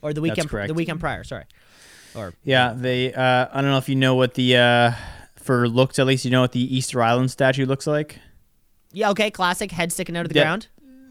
or 0.00 0.12
the 0.14 0.20
weekend 0.22 0.48
the 0.48 0.72
weekend 0.72 0.98
prior. 1.00 1.22
Sorry, 1.24 1.44
or 2.14 2.32
Yeah, 2.44 2.72
they. 2.74 3.12
Uh, 3.12 3.48
I 3.52 3.60
don't 3.60 3.70
know 3.70 3.76
if 3.78 3.88
you 3.90 3.96
know 3.96 4.14
what 4.14 4.34
the 4.34 4.56
uh, 4.56 4.92
for 5.36 5.68
looks 5.68 5.98
at 5.98 6.06
least 6.06 6.24
you 6.24 6.30
know 6.30 6.40
what 6.40 6.52
the 6.52 6.74
Easter 6.76 7.02
Island 7.02 7.30
statue 7.30 7.66
looks 7.66 7.86
like. 7.86 8.20
yeah, 8.92 9.10
okay, 9.10 9.30
classic 9.30 9.70
head 9.72 9.92
sticking 9.92 10.16
out 10.16 10.24
of 10.24 10.30
the 10.32 10.36
Yeah, 10.36 10.44
ground. 10.44 10.68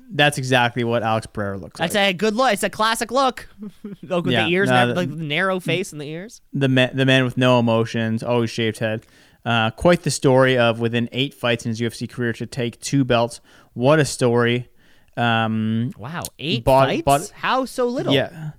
That's 0.09 0.37
exactly 0.37 0.83
what 0.83 1.03
Alex 1.03 1.27
Pereira 1.27 1.57
looks 1.57 1.79
That's 1.79 1.93
like. 1.93 2.01
That's 2.01 2.13
a 2.13 2.17
good 2.17 2.35
look. 2.35 2.53
It's 2.53 2.63
a 2.63 2.69
classic 2.69 3.11
look. 3.11 3.47
Look 4.01 4.25
with 4.25 4.33
Yeah, 4.33 4.45
the 4.45 4.51
ears, 4.51 4.69
no, 4.69 4.75
and 4.75 4.91
the- 4.91 4.95
like 4.95 5.09
the 5.09 5.23
narrow 5.23 5.59
face 5.59 5.91
and 5.91 5.99
the 5.99 6.05
ears. 6.05 6.41
the 6.53 6.67
man, 6.69 6.95
the 6.95 7.05
man 7.05 7.23
with 7.25 7.37
no 7.37 7.59
emotions, 7.59 8.23
always 8.23 8.49
shaved 8.49 8.79
head. 8.79 9.05
Uh, 9.45 9.71
quite 9.71 10.03
the 10.03 10.11
story 10.11 10.57
of 10.57 10.79
within 10.79 11.07
eight 11.11 11.33
fights 11.33 11.65
in 11.65 11.69
his 11.69 11.79
UFC 11.81 12.09
career 12.09 12.33
to 12.33 12.45
take 12.45 12.79
two 12.81 13.03
belts. 13.05 13.39
What 13.73 13.99
a 13.99 14.05
story! 14.05 14.69
Um, 15.15 15.91
Wow, 15.97 16.23
eight 16.39 16.63
Bought- 16.63 16.87
fights. 16.87 17.01
bought- 17.03 17.29
How 17.31 17.65
so 17.65 17.87
little? 17.87 18.13
Yeah, 18.13 18.51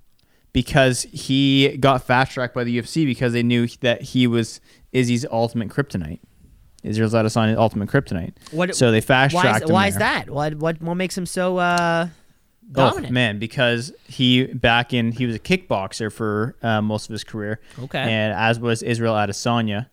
because 0.53 1.03
he 1.11 1.77
got 1.77 2.03
fast 2.03 2.31
tracked 2.33 2.53
by 2.55 2.63
the 2.63 2.77
UFC 2.79 3.05
because 3.05 3.33
they 3.33 3.43
knew 3.43 3.67
that 3.81 4.01
he 4.01 4.27
was 4.27 4.59
Izzy's 4.91 5.25
ultimate 5.31 5.69
kryptonite. 5.69 6.19
Israel's 6.83 7.13
Adesanya 7.13 7.57
ultimate 7.57 7.89
kryptonite. 7.89 8.33
What- 8.51 8.75
so 8.75 8.91
they 8.91 9.01
fast 9.01 9.33
Why 9.35 9.41
tracked 9.41 9.63
is, 9.63 9.69
him. 9.69 9.73
why 9.73 9.87
is 9.87 9.93
there. 9.95 9.99
that? 9.99 10.29
What 10.29 10.55
what 10.55 10.81
what 10.81 10.95
makes 10.95 11.17
him 11.17 11.25
so 11.25 11.57
uh, 11.57 12.07
Oh 12.75 12.99
man, 13.09 13.39
because 13.39 13.91
he 14.07 14.45
back 14.45 14.93
in 14.93 15.11
he 15.11 15.25
was 15.25 15.35
a 15.35 15.39
kickboxer 15.39 16.11
for 16.11 16.55
uh, 16.61 16.81
most 16.81 17.09
of 17.09 17.13
his 17.13 17.23
career. 17.23 17.59
Okay. 17.79 17.97
and 17.99 18.33
as 18.33 18.59
was 18.59 18.83
Israel 18.83 19.15
Adesanya, 19.15 19.87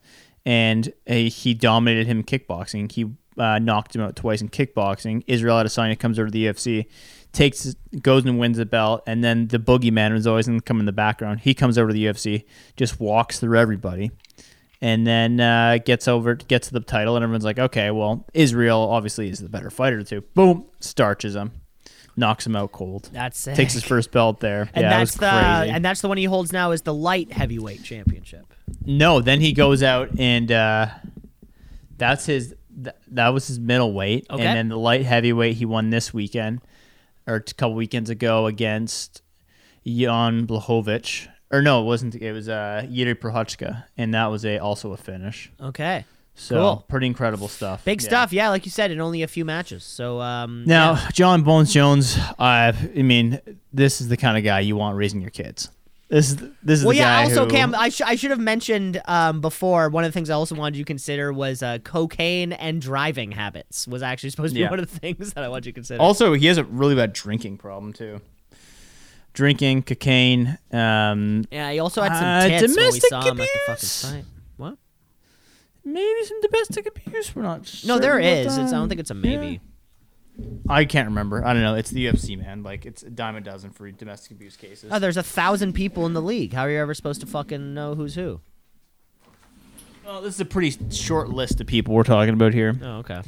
and 0.44 0.92
uh, 1.08 1.14
he 1.14 1.54
dominated 1.54 2.06
him 2.06 2.18
in 2.18 2.24
kickboxing. 2.24 2.92
He 2.92 3.06
uh, 3.38 3.58
knocked 3.58 3.96
him 3.96 4.02
out 4.02 4.14
twice 4.14 4.42
in 4.42 4.48
kickboxing. 4.50 5.24
Israel 5.26 5.56
Adesanya 5.56 5.98
comes 5.98 6.18
over 6.18 6.26
to 6.26 6.32
the 6.32 6.46
UFC, 6.46 6.86
takes 7.32 7.74
goes 8.02 8.24
and 8.26 8.38
wins 8.38 8.58
the 8.58 8.66
belt, 8.66 9.02
and 9.06 9.24
then 9.24 9.48
the 9.48 9.58
boogeyman 9.58 10.12
was 10.12 10.26
always 10.26 10.44
to 10.46 10.60
come 10.60 10.78
in 10.78 10.84
the 10.86 10.92
background. 10.92 11.40
He 11.40 11.54
comes 11.54 11.78
over 11.78 11.88
to 11.88 11.94
the 11.94 12.04
UFC, 12.04 12.44
just 12.76 13.00
walks 13.00 13.40
through 13.40 13.58
everybody. 13.58 14.10
And 14.82 15.06
then 15.06 15.40
uh, 15.40 15.78
gets 15.84 16.06
over, 16.06 16.34
gets 16.34 16.68
to 16.68 16.74
the 16.74 16.80
title, 16.80 17.16
and 17.16 17.22
everyone's 17.22 17.44
like, 17.44 17.58
"Okay, 17.58 17.90
well, 17.90 18.26
Israel 18.34 18.78
obviously 18.80 19.30
is 19.30 19.38
the 19.38 19.48
better 19.48 19.70
fighter 19.70 20.02
too." 20.02 20.20
Boom, 20.34 20.66
starches 20.80 21.34
him, 21.34 21.52
knocks 22.14 22.46
him 22.46 22.54
out 22.54 22.72
cold. 22.72 23.08
That's 23.12 23.46
it. 23.46 23.54
takes 23.56 23.72
his 23.72 23.84
first 23.84 24.10
belt 24.12 24.40
there. 24.40 24.68
And 24.74 24.82
yeah, 24.82 24.98
that's 24.98 25.14
the 25.14 25.30
crazy. 25.30 25.70
and 25.72 25.82
that's 25.82 26.02
the 26.02 26.08
one 26.08 26.18
he 26.18 26.24
holds 26.24 26.52
now 26.52 26.72
is 26.72 26.82
the 26.82 26.92
light 26.92 27.32
heavyweight 27.32 27.84
championship. 27.84 28.52
no, 28.84 29.20
then 29.22 29.40
he 29.40 29.54
goes 29.54 29.82
out 29.82 30.10
and 30.18 30.52
uh, 30.52 30.88
that's 31.96 32.26
his. 32.26 32.54
Th- 32.84 32.94
that 33.12 33.28
was 33.30 33.46
his 33.48 33.58
middleweight, 33.58 34.26
Okay. 34.30 34.44
and 34.44 34.56
then 34.58 34.68
the 34.68 34.76
light 34.78 35.06
heavyweight 35.06 35.56
he 35.56 35.64
won 35.64 35.88
this 35.88 36.12
weekend 36.12 36.60
or 37.26 37.36
a 37.36 37.42
couple 37.42 37.74
weekends 37.74 38.10
ago 38.10 38.44
against 38.44 39.22
Jan 39.86 40.46
Blachowicz. 40.46 41.28
Or 41.52 41.62
no, 41.62 41.82
it 41.82 41.84
wasn't. 41.84 42.14
It 42.16 42.32
was 42.32 42.48
uh, 42.48 42.86
Jiri 42.90 43.14
Prochazka, 43.14 43.84
and 43.96 44.12
that 44.14 44.26
was 44.26 44.44
a 44.44 44.58
also 44.58 44.92
a 44.92 44.96
finish. 44.96 45.50
Okay. 45.60 46.04
So 46.38 46.54
Cool. 46.56 46.84
pretty 46.88 47.06
incredible 47.06 47.48
stuff. 47.48 47.82
Big 47.84 48.02
Yeah. 48.02 48.08
stuff, 48.08 48.32
yeah, 48.32 48.50
like 48.50 48.66
you 48.66 48.70
said, 48.70 48.90
in 48.90 49.00
only 49.00 49.22
a 49.22 49.26
few 49.28 49.44
matches. 49.46 49.84
So 49.84 50.20
um 50.20 50.64
Now, 50.66 50.92
yeah. 50.92 51.08
Jon 51.12 51.42
Bones 51.42 51.72
Jones, 51.72 52.18
I, 52.38 52.74
I 52.94 53.00
mean, 53.02 53.40
this 53.72 54.02
is 54.02 54.08
the 54.08 54.18
kind 54.18 54.36
of 54.36 54.44
guy 54.44 54.60
you 54.60 54.76
want 54.76 54.98
raising 54.98 55.22
your 55.22 55.30
kids. 55.30 55.70
This 56.08 56.30
is 56.32 56.36
this 56.62 56.80
is 56.80 56.84
Well, 56.84 56.92
the 56.92 56.98
yeah. 56.98 57.22
guy 57.22 57.30
Also, 57.30 57.44
who, 57.46 57.50
Cam, 57.50 57.74
I, 57.74 57.88
sh- 57.88 58.02
I 58.02 58.16
should 58.16 58.30
have 58.32 58.38
mentioned 58.38 59.00
um, 59.06 59.40
before. 59.40 59.88
One 59.88 60.04
of 60.04 60.08
the 60.10 60.12
things 60.12 60.28
I 60.28 60.34
also 60.34 60.54
wanted 60.56 60.76
you 60.76 60.84
to 60.84 60.86
consider 60.86 61.32
was 61.32 61.62
uh, 61.62 61.78
cocaine 61.78 62.52
and 62.52 62.82
driving 62.82 63.32
habits. 63.32 63.88
Was 63.88 64.02
actually 64.02 64.28
supposed 64.30 64.50
to 64.52 64.56
be 64.56 64.60
Yeah. 64.60 64.70
one 64.70 64.78
of 64.78 64.90
the 64.92 64.98
things 65.00 65.32
that 65.32 65.42
I 65.42 65.48
wanted 65.48 65.66
you 65.66 65.72
to 65.72 65.76
consider. 65.76 66.02
Also, 66.02 66.34
he 66.34 66.46
has 66.48 66.58
a 66.58 66.64
really 66.64 66.94
bad 66.96 67.14
drinking 67.14 67.56
problem 67.58 67.94
too. 67.94 68.20
Drinking, 69.36 69.82
cocaine. 69.82 70.56
Um, 70.72 71.44
yeah, 71.52 71.70
he 71.70 71.78
also 71.78 72.00
had 72.00 72.14
some 72.14 72.24
Uh, 72.24 72.48
tits 72.48 72.62
when 72.62 72.70
we 72.70 72.76
domestic 72.76 73.08
saw 73.10 73.20
him 73.20 73.28
at 73.28 73.36
the 73.36 73.72
abuse? 73.72 74.02
fucking 74.02 74.22
fight. 74.22 74.30
What? 74.56 74.78
maybe 75.84 76.24
some 76.24 76.40
domestic 76.40 76.86
abuse. 76.86 77.36
We're 77.36 77.42
not. 77.42 77.70
No, 77.84 77.98
there 77.98 78.18
is. 78.18 78.46
It's, 78.56 78.72
I 78.72 78.76
don't 78.76 78.88
think 78.88 78.98
it's 79.00 79.10
a 79.10 79.14
Yeah. 79.14 79.20
maybe. 79.20 79.60
I 80.70 80.86
can't 80.86 81.08
remember. 81.08 81.44
I 81.44 81.52
don't 81.52 81.62
know. 81.62 81.74
It's 81.74 81.90
the 81.90 82.06
UFC, 82.06 82.36
man. 82.38 82.62
Like 82.62 82.86
it's 82.86 83.02
a 83.02 83.10
dime 83.10 83.36
a 83.36 83.42
dozen 83.42 83.70
for 83.70 83.90
domestic 83.90 84.32
abuse 84.32 84.56
cases. 84.56 84.90
Oh, 84.90 84.98
there's 84.98 85.16
a 85.18 85.22
thousand 85.22 85.74
people 85.74 86.06
in 86.06 86.14
the 86.14 86.22
league. 86.22 86.54
How 86.54 86.62
are 86.62 86.70
you 86.70 86.78
ever 86.78 86.94
supposed 86.94 87.20
to 87.20 87.26
fucking 87.26 87.74
know 87.74 87.94
who's 87.94 88.14
who? 88.14 88.40
well, 90.06 90.22
this 90.22 90.34
is 90.34 90.40
a 90.40 90.44
pretty 90.46 90.74
short 90.90 91.28
list 91.28 91.60
of 91.60 91.66
people 91.66 91.92
we're 91.94 92.04
talking 92.04 92.32
about 92.32 92.54
here. 92.54 92.74
Oh, 92.82 92.98
okay. 93.00 93.20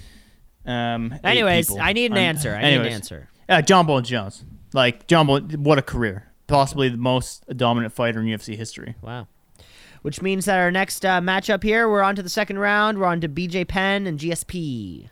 Um, 0.64 1.14
Anyways. 1.23 1.77
I 1.77 1.92
need 1.92 2.12
an 2.12 2.18
Um, 2.18 2.25
answer. 2.25 2.55
I 2.55 2.62
need 2.71 2.81
an 2.81 2.87
answer. 2.87 3.29
Uh, 3.49 3.61
Jon 3.62 3.85
Bones 3.87 4.09
Jones. 4.09 4.44
Like 4.72 5.07
Jon 5.07 5.26
Bones, 5.26 5.57
what 5.57 5.78
a 5.78 5.83
career! 5.83 6.24
Possibly 6.46 6.88
the 6.88 6.96
most 6.96 7.44
dominant 7.57 7.92
fighter 7.92 8.20
in 8.20 8.26
UFC 8.26 8.57
history. 8.57 8.94
Wow. 9.02 9.26
Which 10.02 10.22
means 10.22 10.44
that 10.44 10.59
our 10.59 10.70
next 10.70 11.04
uh, 11.04 11.20
matchup 11.20 11.62
here, 11.62 11.88
we're 11.88 12.02
on 12.02 12.14
to 12.16 12.22
the 12.22 12.28
second 12.28 12.59
round. 12.59 12.98
We're 12.98 13.07
on 13.07 13.20
to 13.20 13.28
BJ 13.28 13.66
Penn 13.66 14.07
and 14.07 14.18
GSP. 14.18 15.09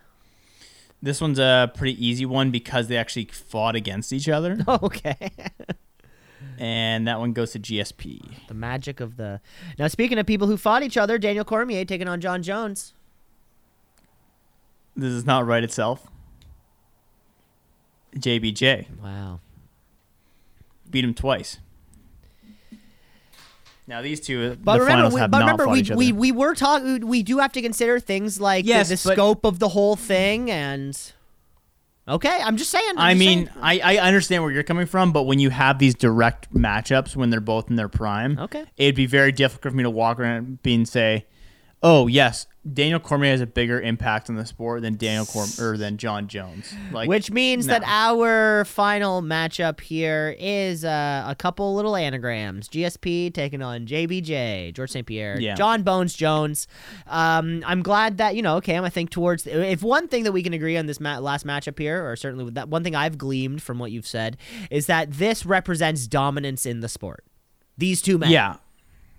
This 1.03 1.21
one's 1.21 1.39
a 1.39 1.71
pretty 1.75 2.05
easy 2.05 2.25
one 2.25 2.51
because 2.51 2.89
they 2.89 2.97
actually 2.97 3.27
fought 3.27 3.77
against 3.77 4.13
each 4.13 4.29
other, 4.29 4.59
okay. 4.69 5.31
and 6.59 7.07
that 7.07 7.19
one 7.19 7.33
goes 7.33 7.53
to 7.53 7.59
GSP. 7.59 8.47
the 8.49 8.55
magic 8.55 9.01
of 9.01 9.17
the. 9.17 9.41
Now, 9.79 9.89
speaking 9.89 10.19
of 10.19 10.27
people 10.27 10.47
who 10.47 10.57
fought 10.57 10.83
each 10.83 10.97
other, 10.97 11.19
Daniel 11.19 11.45
Cormier 11.45 11.85
taking 11.85 12.09
on 12.09 12.21
Jon 12.21 12.43
Jones. 12.43 12.95
This 14.95 15.13
is 15.13 15.27
not 15.27 15.47
right 15.47 15.63
itself. 15.63 16.07
JBJ 18.17 18.87
Wow. 19.03 19.41
Beat 20.97 21.05
him 21.05 21.13
twice. 21.15 21.59
Now 23.87 24.03
these 24.03 24.19
two, 24.21 24.53
uh, 24.53 24.57
But 24.63 24.75
the 24.75 24.81
remember, 24.81 24.91
finals 24.97 25.15
we, 25.15 25.21
have 25.21 25.31
but 25.31 25.39
not 25.41 25.45
remember, 25.45 25.69
we, 25.69 25.81
each 25.81 25.91
other. 25.91 25.99
we 25.99 26.13
we 26.13 26.33
were 26.33 26.55
talking. 26.55 27.07
We 27.07 27.23
do 27.23 27.39
have 27.39 27.53
to 27.53 27.63
consider 27.63 28.01
things 28.01 28.41
like 28.41 28.65
the- 28.65 28.71
Yes, 28.71 28.89
the, 28.89 28.95
but- 29.09 29.15
scope 29.15 29.45
of 29.45 29.59
the 29.59 29.69
whole 29.69 29.95
thing, 29.95 30.51
and 30.51 30.99
okay, 32.09 32.41
I'm 32.43 32.57
just 32.57 32.71
saying. 32.71 32.85
I'm 32.97 32.99
I 32.99 33.13
just 33.13 33.21
mean, 33.21 33.47
saying. 33.47 33.59
I, 33.63 33.81
I 33.81 33.97
understand 33.99 34.43
where 34.43 34.51
you're 34.51 34.65
coming 34.65 34.87
from, 34.87 35.13
but 35.13 35.23
when 35.25 35.39
you 35.39 35.51
have 35.51 35.79
these 35.79 35.95
direct 35.95 36.53
matchups 36.53 37.15
when 37.15 37.31
they're 37.31 37.39
both 37.41 37.71
in 37.71 37.77
their 37.77 37.89
prime, 37.89 38.39
Okay. 38.41 38.65
it'd 38.77 38.97
be 38.97 39.07
very 39.07 39.31
difficult 39.33 39.73
for 39.73 39.77
me 39.77 39.83
to 39.85 39.91
walk 39.91 40.19
around 40.19 40.37
and 40.37 40.63
be 40.63 40.75
and 40.75 40.89
say, 40.89 41.27
"Oh 41.83 42.09
yes, 42.09 42.47
Daniel 42.73 42.99
Cormier 42.99 43.31
has 43.31 43.41
a 43.41 43.47
bigger 43.47 43.81
impact 43.81 44.29
on 44.29 44.37
the 44.37 44.45
sport 44.45 44.83
than 44.83 44.97
Daniel 44.97 45.25
Corm 45.25 45.61
or 45.61 45.77
than 45.77 45.97
Jon 45.97 46.27
Jones." 46.29 46.75
Like, 46.93 47.09
Which 47.09 47.31
means 47.31 47.67
no. 47.67 47.75
that 47.75 47.83
our 47.87 48.65
final 48.65 49.23
matchup 49.23 49.81
here 49.81 50.35
is 50.39 50.85
uh, 50.85 51.25
a 51.27 51.35
couple 51.35 51.75
little 51.75 51.95
anagrams. 51.97 52.69
GSP 52.69 53.33
taking 53.33 53.63
on 53.63 53.87
JBJ, 53.87 54.75
Georges 54.75 54.93
St. 54.93 55.07
Pierre, 55.07 55.41
Yeah. 55.41 55.55
Jon 55.55 55.83
Bones 55.83 56.15
Jones. 56.15 56.67
Um, 57.07 57.63
I'm 57.67 57.83
glad 57.83 58.19
that, 58.19 58.35
you 58.37 58.43
know, 58.43 58.61
Cam, 58.61 58.85
I 58.85 58.89
think 58.91 59.11
towards, 59.11 59.47
if 59.47 59.83
one 59.83 60.09
thing 60.09 60.25
that 60.25 60.33
we 60.33 60.43
can 60.43 60.53
agree 60.53 60.77
on 60.77 60.87
this 60.87 60.99
ma- 61.01 61.19
last 61.19 61.47
matchup 61.47 61.79
here, 61.79 62.09
or 62.09 62.17
certainly 62.17 62.45
with 62.45 62.55
that 62.55 62.69
one 62.69 62.83
thing 62.83 62.95
I've 62.95 63.17
gleamed 63.19 63.63
from 63.63 63.79
what 63.79 63.93
you've 63.93 64.07
said, 64.07 64.37
is 64.71 64.87
that 64.87 65.13
this 65.13 65.47
represents 65.47 66.07
dominance 66.07 66.67
in 66.67 66.81
the 66.81 66.89
sport. 66.89 67.25
These 67.79 68.03
two 68.03 68.19
men. 68.19 68.31
yeah, 68.31 68.57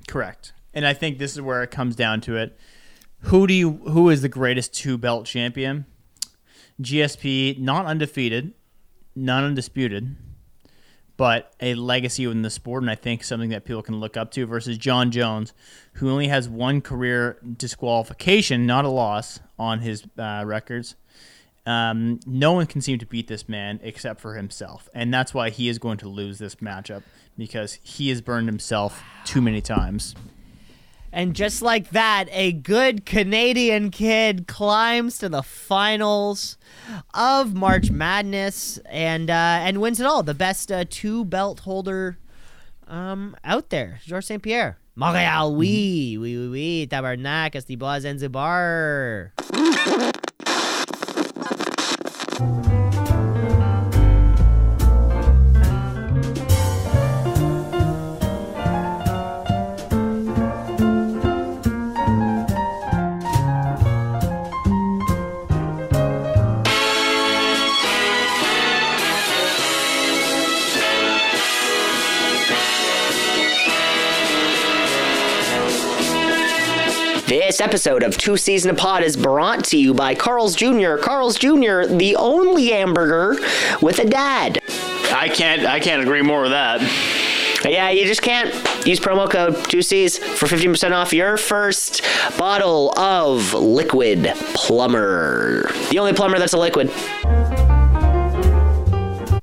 correct. 0.08 0.54
And 0.74 0.86
I 0.86 0.94
think 0.94 1.18
this 1.18 1.34
is 1.34 1.42
where 1.42 1.64
it 1.64 1.72
comes 1.72 1.96
down 1.96 2.22
to 2.22 2.36
it. 2.38 2.58
Who 3.22 3.48
do 3.48 3.54
you? 3.54 3.72
Who 3.90 4.10
is 4.10 4.22
the 4.22 4.30
greatest 4.30 4.74
two 4.74 4.98
belt 4.98 5.26
champion? 5.26 5.86
GSP, 6.82 7.58
not 7.60 7.86
undefeated, 7.86 8.54
not 9.16 9.44
undisputed, 9.44 10.16
but 11.18 11.54
a 11.60 11.74
legacy 11.74 12.26
in 12.26 12.44
the 12.44 12.50
sport, 12.52 12.84
and 12.84 12.92
I 12.92 12.96
think 12.96 13.24
something 13.24 13.50
that 13.50 13.66
people 13.66 13.82
can 13.82 14.00
look 14.00 14.16
up 14.16 14.32
to. 14.32 14.46
Versus 14.46 14.78
Jon 14.78 15.12
Jones, 15.12 15.54
who 15.94 16.10
only 16.10 16.28
has 16.28 16.48
one 16.48 16.82
career 16.82 17.40
disqualification, 17.58 18.66
not 18.66 18.86
a 18.86 18.90
loss, 18.90 19.40
on 19.58 19.80
his 19.80 20.06
uh, 20.18 20.44
records. 20.46 20.96
Um, 21.66 22.22
no 22.26 22.54
one 22.54 22.66
can 22.66 22.80
seem 22.80 22.98
to 23.00 23.06
beat 23.06 23.28
this 23.28 23.50
man 23.50 23.82
except 23.84 24.22
for 24.22 24.36
himself, 24.36 24.88
and 24.94 25.14
that's 25.14 25.34
why 25.34 25.50
he 25.50 25.68
is 25.68 25.80
going 25.80 25.98
to 25.98 26.08
lose 26.08 26.38
this 26.38 26.56
matchup 26.56 27.04
because 27.38 27.74
he 27.84 28.08
has 28.10 28.22
burned 28.22 28.48
himself 28.48 29.04
too 29.26 29.42
many 29.42 29.60
times. 29.60 30.16
And 31.12 31.36
just 31.36 31.62
like 31.62 31.92
that, 31.92 32.26
a 32.32 32.52
good 32.52 33.06
Canadian 33.06 33.92
kid 33.92 34.48
climbs 34.48 35.18
to 35.20 35.30
the 35.30 35.42
finals 35.42 36.58
of 37.14 37.54
March 37.54 37.90
Madness 37.90 38.78
and 38.90 39.30
uh, 39.30 39.60
and 39.62 39.80
wins 39.82 40.00
it 40.00 40.06
all. 40.06 40.22
The 40.24 40.34
best 40.34 40.72
uh, 40.72 40.86
two 40.90 41.26
belt 41.26 41.62
holder 41.62 42.18
um, 42.88 43.36
out 43.44 43.70
there, 43.70 44.00
Georges 44.06 44.28
St. 44.28 44.42
Pierre. 44.42 44.78
Montréal, 44.98 45.54
oui, 45.56 46.18
oui, 46.20 46.36
oui, 46.36 46.48
oui. 46.50 46.88
Tabarnak, 46.90 47.54
Estibois, 47.54 48.00
Zanzibar. 48.02 49.32
This 49.38 50.17
episode 77.68 78.02
of 78.02 78.18
Two 78.18 78.38
C's 78.38 78.64
in 78.64 78.72
a 78.72 78.74
Pod 78.74 79.04
is 79.04 79.18
brought 79.18 79.66
to 79.66 79.78
you 79.78 79.94
by 79.94 80.16
Carl's 80.16 80.56
Jr. 80.56 80.96
Carl's 80.96 81.38
Jr., 81.38 81.84
the 81.84 82.16
only 82.18 82.68
hamburger 82.68 83.36
with 83.82 84.00
a 84.00 84.06
dad. 84.06 84.62
I 85.12 85.28
can't. 85.28 85.66
I 85.66 85.82
can't 85.82 86.02
agree 86.02 86.22
more 86.22 86.44
with 86.44 86.52
that. 86.52 86.80
Yeah, 87.66 87.90
you 87.90 88.06
just 88.06 88.22
can't 88.22 88.54
use 88.88 89.02
promo 89.02 89.30
code 89.30 89.56
2Cs 89.56 90.18
for 90.18 90.46
15% 90.46 90.94
off 90.94 91.12
your 91.12 91.36
first 91.36 92.04
bottle 92.38 92.98
of 92.98 93.54
liquid 93.54 94.32
plumber. 94.54 95.70
The 95.90 96.00
only 96.00 96.14
plumber 96.14 96.40
that's 96.40 96.54
a 96.54 96.58
liquid. 96.58 96.90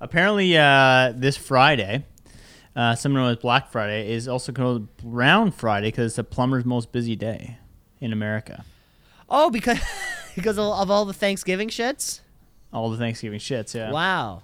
Apparently, 0.01 0.57
uh, 0.57 1.13
this 1.15 1.37
Friday, 1.37 2.07
uh, 2.75 2.95
something 2.95 3.17
known 3.17 3.33
as 3.33 3.37
Black 3.37 3.71
Friday, 3.71 4.11
is 4.11 4.29
also 4.29 4.51
called 4.51 4.97
Brown 4.97 5.51
Friday 5.51 5.89
because 5.89 6.07
it's 6.07 6.17
the 6.17 6.25
plumber's 6.25 6.65
most 6.65 6.91
busy 6.91 7.17
day 7.17 7.59
in 8.05 8.13
America. 8.13 8.65
Oh, 9.29 9.51
because 9.51 9.81
because 10.35 10.59
of, 10.59 10.91
all 10.91 11.05
the 11.05 11.13
Thanksgiving 11.13 11.69
shits? 11.69 12.21
All 12.73 12.91
the 12.91 12.99
Thanksgiving 12.99 13.39
shits, 13.39 13.75
yeah. 13.75 13.91
Wow. 13.91 14.43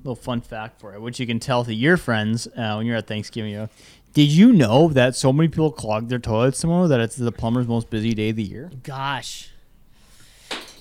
Little 0.00 0.14
fun 0.14 0.40
fact 0.40 0.80
for 0.80 0.92
you, 0.92 1.00
which 1.00 1.18
you 1.18 1.26
can 1.26 1.40
tell 1.40 1.64
to 1.64 1.74
your 1.74 1.96
friends 1.96 2.46
uh, 2.46 2.74
when 2.74 2.86
you're 2.86 2.96
at 2.96 3.06
Thanksgiving. 3.06 3.52
You 3.52 3.58
know, 3.58 3.68
Did 4.12 4.28
you 4.28 4.52
know 4.52 4.88
that 4.88 5.16
so 5.16 5.32
many 5.32 5.48
people 5.48 5.72
clog 5.72 6.08
their 6.08 6.18
toilets 6.18 6.60
tomorrow 6.60 6.86
that 6.88 7.00
it's 7.00 7.16
the 7.16 7.32
plumber's 7.32 7.66
most 7.66 7.90
busy 7.90 8.12
day 8.12 8.30
of 8.30 8.36
the 8.36 8.42
year? 8.42 8.70
Gosh. 8.82 9.50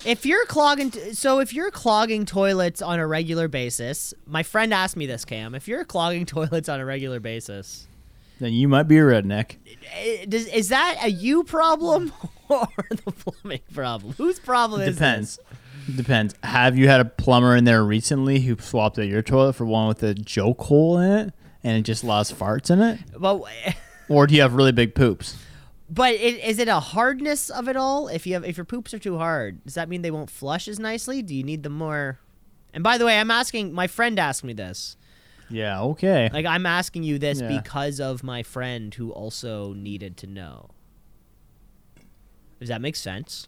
If 0.06 0.24
you're 0.24 0.46
clogging, 0.46 0.92
so 0.92 1.40
if 1.40 1.52
you're 1.54 1.72
clogging 1.72 2.26
toilets 2.26 2.82
on 2.82 3.00
a 3.00 3.08
regular 3.08 3.48
basis, 3.48 4.14
my 4.28 4.44
friend 4.44 4.72
asked 4.72 4.96
me 4.96 5.08
this, 5.08 5.26
Cam. 5.26 5.56
If 5.56 5.68
you're 5.68 5.86
clogging 5.86 6.26
toilets 6.28 6.70
on 6.70 6.80
a 6.80 6.86
regular 6.86 7.20
basis, 7.20 7.88
Then 8.40 8.54
you 8.54 8.68
might 8.68 8.84
be 8.84 8.98
a 8.98 9.02
redneck. 9.02 9.56
eh, 9.94 10.26
does, 10.28 10.48
is 10.48 10.70
that 10.70 10.98
a 11.04 11.10
you 11.10 11.44
problem 11.44 12.12
or 12.50 12.68
the 12.90 13.12
plumbing 13.12 13.62
problem? 13.74 14.14
Whose 14.18 14.40
problem 14.40 14.82
is 14.82 14.96
Depends. 14.96 15.38
this? 15.88 15.96
Depends. 15.98 16.36
Have 16.44 16.78
you 16.78 16.88
had 16.88 17.00
a 17.02 17.06
plumber 17.06 17.56
in 17.56 17.64
there 17.64 17.84
recently 17.84 18.40
who 18.42 18.58
swapped 18.60 18.98
out 19.00 19.08
your 19.08 19.22
toilet 19.22 19.54
for 19.54 19.66
one 19.66 19.88
with 19.88 20.02
a 20.04 20.14
joke 20.14 20.62
hole 20.64 20.98
in 20.98 21.12
it 21.12 21.34
and 21.64 21.78
it 21.78 21.84
just 21.84 22.04
allows 22.04 22.32
farts 22.32 22.70
in 22.72 22.82
it? 22.82 23.00
Well, 23.20 23.48
Or 24.10 24.28
do 24.28 24.36
you 24.36 24.42
have 24.42 24.54
really 24.54 24.72
big 24.72 24.96
poops? 24.96 25.38
but 25.90 26.14
it, 26.16 26.44
is 26.44 26.58
it 26.60 26.68
a 26.68 26.80
hardness 26.80 27.50
of 27.52 27.68
it 27.68 27.76
all? 27.78 28.08
If 28.08 28.26
you 28.28 28.34
have, 28.34 28.44
if 28.44 28.58
your 28.58 28.66
poops 28.66 28.94
are 28.94 29.00
too 29.00 29.18
hard, 29.18 29.64
does 29.64 29.76
that 29.76 29.88
mean 29.88 30.02
they 30.02 30.12
won't 30.12 30.30
flush 30.32 30.68
as 30.68 30.80
nicely? 30.80 31.22
Do 31.22 31.34
you 31.36 31.44
need 31.44 31.62
them 31.64 31.74
more? 31.74 32.20
And 32.74 32.84
by 32.84 32.98
the 32.98 33.06
way, 33.06 33.20
I'm 33.20 33.30
asking. 33.32 33.72
My 33.74 33.86
friend 33.88 34.20
asked 34.20 34.44
me 34.44 34.54
this. 34.54 34.98
Yeah, 35.50 35.82
okay. 35.82 36.30
Like 36.34 36.46
I'm 36.46 36.66
asking 36.66 37.04
you 37.04 37.20
this 37.20 37.40
Yeah. 37.42 37.48
because 37.62 38.00
of 38.00 38.24
my 38.24 38.44
friend 38.44 38.94
who 38.94 39.12
also 39.12 39.74
needed 39.74 40.18
to 40.18 40.28
know. 40.28 40.70
Does 42.60 42.70
that 42.70 42.82
make 42.82 42.96
sense? 42.96 43.48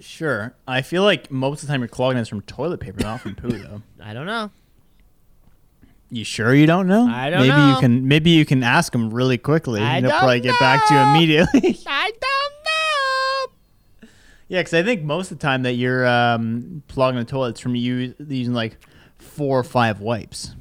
Sure. 0.00 0.54
I 0.66 0.82
feel 0.82 1.02
like 1.04 1.30
most 1.30 1.62
of 1.62 1.68
the 1.68 1.72
time 1.72 1.80
you're 1.80 1.88
clogging 1.88 2.18
this 2.18 2.28
from 2.28 2.40
toilet 2.42 2.80
paper, 2.80 3.00
not 3.00 3.20
from 3.20 3.34
poo, 3.36 3.50
though. 3.50 3.82
I 4.02 4.14
don't 4.14 4.26
know. 4.26 4.50
You 6.10 6.24
sure 6.24 6.54
you 6.54 6.66
don't 6.66 6.88
know? 6.88 7.06
I 7.06 7.30
don't 7.30 7.40
maybe 7.40 7.56
know. 7.56 7.74
you 7.74 7.80
can. 7.80 8.08
Maybe 8.08 8.30
you 8.30 8.44
can 8.44 8.62
ask 8.62 8.94
him 8.94 9.10
really 9.14 9.38
quickly. 9.38 9.80
I 9.80 9.96
and 9.96 10.04
he'll 10.04 10.10
don't 10.10 10.18
probably 10.18 10.40
get 10.40 10.58
back 10.60 10.86
to 10.88 10.94
you 10.94 11.00
know. 11.00 11.10
immediately. 11.14 11.78
I 11.86 12.10
don't 12.10 14.02
know. 14.02 14.08
yeah, 14.48 14.60
because 14.60 14.74
I 14.74 14.82
think 14.82 15.02
most 15.04 15.30
of 15.30 15.38
the 15.38 15.42
time 15.42 15.62
that 15.62 15.74
you're 15.74 16.06
um, 16.06 16.82
plugging 16.88 17.18
the 17.18 17.24
toilets 17.24 17.60
from 17.60 17.76
you 17.76 18.14
using 18.18 18.52
like 18.52 18.76
four 19.18 19.58
or 19.58 19.64
five 19.64 20.00
wipes. 20.00 20.54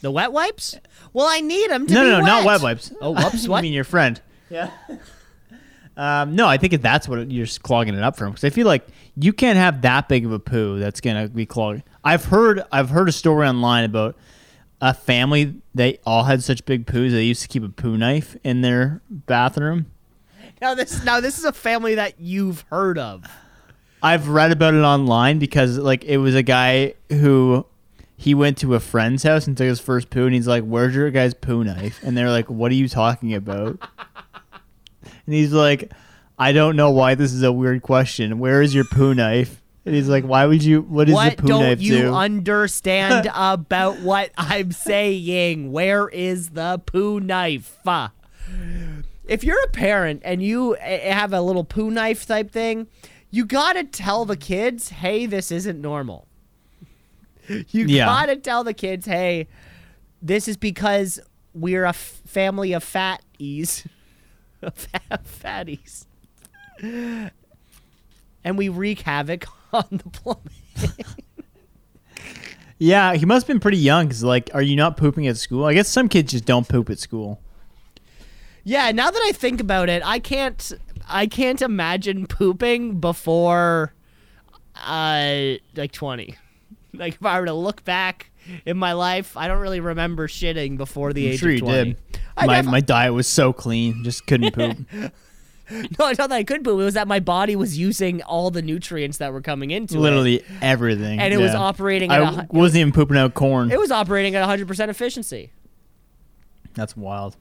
The 0.00 0.10
wet 0.10 0.32
wipes? 0.32 0.78
Well, 1.12 1.26
I 1.28 1.40
need 1.40 1.70
them 1.70 1.86
to 1.86 1.94
no, 1.94 2.02
be 2.02 2.10
no, 2.10 2.20
no, 2.20 2.26
not 2.26 2.44
wet. 2.44 2.60
wet 2.60 2.62
wipes. 2.62 2.92
Oh, 3.00 3.10
whoops, 3.14 3.46
I 3.46 3.48
what? 3.50 3.62
mean 3.62 3.72
your 3.72 3.84
friend. 3.84 4.20
Yeah. 4.50 4.68
um, 5.96 6.34
no, 6.34 6.48
I 6.48 6.56
think 6.56 6.82
that's 6.82 7.06
what 7.08 7.30
you're 7.30 7.46
just 7.46 7.62
clogging 7.62 7.94
it 7.94 8.02
up 8.02 8.16
from. 8.16 8.30
Because 8.30 8.42
I 8.42 8.50
feel 8.50 8.66
like 8.66 8.84
you 9.16 9.32
can't 9.32 9.56
have 9.56 9.82
that 9.82 10.08
big 10.08 10.26
of 10.26 10.32
a 10.32 10.40
poo 10.40 10.80
that's 10.80 11.00
gonna 11.00 11.28
be 11.28 11.46
clogged. 11.46 11.84
I've 12.02 12.24
heard 12.24 12.62
I've 12.72 12.90
heard 12.90 13.08
a 13.08 13.12
story 13.12 13.46
online 13.46 13.84
about 13.84 14.16
a 14.80 14.92
family. 14.92 15.54
They 15.72 15.98
all 16.04 16.24
had 16.24 16.42
such 16.42 16.64
big 16.64 16.86
poos. 16.86 17.12
They 17.12 17.22
used 17.22 17.42
to 17.42 17.48
keep 17.48 17.62
a 17.62 17.68
poo 17.68 17.96
knife 17.96 18.36
in 18.42 18.62
their 18.62 19.02
bathroom. 19.08 19.86
Now 20.60 20.74
this 20.74 21.04
now 21.04 21.20
this 21.20 21.38
is 21.38 21.44
a 21.44 21.52
family 21.52 21.94
that 21.94 22.18
you've 22.18 22.64
heard 22.70 22.98
of. 22.98 23.24
I've 24.02 24.28
read 24.28 24.50
about 24.50 24.74
it 24.74 24.78
online 24.82 25.38
because 25.38 25.78
like 25.78 26.04
it 26.04 26.16
was 26.16 26.34
a 26.34 26.42
guy 26.42 26.94
who 27.10 27.66
he 28.20 28.34
went 28.34 28.58
to 28.58 28.74
a 28.74 28.80
friend's 28.80 29.22
house 29.22 29.46
and 29.46 29.56
took 29.56 29.66
his 29.66 29.80
first 29.80 30.10
poo 30.10 30.26
and 30.26 30.34
he's 30.34 30.46
like, 30.46 30.62
"Where's 30.62 30.94
your 30.94 31.10
guy's 31.10 31.32
poo 31.32 31.64
knife?" 31.64 32.00
And 32.02 32.14
they're 32.14 32.28
like, 32.28 32.50
"What 32.50 32.70
are 32.70 32.74
you 32.74 32.86
talking 32.86 33.32
about?" 33.32 33.80
and 35.02 35.34
he's 35.34 35.54
like, 35.54 35.90
"I 36.38 36.52
don't 36.52 36.76
know 36.76 36.90
why 36.90 37.14
this 37.14 37.32
is 37.32 37.42
a 37.42 37.50
weird 37.50 37.80
question. 37.80 38.38
Where 38.38 38.60
is 38.60 38.74
your 38.74 38.84
poo 38.84 39.14
knife?" 39.14 39.62
And 39.86 39.94
he's 39.94 40.10
like, 40.10 40.24
"Why 40.24 40.44
would 40.44 40.62
you? 40.62 40.82
What 40.82 41.06
does 41.06 41.14
what 41.14 41.38
the 41.38 41.44
poo 41.44 41.48
knife 41.48 41.78
don't 41.78 41.80
you 41.80 41.96
do?" 41.96 42.14
understand 42.14 43.30
about 43.34 44.00
what 44.00 44.32
I'm 44.36 44.72
saying? 44.72 45.72
Where 45.72 46.06
is 46.10 46.50
the 46.50 46.78
poo 46.84 47.20
knife? 47.20 47.78
If 49.24 49.44
you're 49.44 49.64
a 49.64 49.68
parent 49.68 50.20
and 50.26 50.42
you 50.42 50.74
uh, 50.74 50.98
have 51.10 51.32
a 51.32 51.40
little 51.40 51.64
poo 51.64 51.90
knife 51.90 52.26
type 52.26 52.50
thing, 52.50 52.86
you 53.30 53.46
gotta 53.46 53.84
tell 53.84 54.26
the 54.26 54.36
kids, 54.36 54.90
"Hey, 54.90 55.24
this 55.24 55.50
isn't 55.50 55.80
normal." 55.80 56.26
You 57.70 57.86
Yeah. 57.86 58.06
gotta 58.06 58.36
tell 58.36 58.64
the 58.64 58.74
kids, 58.74 59.06
"Hey, 59.06 59.48
this 60.22 60.46
is 60.48 60.56
because 60.56 61.18
we're 61.54 61.84
a 61.84 61.88
f- 61.90 62.20
family 62.26 62.72
of 62.72 62.84
fatties, 62.84 63.86
of 64.62 64.74
fatties, 65.42 66.06
and 66.82 68.56
we 68.58 68.68
wreak 68.68 69.00
havoc 69.00 69.46
on 69.72 69.84
the 69.90 70.10
plumbing." 70.10 70.94
yeah, 72.78 73.14
he 73.14 73.26
must 73.26 73.46
have 73.46 73.54
been 73.54 73.60
pretty 73.60 73.78
young. 73.78 74.08
Cause 74.08 74.22
like, 74.22 74.50
are 74.54 74.62
you 74.62 74.76
not 74.76 74.96
pooping 74.96 75.26
at 75.26 75.36
school? 75.36 75.64
I 75.64 75.74
guess 75.74 75.88
some 75.88 76.08
kids 76.08 76.32
just 76.32 76.44
don't 76.44 76.68
poop 76.68 76.88
at 76.90 76.98
school. 76.98 77.40
Yeah, 78.64 78.90
now 78.92 79.10
that 79.10 79.22
I 79.26 79.32
think 79.32 79.60
about 79.60 79.88
it, 79.88 80.02
I 80.04 80.18
can't 80.18 80.72
I 81.08 81.26
can't 81.26 81.60
imagine 81.62 82.26
pooping 82.26 83.00
before 83.00 83.92
uh 84.86 85.54
like 85.76 85.92
20. 85.92 86.36
Like 86.94 87.14
if 87.14 87.24
I 87.24 87.38
were 87.38 87.46
to 87.46 87.52
look 87.54 87.84
back 87.84 88.30
in 88.66 88.76
my 88.76 88.92
life, 88.94 89.36
I 89.36 89.46
don't 89.48 89.60
really 89.60 89.80
remember 89.80 90.26
shitting 90.28 90.76
before 90.76 91.12
the 91.12 91.26
I'm 91.28 91.32
age 91.34 91.40
sure 91.40 91.50
of 91.50 91.54
you 91.54 91.60
20. 91.60 91.84
did. 91.84 91.96
I 92.36 92.46
My 92.46 92.56
def- 92.62 92.70
my 92.70 92.80
diet 92.80 93.14
was 93.14 93.26
so 93.26 93.52
clean, 93.52 94.02
just 94.04 94.26
couldn't 94.26 94.52
poop. 94.52 94.78
No, 96.00 96.08
it's 96.08 96.18
not 96.18 96.30
that 96.30 96.34
I 96.34 96.42
could 96.42 96.64
poop. 96.64 96.80
It 96.80 96.84
was 96.84 96.94
that 96.94 97.06
my 97.06 97.20
body 97.20 97.54
was 97.54 97.78
using 97.78 98.22
all 98.22 98.50
the 98.50 98.60
nutrients 98.60 99.18
that 99.18 99.32
were 99.32 99.40
coming 99.40 99.70
into 99.70 99.94
it. 99.94 100.00
Literally 100.00 100.42
everything. 100.60 101.20
And 101.20 101.32
it 101.32 101.36
was 101.36 101.54
operating 101.54 102.10
at 102.10 102.20
I 102.20 102.42
a 102.42 102.46
wasn't 102.50 102.80
even 102.80 102.92
pooping 102.92 103.16
out 103.16 103.34
corn. 103.34 103.70
It 103.70 103.78
was 103.78 103.92
operating 103.92 104.34
at 104.34 104.48
100% 104.48 104.88
efficiency. 104.88 105.52
That's 106.74 106.96
wild. 106.96 107.36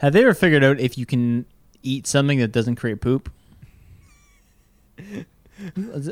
Have 0.00 0.14
they 0.14 0.22
ever 0.22 0.34
figured 0.34 0.64
out 0.64 0.80
if 0.80 0.98
you 0.98 1.06
can 1.06 1.46
eat 1.84 2.08
something 2.08 2.40
that 2.40 2.50
doesn't 2.50 2.74
create 2.74 3.00
poop? 3.00 3.30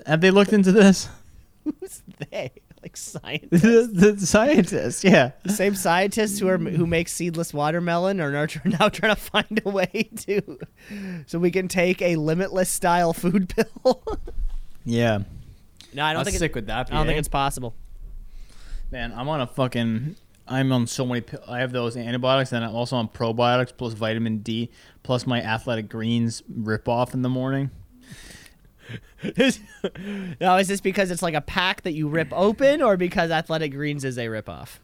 Have 0.07 0.21
they 0.21 0.31
looked 0.31 0.53
into 0.53 0.71
this? 0.71 1.09
Who's 1.67 2.03
they? 2.31 2.53
Like 2.83 2.97
scientists. 2.97 3.63
the, 3.63 4.13
the 4.13 4.27
scientists, 4.27 5.03
yeah. 5.03 5.33
The 5.43 5.53
same 5.53 5.75
scientists 5.75 6.39
who 6.39 6.47
are 6.47 6.59
who 6.59 6.87
make 6.87 7.09
seedless 7.09 7.53
watermelon 7.53 8.21
are 8.21 8.31
now, 8.31 8.47
now 8.65 8.89
trying 8.91 9.13
to 9.13 9.21
find 9.21 9.61
a 9.65 9.69
way 9.69 10.11
to 10.19 10.59
so 11.27 11.41
we 11.41 11.51
can 11.51 11.67
take 11.67 12.01
a 12.01 12.15
limitless 12.15 12.69
style 12.69 13.13
food 13.13 13.49
pill. 13.49 14.05
Yeah. 14.85 15.19
no, 15.95 16.05
I 16.05 16.13
don't 16.13 16.21
I'm 16.21 16.27
think 16.27 16.37
sick 16.37 16.51
it's, 16.51 16.55
with 16.55 16.67
that. 16.69 16.93
I 16.93 16.97
don't 16.97 17.07
think 17.07 17.17
eh? 17.17 17.21
it's 17.21 17.29
possible. 17.29 17.75
Man, 18.93 19.13
I'm 19.13 19.29
on 19.29 19.41
a 19.41 19.49
fucking. 19.49 20.15
I'm 20.47 20.71
on 20.71 20.87
so 20.87 21.05
many. 21.05 21.23
pi- 21.23 21.39
I 21.49 21.59
have 21.59 21.73
those 21.73 21.97
antibiotics, 21.97 22.53
and 22.53 22.65
I'm 22.65 22.77
also 22.77 22.95
on 22.95 23.09
probiotics 23.09 23.77
plus 23.77 23.95
vitamin 23.95 24.39
D 24.39 24.71
plus 25.03 25.27
my 25.27 25.43
Athletic 25.43 25.89
Greens 25.89 26.45
rip 26.49 26.89
off 26.89 27.15
in 27.15 27.23
the 27.23 27.29
morning. 27.29 27.73
now, 30.41 30.57
is 30.57 30.69
this 30.69 30.81
because 30.81 31.11
it's 31.11 31.23
like 31.23 31.35
a 31.35 31.41
pack 31.41 31.83
that 31.83 31.93
you 31.93 32.09
rip 32.09 32.29
open, 32.33 32.83
or 32.83 32.97
because 32.97 33.31
Athletic 33.31 33.73
Greens 33.73 34.05
is 34.05 34.19
a 34.19 34.29
rip 34.29 34.49
off? 34.49 34.81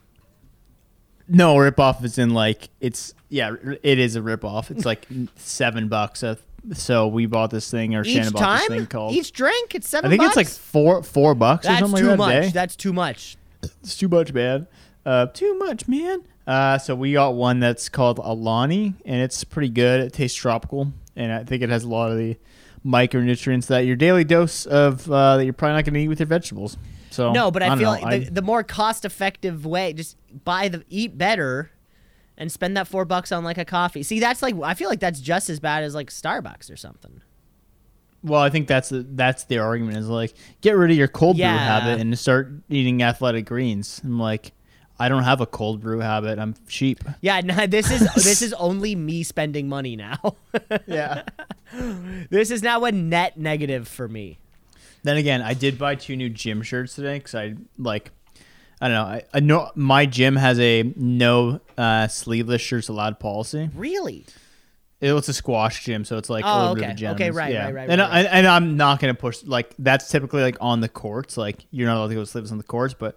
No, 1.29 1.57
rip 1.57 1.79
off 1.79 2.05
is 2.05 2.19
in 2.19 2.31
like 2.31 2.69
it's 2.81 3.15
yeah, 3.29 3.55
it 3.83 3.99
is 3.99 4.17
a 4.17 4.23
rip 4.23 4.45
off. 4.45 4.71
It's 4.71 4.85
like 4.85 5.07
seven 5.37 5.89
bucks. 5.89 6.23
Uh, 6.23 6.37
so 6.75 7.09
we 7.09 7.27
bought 7.27 7.51
this 7.51 7.71
thing, 7.71 7.95
or 7.95 8.05
Each 8.05 8.15
Shannon 8.15 8.33
bought 8.33 8.59
this 8.59 8.69
thing 8.69 8.79
time, 8.81 8.87
called. 8.87 9.15
each 9.15 9.33
drink, 9.33 9.75
it's 9.75 9.89
seven. 9.89 10.09
I 10.09 10.17
think 10.17 10.27
it's 10.27 10.37
like 10.37 10.49
four 10.49 11.03
four 11.03 11.35
bucks 11.35 11.65
or 11.67 11.71
that's 11.71 11.81
something 11.81 12.03
too 12.03 12.09
like 12.11 12.19
that 12.19 12.19
much. 12.19 12.43
day. 12.45 12.51
That's 12.51 12.77
too 12.77 12.93
much. 12.93 13.37
It's 13.63 13.97
too 13.97 14.09
much, 14.09 14.33
man. 14.33 14.67
Uh, 15.07 15.27
too 15.27 15.57
much, 15.59 15.89
man. 15.89 16.23
Uh, 16.47 16.79
so 16.79 16.95
we 16.95 17.13
got 17.13 17.35
one 17.35 17.61
that's 17.61 17.89
called 17.89 18.19
Alani, 18.19 18.95
and 19.05 19.23
it's 19.23 19.45
pretty 19.45 19.69
good. 19.69 20.01
It 20.01 20.13
tastes 20.13 20.37
tropical, 20.37 20.93
and 21.17 21.33
I 21.33 21.45
think 21.45 21.63
it 21.63 21.71
has 21.71 21.85
a 21.85 21.89
lot 21.89 22.11
of 22.11 22.19
the 22.19 22.37
micronutrients 22.85 23.67
that 23.67 23.81
your 23.87 23.97
daily 23.97 24.25
dose 24.25 24.67
of 24.67 25.11
uh, 25.11 25.37
that 25.37 25.45
you're 25.45 25.53
probably 25.53 25.77
not 25.77 25.85
going 25.85 25.95
to 25.95 26.01
eat 26.01 26.09
with 26.09 26.21
your 26.21 26.27
vegetables. 26.27 26.77
So 27.11 27.33
No, 27.33 27.51
but 27.51 27.63
I, 27.63 27.69
don't 27.69 27.79
feel 27.79 27.95
know. 27.95 28.01
like 28.01 28.25
the, 28.27 28.31
the 28.31 28.43
more 28.43 28.63
cost 28.63 29.05
effective 29.05 29.67
way, 29.67 29.93
just 29.93 30.17
buy 30.45 30.69
the 30.69 30.83
eat 30.89 31.17
better, 31.19 31.71
and 32.39 32.51
spend 32.51 32.77
that 32.77 32.89
four 32.89 33.05
bucks 33.05 33.31
on 33.33 33.45
like 33.45 33.59
a 33.59 33.65
coffee. 33.65 34.03
See, 34.03 34.19
that's 34.19 34.43
like 34.43 34.55
I 34.63 34.75
feel 34.75 34.89
like 34.89 35.01
that's 35.01 35.21
just 35.21 35.51
as 35.51 35.61
bad 35.61 35.85
as 35.85 35.95
like 35.95 36.09
Starbucks 36.11 36.73
or 36.73 36.77
something. 36.77 37.21
Well, 38.25 38.41
I 38.41 38.51
think 38.51 38.69
that's 38.69 38.89
the 38.89 39.05
that's 39.09 39.45
the 39.45 39.59
argument 39.59 39.99
is 39.99 40.09
like 40.09 40.33
get 40.61 40.73
rid 40.77 40.91
of 40.91 40.97
your 40.97 41.09
cold 41.09 41.37
Yeah. 41.37 41.53
brew 41.53 41.59
habit 41.59 42.01
and 42.01 42.19
start 42.19 42.53
eating 42.69 43.03
athletic 43.03 43.45
greens. 43.47 44.01
I'm 44.05 44.19
like, 44.19 44.53
I 45.03 45.09
don't 45.09 45.25
have 45.25 45.41
a 45.41 45.47
cold 45.47 45.81
brew 45.81 45.99
habit. 45.99 46.39
I'm 46.39 46.55
cheap. 46.69 47.03
Yeah, 47.21 47.41
no, 47.41 47.67
this 47.67 47.91
is 47.91 48.01
this 48.15 48.41
is 48.41 48.53
only 48.55 48.95
me 48.95 49.23
spending 49.25 49.69
money 49.69 49.97
now. 49.97 50.37
Yeah. 50.87 51.25
this 52.31 52.51
is 52.51 52.63
now 52.63 52.85
a 52.85 52.93
net 52.93 53.37
negative 53.37 53.89
for 53.89 54.07
me. 54.09 54.39
then 55.03 55.17
again, 55.17 55.43
I 55.43 55.55
did 55.55 55.77
buy 55.79 55.97
two 55.97 56.15
new 56.17 56.29
gym 56.31 56.63
shirts 56.63 56.95
today 56.95 57.19
because 57.19 57.35
I 57.35 57.55
like. 57.79 58.13
I 58.81 58.89
don't 58.89 58.97
know. 58.97 59.05
I, 59.05 59.23
I 59.33 59.41
know 59.41 59.71
my 59.77 60.07
gym 60.07 60.35
has 60.35 60.59
a 60.59 60.83
no 60.97 61.61
uh, 61.79 62.09
sleeveless 62.09 62.61
shirts 62.61 62.89
allowed 62.89 63.21
policy. 63.21 63.71
Really? 63.77 64.25
It, 65.01 65.13
It's 65.13 65.29
a 65.29 65.33
squash 65.33 65.85
gym, 65.85 66.05
so 66.05 66.17
it's 66.19 66.29
like 66.29 66.45
Oh, 66.45 66.51
a 66.51 66.59
little 66.61 66.75
bit 66.75 66.83
okay. 66.85 66.91
of 66.93 66.97
gym. 66.99 67.11
Okay, 67.15 67.31
right, 67.31 67.53
yeah. 67.53 67.67
right, 67.67 67.75
right, 67.75 67.91
And 67.91 68.01
right, 68.01 68.11
I, 68.27 68.29
and 68.29 68.47
I'm 68.47 68.77
not 68.77 68.99
gonna 69.01 69.15
push 69.15 69.45
like 69.45 69.75
that's 69.79 70.09
typically 70.11 70.43
like 70.43 70.57
on 70.61 70.81
the 70.81 70.89
courts. 70.89 71.37
Like 71.37 71.65
you're 71.71 71.87
not 71.89 71.97
allowed 71.97 72.09
to 72.09 72.15
go 72.15 72.25
sleeveless 72.25 72.51
on 72.53 72.59
the 72.59 72.65
courts, 72.65 72.95
but 72.95 73.17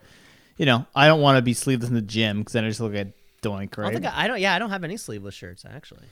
you 0.57 0.65
know 0.65 0.85
I 0.95 1.07
don't 1.07 1.21
want 1.21 1.37
to 1.37 1.41
be 1.41 1.53
sleeveless 1.53 1.89
in 1.89 1.95
the 1.95 2.01
gym 2.01 2.39
because 2.39 2.53
then 2.53 2.63
I 2.65 2.69
just 2.69 2.79
look 2.79 2.95
at 2.95 3.13
doink. 3.41 3.77
I 3.77 3.81
Right. 3.81 3.93
don't 3.93 4.01
think 4.01 4.05
I, 4.05 4.23
I 4.23 4.27
don't. 4.27 4.39
Yeah, 4.39 4.53
I 4.55 4.59
don't 4.59 4.69
have 4.71 4.83
any 4.83 4.97
sleeveless 4.97 5.35
shirts 5.35 5.65
actually. 5.69 6.05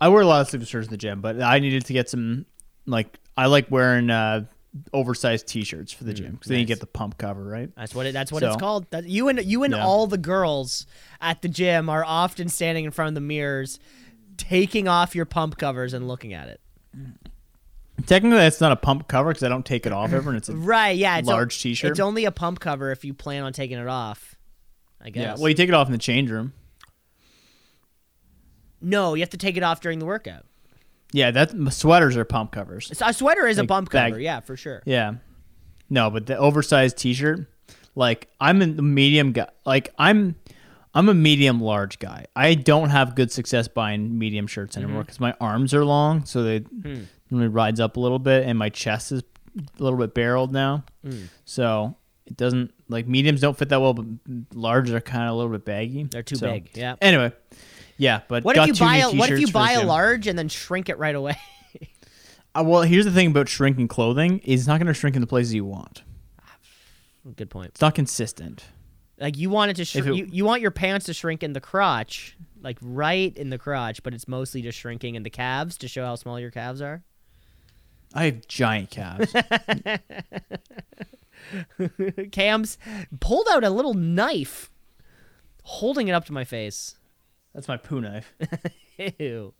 I 0.00 0.08
wear 0.08 0.22
a 0.22 0.26
lot 0.26 0.40
of 0.40 0.48
sleeveless 0.48 0.68
shirts 0.68 0.86
in 0.86 0.90
the 0.92 0.96
gym, 0.96 1.20
but 1.20 1.40
I 1.42 1.58
needed 1.58 1.84
to 1.86 1.92
get 1.92 2.08
some 2.08 2.46
like 2.86 3.18
I 3.36 3.46
like 3.46 3.70
wearing 3.70 4.08
uh, 4.10 4.44
oversized 4.92 5.46
T-shirts 5.48 5.92
for 5.92 6.04
the 6.04 6.14
gym 6.14 6.32
because 6.32 6.48
then 6.48 6.58
you 6.60 6.64
Mm, 6.64 6.68
get 6.68 6.80
the 6.80 6.86
pump 6.86 7.18
cover, 7.18 7.42
right? 7.44 7.70
That's 7.76 7.94
what 7.94 8.06
it. 8.06 8.12
That's 8.12 8.30
what 8.32 8.40
So- 8.40 8.48
it's 8.48 8.56
called. 8.56 8.86
That, 8.90 9.04
you 9.08 9.28
and 9.28 9.42
you 9.44 9.62
and 9.64 9.74
Yeah. 9.74 9.84
all 9.84 10.06
the 10.06 10.16
girls 10.18 10.86
at 11.20 11.42
the 11.42 11.48
gym 11.48 11.88
are 11.88 12.04
often 12.04 12.48
standing 12.48 12.84
in 12.84 12.90
front 12.92 13.08
of 13.08 13.14
the 13.14 13.20
mirrors, 13.20 13.78
taking 14.36 14.88
off 14.88 15.14
your 15.14 15.24
pump 15.26 15.58
covers 15.58 15.92
and 15.92 16.06
looking 16.08 16.32
at 16.32 16.48
it. 16.48 16.60
Technically, 18.06 18.38
that's 18.38 18.60
not 18.60 18.72
a 18.72 18.76
pump 18.76 19.08
cover 19.08 19.30
because 19.30 19.42
I 19.42 19.48
don't 19.48 19.64
take 19.66 19.86
it 19.86 19.92
off 19.92 20.12
ever, 20.12 20.30
and 20.30 20.36
it's 20.36 20.48
a 20.48 20.56
Right? 20.56 20.96
Yeah. 20.96 21.18
It's 21.18 21.28
Large 21.28 21.60
t-shirt? 21.60 21.90
It's 21.92 22.00
only 22.00 22.24
a 22.24 22.30
pump 22.32 22.60
cover 22.60 22.90
if 22.92 23.04
you 23.04 23.14
plan 23.14 23.42
on 23.42 23.52
taking 23.52 23.78
it 23.78 23.88
off. 23.88 24.36
I 25.00 25.10
guess. 25.10 25.22
yeah. 25.22 25.34
Well, 25.38 25.48
you 25.48 25.54
take 25.54 25.68
it 25.68 25.74
off 25.74 25.86
in 25.88 25.92
the 25.92 25.98
change 25.98 26.30
room. 26.30 26.52
no, 28.82 29.14
you 29.14 29.20
have 29.20 29.30
to 29.30 29.36
take 29.36 29.56
it 29.56 29.62
off 29.62 29.80
during 29.80 29.98
the 29.98 30.06
workout. 30.06 30.44
Yeah, 31.12 31.30
that 31.32 31.52
sweaters 31.72 32.16
are 32.16 32.24
pump 32.24 32.52
covers. 32.52 32.92
A 33.02 33.12
sweater 33.12 33.46
is 33.46 33.58
a 33.58 33.62
Like 33.62 33.68
pump 33.68 33.90
bag- 33.90 34.12
cover. 34.12 34.20
Yeah, 34.20 34.40
for 34.40 34.56
sure. 34.56 34.82
Yeah. 34.86 35.14
No, 35.88 36.08
but 36.10 36.26
the 36.26 36.36
oversized 36.36 36.96
T-shirt, 36.98 37.46
like 37.96 38.28
I'm 38.40 38.62
a 38.62 38.66
medium 38.68 39.32
guy. 39.32 39.48
Like 39.66 39.92
I'm, 39.98 40.36
I'm 40.94 41.08
a 41.08 41.14
medium 41.14 41.60
large 41.60 41.98
guy. 41.98 42.26
I 42.36 42.54
don't 42.54 42.90
have 42.90 43.14
good 43.16 43.32
success 43.32 43.66
buying 43.68 44.18
medium 44.18 44.46
shirts 44.46 44.76
Mm-hmm. 44.76 44.84
anymore 44.84 45.02
because 45.02 45.18
my 45.20 45.34
arms 45.40 45.74
are 45.74 45.84
long, 45.84 46.24
so 46.24 46.42
they 46.44 46.58
Hmm. 46.60 47.02
It 47.30 47.48
rides 47.48 47.80
up 47.80 47.96
a 47.96 48.00
little 48.00 48.18
bit, 48.18 48.46
and 48.46 48.58
my 48.58 48.68
chest 48.68 49.12
is 49.12 49.22
a 49.56 49.82
little 49.82 49.98
bit 49.98 50.14
barreled 50.14 50.52
now. 50.52 50.84
Hmm. 51.04 51.24
So 51.44 51.96
it 52.26 52.36
doesn't 52.36 52.72
like 52.88 53.06
mediums 53.06 53.40
don't 53.40 53.56
fit 53.56 53.68
that 53.70 53.80
well, 53.80 53.94
but 53.94 54.06
large 54.54 54.90
are 54.90 55.00
kind 55.00 55.24
of 55.24 55.30
a 55.30 55.34
little 55.34 55.52
bit 55.52 55.64
baggy. 55.64 56.04
They're 56.04 56.22
too 56.22 56.36
So, 56.36 56.50
big, 56.50 56.70
yeah. 56.74 56.96
Anyway, 57.00 57.32
yeah, 57.96 58.22
but 58.28 58.44
What 58.44 58.56
got 58.56 58.68
if 58.68 58.80
you 58.80 58.86
buy 58.86 58.96
a 58.96 59.10
What 59.10 59.30
if 59.30 59.38
you 59.40 59.46
t-shirts 59.46 59.50
for 59.50 59.58
the 59.58 59.64
buy 59.64 59.72
a 59.72 59.84
large 59.84 60.26
and 60.26 60.38
then 60.38 60.48
shrink 60.48 60.88
it 60.88 60.98
right 60.98 61.14
away? 61.14 61.36
Uh, 62.52 62.64
well, 62.66 62.82
here's 62.82 63.04
the 63.04 63.12
thing 63.12 63.28
about 63.28 63.48
shrinking 63.48 63.86
clothing: 63.86 64.40
is 64.40 64.62
it's 64.62 64.66
not 64.66 64.78
going 64.78 64.88
to 64.88 64.92
shrink 64.92 65.14
in 65.14 65.20
the 65.22 65.26
places 65.28 65.54
you 65.54 65.64
want. 65.64 66.02
Good 67.36 67.48
point. 67.48 67.68
It's 67.68 67.80
not 67.80 67.94
consistent. 67.94 68.64
Like 69.18 69.36
you 69.36 69.50
want 69.50 69.70
it 69.70 69.74
to 69.74 69.84
shrink. 69.84 70.16
you, 70.16 70.28
you 70.32 70.44
want 70.44 70.62
your 70.62 70.70
pants 70.70 71.06
to 71.06 71.14
shrink 71.14 71.42
in 71.42 71.52
the 71.52 71.60
crotch, 71.60 72.36
like 72.60 72.78
right 72.80 73.36
in 73.36 73.50
the 73.50 73.58
crotch, 73.58 74.02
but 74.02 74.14
it's 74.14 74.26
mostly 74.26 74.62
just 74.62 74.78
shrinking 74.78 75.14
in 75.14 75.22
the 75.22 75.30
calves 75.30 75.76
to 75.78 75.88
show 75.88 76.04
how 76.04 76.16
small 76.16 76.40
your 76.40 76.50
calves 76.50 76.80
are. 76.80 77.02
I 78.14 78.24
have 78.24 78.48
giant 78.48 78.90
calves. 78.90 79.32
Cam's 82.32 82.78
pulled 83.20 83.46
out 83.50 83.64
a 83.64 83.70
little 83.70 83.94
knife, 83.94 84.70
holding 85.62 86.08
it 86.08 86.12
up 86.12 86.24
to 86.26 86.32
my 86.32 86.44
face. 86.44 86.96
That's 87.54 87.68
my 87.68 87.76
poo 87.76 88.00
knife. 88.00 88.32
Ew. 89.18 89.54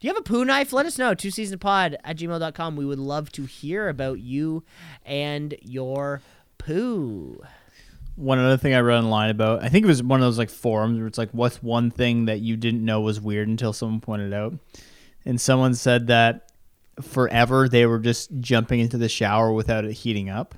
Do 0.00 0.06
you 0.06 0.14
have 0.14 0.20
a 0.20 0.22
poo 0.22 0.44
knife? 0.44 0.72
Let 0.72 0.86
us 0.86 0.98
know. 0.98 1.14
Two 1.14 1.30
season 1.30 1.58
pod 1.58 1.96
at 2.04 2.16
gmail.com. 2.16 2.76
We 2.76 2.86
would 2.86 2.98
love 2.98 3.30
to 3.32 3.44
hear 3.44 3.88
about 3.88 4.18
you 4.18 4.64
and 5.04 5.54
your 5.60 6.22
poo. 6.58 7.42
One 8.16 8.38
other 8.38 8.56
thing 8.56 8.74
I 8.74 8.80
read 8.80 8.98
online 8.98 9.30
about, 9.30 9.62
I 9.62 9.68
think 9.68 9.84
it 9.84 9.88
was 9.88 10.02
one 10.02 10.20
of 10.20 10.26
those 10.26 10.38
like 10.38 10.50
forums 10.50 10.98
where 10.98 11.06
it's 11.06 11.18
like, 11.18 11.30
what's 11.32 11.62
one 11.62 11.90
thing 11.90 12.26
that 12.26 12.40
you 12.40 12.56
didn't 12.56 12.84
know 12.84 13.00
was 13.00 13.20
weird 13.20 13.48
until 13.48 13.72
someone 13.72 14.00
pointed 14.00 14.32
out? 14.32 14.54
And 15.24 15.40
someone 15.40 15.74
said 15.74 16.06
that 16.06 16.49
forever 17.00 17.68
they 17.68 17.86
were 17.86 17.98
just 17.98 18.30
jumping 18.40 18.80
into 18.80 18.98
the 18.98 19.08
shower 19.08 19.52
without 19.52 19.84
it 19.84 19.92
heating 19.92 20.28
up. 20.28 20.54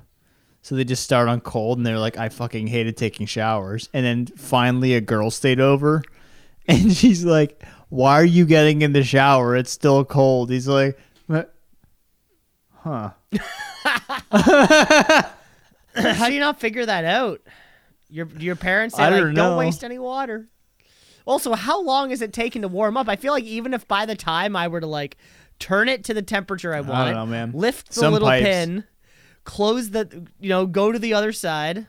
So 0.62 0.76
they 0.76 0.84
just 0.84 1.02
start 1.02 1.28
on 1.28 1.40
cold 1.40 1.78
and 1.78 1.86
they're 1.86 1.98
like, 1.98 2.16
I 2.16 2.28
fucking 2.28 2.68
hated 2.68 2.96
taking 2.96 3.26
showers. 3.26 3.88
And 3.92 4.06
then 4.06 4.26
finally 4.26 4.94
a 4.94 5.00
girl 5.00 5.30
stayed 5.30 5.60
over 5.60 6.02
and 6.68 6.92
she's 6.92 7.24
like, 7.24 7.62
Why 7.88 8.14
are 8.14 8.24
you 8.24 8.46
getting 8.46 8.82
in 8.82 8.92
the 8.92 9.02
shower? 9.02 9.56
It's 9.56 9.70
still 9.70 10.04
cold. 10.04 10.50
He's 10.50 10.68
like, 10.68 10.98
"What? 11.26 11.54
Huh. 12.70 13.10
How 15.94 16.28
do 16.28 16.32
you 16.32 16.40
not 16.40 16.60
figure 16.60 16.86
that 16.86 17.04
out? 17.04 17.40
Your 18.08 18.28
your 18.38 18.56
parents 18.56 18.96
say 18.96 19.02
I 19.02 19.10
don't 19.10 19.34
don't 19.34 19.56
waste 19.56 19.84
any 19.84 19.98
water. 19.98 20.48
Also, 21.24 21.54
how 21.54 21.80
long 21.80 22.10
is 22.10 22.20
it 22.20 22.32
taking 22.32 22.62
to 22.62 22.68
warm 22.68 22.96
up? 22.96 23.08
I 23.08 23.16
feel 23.16 23.32
like 23.32 23.44
even 23.44 23.74
if 23.74 23.86
by 23.86 24.06
the 24.06 24.16
time 24.16 24.56
I 24.56 24.68
were 24.68 24.80
to 24.80 24.86
like 24.86 25.16
turn 25.62 25.88
it 25.88 26.04
to 26.04 26.14
the 26.14 26.22
temperature 26.22 26.74
I 26.74 26.80
want, 26.80 27.14
know, 27.14 27.24
man. 27.26 27.52
lift 27.52 27.88
the 27.88 27.94
Some 27.94 28.12
little 28.12 28.28
pipes- 28.28 28.44
pin, 28.44 28.84
close 29.44 29.90
the 29.90 30.26
you 30.40 30.48
know, 30.48 30.66
go 30.66 30.90
to 30.92 30.98
the 30.98 31.14
other 31.14 31.32
side. 31.32 31.86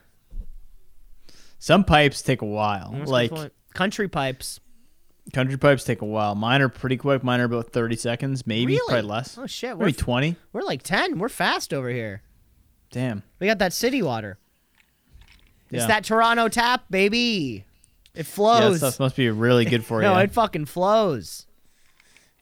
Some 1.58 1.84
pipes 1.84 2.22
take 2.22 2.42
a 2.42 2.46
while. 2.46 2.92
That's 2.92 3.10
like 3.10 3.32
country 3.74 4.08
pipes. 4.08 4.60
country 5.32 5.56
pipes 5.56 5.84
take 5.84 6.02
a 6.02 6.06
while. 6.06 6.34
Mine 6.34 6.60
are 6.62 6.68
pretty 6.68 6.96
quick. 6.96 7.24
Mine 7.24 7.40
are 7.40 7.44
about 7.44 7.70
30 7.70 7.96
seconds, 7.96 8.46
maybe, 8.46 8.74
Really? 8.74 8.86
probably 8.92 9.08
less. 9.10 9.38
Oh 9.38 9.46
shit, 9.46 9.76
we're 9.78 9.86
Maybe 9.86 9.96
20. 9.98 10.36
we're 10.52 10.62
like 10.62 10.82
ten. 10.82 11.18
We're 11.18 11.28
fast 11.30 11.72
over 11.72 11.88
here. 11.88 12.22
Damn. 12.90 13.22
We 13.40 13.46
got 13.46 13.58
that 13.58 13.72
city 13.72 14.02
water. 14.02 14.38
It's 15.70 15.86
that 15.86 16.04
Toronto 16.04 16.48
tap, 16.48 16.84
baby. 16.88 17.64
It 18.14 18.26
flows. 18.26 18.60
Yeah, 18.62 18.68
that 18.70 18.78
stuff 18.78 19.00
must 19.00 19.16
be 19.16 19.28
really 19.30 19.64
good 19.64 19.84
for 19.84 20.00
no, 20.02 20.10
you. 20.10 20.14
No, 20.14 20.20
it 20.20 20.32
fucking 20.32 20.66
flows. 20.66 21.46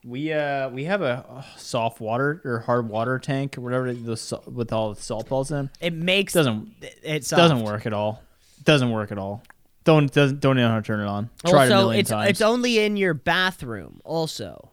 We 0.05 0.33
uh 0.33 0.69
we 0.69 0.83
have 0.85 1.01
a 1.01 1.45
soft 1.55 2.01
water 2.01 2.41
or 2.43 2.59
hard 2.59 2.89
water 2.89 3.19
tank 3.19 3.57
or 3.57 3.61
whatever 3.61 3.93
the 3.93 4.41
with 4.47 4.73
all 4.73 4.93
the 4.93 5.01
salt 5.01 5.29
balls 5.29 5.51
in. 5.51 5.69
It 5.79 5.93
makes 5.93 6.33
Doesn't 6.33 6.73
it, 6.81 6.99
it's 7.03 7.29
doesn't 7.29 7.61
work 7.61 7.85
at 7.85 7.93
all. 7.93 8.21
Doesn't 8.63 8.91
work 8.91 9.11
at 9.11 9.17
all. 9.17 9.43
Don't 9.85 10.11
doesn't 10.11 10.39
don't 10.41 10.57
know 10.57 10.67
how 10.67 10.75
to 10.75 10.81
turn 10.81 10.99
it 10.99 11.07
on. 11.07 11.29
A 11.45 11.47
also, 11.47 11.67
million 11.67 11.99
it's 12.01 12.09
times. 12.09 12.29
it's 12.31 12.41
only 12.41 12.79
in 12.79 12.97
your 12.97 13.13
bathroom. 13.13 14.01
Also, 14.03 14.71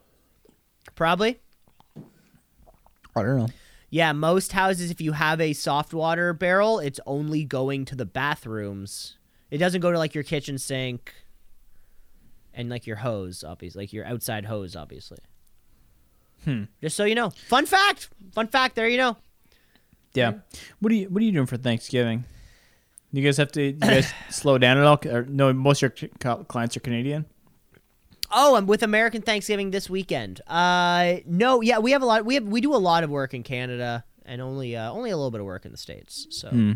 probably. 0.95 1.39
I 3.15 3.23
don't 3.23 3.37
know. 3.37 3.47
Yeah, 3.89 4.13
most 4.13 4.53
houses, 4.53 4.89
if 4.89 5.01
you 5.01 5.11
have 5.11 5.41
a 5.41 5.51
soft 5.51 5.93
water 5.93 6.31
barrel, 6.31 6.79
it's 6.79 6.99
only 7.05 7.43
going 7.43 7.83
to 7.85 7.95
the 7.95 8.05
bathrooms. 8.05 9.17
It 9.49 9.57
doesn't 9.57 9.81
go 9.81 9.91
to 9.91 9.97
like 9.97 10.15
your 10.15 10.23
kitchen 10.23 10.57
sink 10.57 11.13
and 12.53 12.69
like 12.69 12.87
your 12.87 12.97
hose, 12.97 13.43
obviously, 13.43 13.83
like 13.83 13.93
your 13.93 14.05
outside 14.05 14.45
hose, 14.45 14.75
obviously. 14.75 15.19
Hmm. 16.43 16.63
Just 16.81 16.95
so 16.95 17.03
you 17.03 17.15
know. 17.15 17.29
Fun 17.29 17.65
fact. 17.65 18.09
Fun 18.33 18.47
fact. 18.47 18.75
There 18.75 18.87
you 18.87 18.97
know. 18.97 19.17
Yeah. 20.13 20.33
What 20.79 20.91
are 20.91 20.95
you 20.95 21.09
What 21.09 21.21
are 21.21 21.25
you 21.25 21.31
doing 21.31 21.45
for 21.45 21.57
Thanksgiving? 21.57 22.25
You 23.13 23.23
guys 23.23 23.37
have 23.37 23.51
to 23.53 23.63
you 23.63 23.73
guys 23.73 24.11
slow 24.29 24.57
down 24.57 24.77
at 24.77 24.83
all? 24.85 24.99
Or, 25.05 25.23
no, 25.23 25.53
most 25.53 25.83
of 25.83 26.01
your 26.01 26.09
clients 26.45 26.75
are 26.77 26.81
Canadian. 26.81 27.25
Oh, 28.33 28.55
I'm 28.55 28.65
with 28.65 28.81
American 28.81 29.21
Thanksgiving 29.21 29.71
this 29.71 29.89
weekend. 29.89 30.39
Uh, 30.47 31.17
no, 31.25 31.59
yeah, 31.61 31.79
we 31.79 31.91
have 31.91 32.01
a 32.01 32.05
lot. 32.05 32.25
We 32.25 32.35
have 32.35 32.45
we 32.45 32.61
do 32.61 32.73
a 32.73 32.77
lot 32.77 33.03
of 33.03 33.09
work 33.09 33.33
in 33.33 33.43
Canada 33.43 34.05
and 34.25 34.41
only 34.41 34.75
uh, 34.75 34.91
only 34.91 35.09
a 35.11 35.17
little 35.17 35.31
bit 35.31 35.41
of 35.41 35.45
work 35.45 35.65
in 35.65 35.71
the 35.71 35.77
states. 35.77 36.27
So. 36.31 36.49
Hmm. 36.49 36.71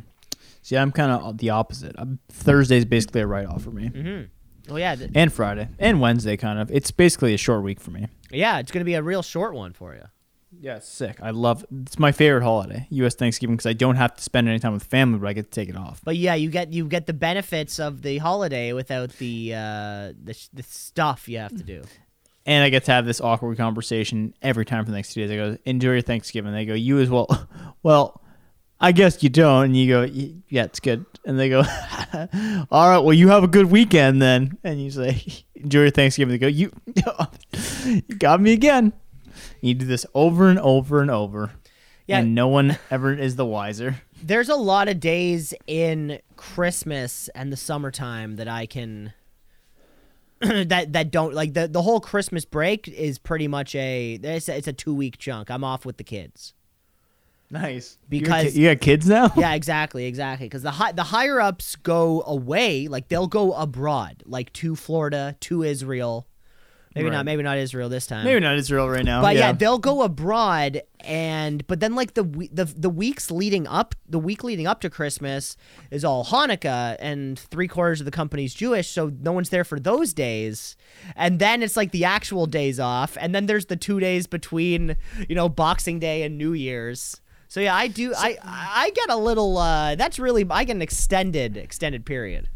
See, 0.61 0.75
I'm 0.75 0.91
kind 0.91 1.11
of 1.11 1.37
the 1.37 1.51
opposite. 1.51 1.95
I'm, 1.97 2.19
Thursday's 2.29 2.85
basically 2.85 3.21
a 3.21 3.27
write 3.27 3.45
off 3.45 3.61
for 3.63 3.69
me, 3.69 3.89
Mm-hmm. 3.89 4.23
Oh 4.69 4.77
yeah, 4.77 4.95
th- 4.95 5.11
and 5.13 5.31
Friday 5.31 5.67
and 5.79 6.01
Wednesday. 6.01 6.37
Kind 6.37 6.59
of. 6.59 6.71
It's 6.71 6.91
basically 6.91 7.33
a 7.33 7.37
short 7.37 7.63
week 7.63 7.79
for 7.79 7.91
me. 7.91 8.07
yeah. 8.31 8.59
It's 8.59 8.71
gonna 8.71 8.85
be 8.85 8.95
a 8.95 9.03
real 9.03 9.21
short 9.21 9.53
one 9.53 9.73
for 9.73 9.93
you. 9.93 10.03
Yeah, 10.61 10.77
it's 10.77 10.87
sick. 10.87 11.17
I 11.21 11.31
love. 11.31 11.65
It's 11.81 11.99
my 11.99 12.13
favorite 12.13 12.43
holiday, 12.43 12.87
U.S. 12.91 13.13
Thanksgiving, 13.15 13.57
because 13.57 13.65
I 13.65 13.73
don't 13.73 13.97
have 13.97 14.15
to 14.15 14.23
spend 14.23 14.47
any 14.47 14.57
time 14.57 14.71
with 14.73 14.85
family, 14.85 15.19
but 15.19 15.27
I 15.27 15.33
get 15.33 15.51
to 15.51 15.51
take 15.51 15.67
it 15.67 15.75
off. 15.75 15.99
But 16.05 16.15
yeah, 16.15 16.33
you 16.35 16.49
get 16.49 16.71
you 16.71 16.85
get 16.87 17.07
the 17.07 17.13
benefits 17.13 17.77
of 17.79 18.01
the 18.03 18.19
holiday 18.19 18.71
without 18.71 19.09
the 19.17 19.53
uh, 19.53 20.13
the, 20.23 20.47
the 20.53 20.63
stuff 20.63 21.27
you 21.27 21.39
have 21.39 21.55
to 21.57 21.63
do. 21.63 21.83
And 22.45 22.63
I 22.63 22.69
get 22.69 22.83
to 22.85 22.91
have 22.91 23.05
this 23.05 23.19
awkward 23.19 23.57
conversation 23.57 24.33
every 24.41 24.65
time 24.65 24.85
for 24.85 24.91
the 24.91 24.97
next 24.97 25.13
two 25.13 25.21
days. 25.27 25.31
I 25.31 25.35
go, 25.35 25.57
enjoy 25.65 25.93
your 25.93 26.01
Thanksgiving. 26.01 26.53
They 26.53 26.65
go, 26.65 26.75
you 26.75 26.99
as 26.99 27.09
well. 27.09 27.27
well, 27.83 28.21
I 28.79 28.91
guess 28.91 29.23
you 29.23 29.29
don't. 29.29 29.65
And 29.65 29.75
you 29.75 29.87
go, 29.87 30.03
yeah, 30.47 30.63
it's 30.65 30.79
good. 30.79 31.05
And 31.25 31.39
they 31.39 31.49
go, 31.49 31.59
All 32.71 32.89
right, 32.89 32.99
well, 32.99 33.13
you 33.13 33.29
have 33.29 33.43
a 33.43 33.47
good 33.47 33.65
weekend 33.65 34.21
then. 34.21 34.57
And 34.63 34.81
you 34.81 34.91
say, 34.91 35.21
enjoy 35.55 35.81
your 35.81 35.89
Thanksgiving. 35.89 36.33
They 36.33 36.37
go, 36.37 36.47
you, 36.47 36.71
you 37.83 38.01
got 38.17 38.39
me 38.39 38.53
again. 38.53 38.93
You 39.61 39.73
do 39.73 39.85
this 39.85 40.05
over 40.13 40.49
and 40.49 40.59
over 40.59 41.01
and 41.01 41.09
over. 41.09 41.51
Yeah. 42.07 42.19
And 42.19 42.35
no 42.35 42.47
one 42.47 42.77
ever 42.91 43.13
is 43.13 43.35
the 43.35 43.45
wiser. 43.45 44.01
There's 44.21 44.49
a 44.49 44.55
lot 44.55 44.87
of 44.87 44.99
days 44.99 45.53
in 45.65 46.19
Christmas 46.35 47.29
and 47.29 47.51
the 47.51 47.57
summertime 47.57 48.35
that 48.35 48.47
I 48.47 48.67
can 48.67 49.13
that 50.39 50.93
that 50.93 51.11
don't 51.11 51.33
like 51.33 51.53
the 51.53 51.67
the 51.67 51.81
whole 51.81 51.99
Christmas 51.99 52.45
break 52.45 52.87
is 52.87 53.17
pretty 53.17 53.47
much 53.47 53.73
a 53.73 54.19
it's 54.21 54.49
a, 54.49 54.57
it's 54.57 54.67
a 54.67 54.73
two 54.73 54.93
week 54.93 55.17
chunk. 55.17 55.49
I'm 55.49 55.63
off 55.63 55.85
with 55.85 55.97
the 55.97 56.03
kids. 56.03 56.53
Nice. 57.61 57.97
Because- 58.09 58.57
you 58.57 58.67
got 58.69 58.81
kids 58.81 59.07
now? 59.07 59.31
Yeah, 59.37 59.53
exactly, 59.53 60.05
exactly. 60.05 60.47
Because 60.47 60.63
the 60.63 60.71
hi- 60.71 60.91
the 60.91 61.03
higher 61.03 61.39
ups 61.39 61.75
go 61.77 62.23
away, 62.27 62.87
like 62.87 63.07
they'll 63.07 63.27
go 63.27 63.53
abroad, 63.53 64.23
like 64.25 64.51
to 64.53 64.75
Florida, 64.75 65.35
to 65.41 65.63
Israel. 65.63 66.27
Maybe 66.95 67.09
Right. 67.09 67.15
not, 67.17 67.25
maybe 67.25 67.43
not 67.43 67.57
Israel 67.57 67.89
this 67.89 68.07
time. 68.07 68.23
Maybe 68.23 68.39
not 68.39 68.55
Israel 68.57 68.89
right 68.89 69.03
now. 69.03 69.21
But 69.21 69.35
yeah. 69.35 69.51
they'll 69.51 69.79
go 69.79 70.01
abroad, 70.03 70.81
and 71.01 71.67
but 71.67 71.81
then 71.81 71.93
like 71.93 72.13
the 72.13 72.23
we- 72.23 72.47
the 72.47 72.63
the 72.63 72.89
weeks 72.89 73.29
leading 73.29 73.67
up, 73.67 73.95
the 74.07 74.17
week 74.17 74.45
leading 74.45 74.65
up 74.65 74.79
to 74.79 74.89
Christmas 74.89 75.57
is 75.91 76.05
all 76.05 76.23
Hanukkah, 76.23 76.95
and 76.99 77.37
three 77.37 77.67
quarters 77.67 77.99
of 77.99 78.05
the 78.05 78.11
company's 78.11 78.53
Jewish, 78.53 78.89
so 78.89 79.11
no 79.19 79.33
one's 79.33 79.49
there 79.49 79.65
for 79.65 79.77
those 79.77 80.13
days. 80.13 80.77
And 81.17 81.39
then 81.39 81.63
it's 81.63 81.75
like 81.75 81.91
the 81.91 82.05
actual 82.05 82.45
days 82.45 82.79
off, 82.79 83.17
and 83.19 83.35
then 83.35 83.45
there's 83.47 83.65
the 83.65 83.75
two 83.75 83.99
days 83.99 84.25
between 84.25 84.95
you 85.27 85.35
know 85.35 85.49
Boxing 85.49 85.99
Day 85.99 86.23
and 86.23 86.37
New 86.37 86.53
Year's. 86.53 87.19
So 87.47 87.59
yeah, 87.61 87.75
I 87.75 87.87
do. 87.87 88.13
I 88.15 88.37
I 88.43 88.91
get 88.95 89.09
a 89.09 89.15
little. 89.15 89.57
uh 89.57 89.95
That's 89.95 90.19
really 90.19 90.45
I 90.49 90.63
get 90.63 90.75
an 90.75 90.81
extended 90.81 91.57
extended 91.57 92.05
period. 92.05 92.49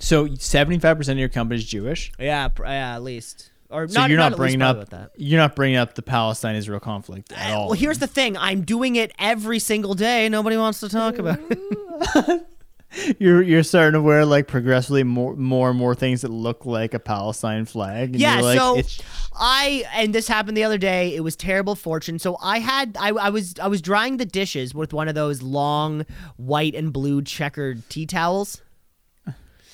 So 0.00 0.26
75% 0.28 1.08
of 1.10 1.18
your 1.18 1.28
company 1.28 1.58
is 1.58 1.64
Jewish. 1.66 2.12
Yeah, 2.20 2.48
pr- 2.48 2.64
yeah, 2.66 2.94
at 2.94 3.02
least. 3.02 3.50
Or 3.68 3.86
So 3.88 4.00
not, 4.00 4.08
you're 4.10 4.18
not, 4.18 4.32
at 4.32 4.38
least 4.38 4.38
bringing 4.38 4.62
up 4.62 4.88
that. 4.90 5.10
you're 5.16 5.40
not 5.40 5.54
bringing 5.56 5.76
up 5.76 5.94
the 5.94 6.02
Palestine-Israel 6.02 6.80
conflict 6.80 7.32
at 7.32 7.52
all. 7.52 7.66
Well, 7.66 7.74
here's 7.74 7.98
the 7.98 8.06
thing. 8.06 8.36
I'm 8.36 8.62
doing 8.62 8.96
it 8.96 9.12
every 9.18 9.58
single 9.58 9.94
day. 9.94 10.28
Nobody 10.28 10.56
wants 10.56 10.80
to 10.80 10.88
talk 10.88 11.18
about 11.18 11.38
it. 11.50 12.46
you're 13.18 13.42
you're 13.42 13.62
starting 13.62 13.92
to 13.92 14.02
wear 14.02 14.24
like 14.24 14.46
progressively 14.46 15.02
more 15.02 15.36
more 15.36 15.70
and 15.70 15.78
more 15.78 15.94
things 15.94 16.22
that 16.22 16.30
look 16.30 16.64
like 16.64 16.94
a 16.94 16.98
Palestine 16.98 17.64
flag. 17.64 18.10
and 18.10 18.20
Yeah, 18.20 18.40
like, 18.40 18.58
so 18.58 18.78
it's, 18.78 19.00
I 19.34 19.84
and 19.92 20.14
this 20.14 20.28
happened 20.28 20.56
the 20.56 20.64
other 20.64 20.78
day. 20.78 21.14
It 21.14 21.20
was 21.20 21.36
terrible 21.36 21.74
fortune. 21.74 22.18
So 22.18 22.36
I 22.42 22.58
had 22.58 22.96
I, 22.98 23.10
I 23.10 23.30
was 23.30 23.54
I 23.60 23.68
was 23.68 23.82
drying 23.82 24.16
the 24.16 24.26
dishes 24.26 24.74
with 24.74 24.92
one 24.92 25.08
of 25.08 25.14
those 25.14 25.42
long 25.42 26.06
white 26.36 26.74
and 26.74 26.92
blue 26.92 27.22
checkered 27.22 27.88
tea 27.88 28.06
towels. 28.06 28.62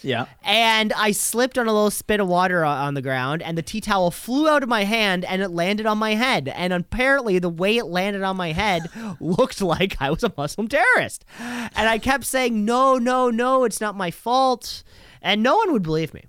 Yeah. 0.05 0.27
And 0.43 0.93
I 0.93 1.13
slipped 1.13 1.59
on 1.59 1.67
a 1.67 1.73
little 1.73 1.91
spit 1.91 2.21
of 2.21 2.29
water 2.29 2.65
on 2.65 2.95
the 2.95 3.03
ground, 3.03 3.43
and 3.43 3.57
the 3.59 3.63
tea 3.63 3.81
towel 3.81 4.11
flew 4.11 4.49
out 4.49 4.63
of 4.63 4.69
my 4.69 4.85
hand 4.85 5.25
and 5.25 5.43
it 5.43 5.49
landed 5.51 5.87
on 5.87 5.99
my 5.99 6.15
head. 6.15 6.49
And 6.49 6.73
apparently, 6.73 7.39
the 7.39 7.49
way 7.49 7.77
it 7.77 7.87
landed 7.87 8.23
on 8.23 8.37
my 8.37 8.53
head 8.53 8.89
looked 9.21 9.61
like 9.61 9.97
I 10.01 10.11
was 10.11 10.23
a 10.23 10.33
Muslim 10.37 10.69
terrorist. 10.69 11.25
And 11.39 11.89
I 11.89 11.99
kept 11.99 12.25
saying, 12.25 12.65
No, 12.65 12.99
no, 12.99 13.31
no, 13.31 13.65
it's 13.65 13.81
not 13.81 13.97
my 13.97 14.11
fault. 14.11 14.83
And 15.23 15.43
no 15.43 15.57
one 15.57 15.73
would 15.73 15.83
believe 15.83 16.13
me. 16.13 16.25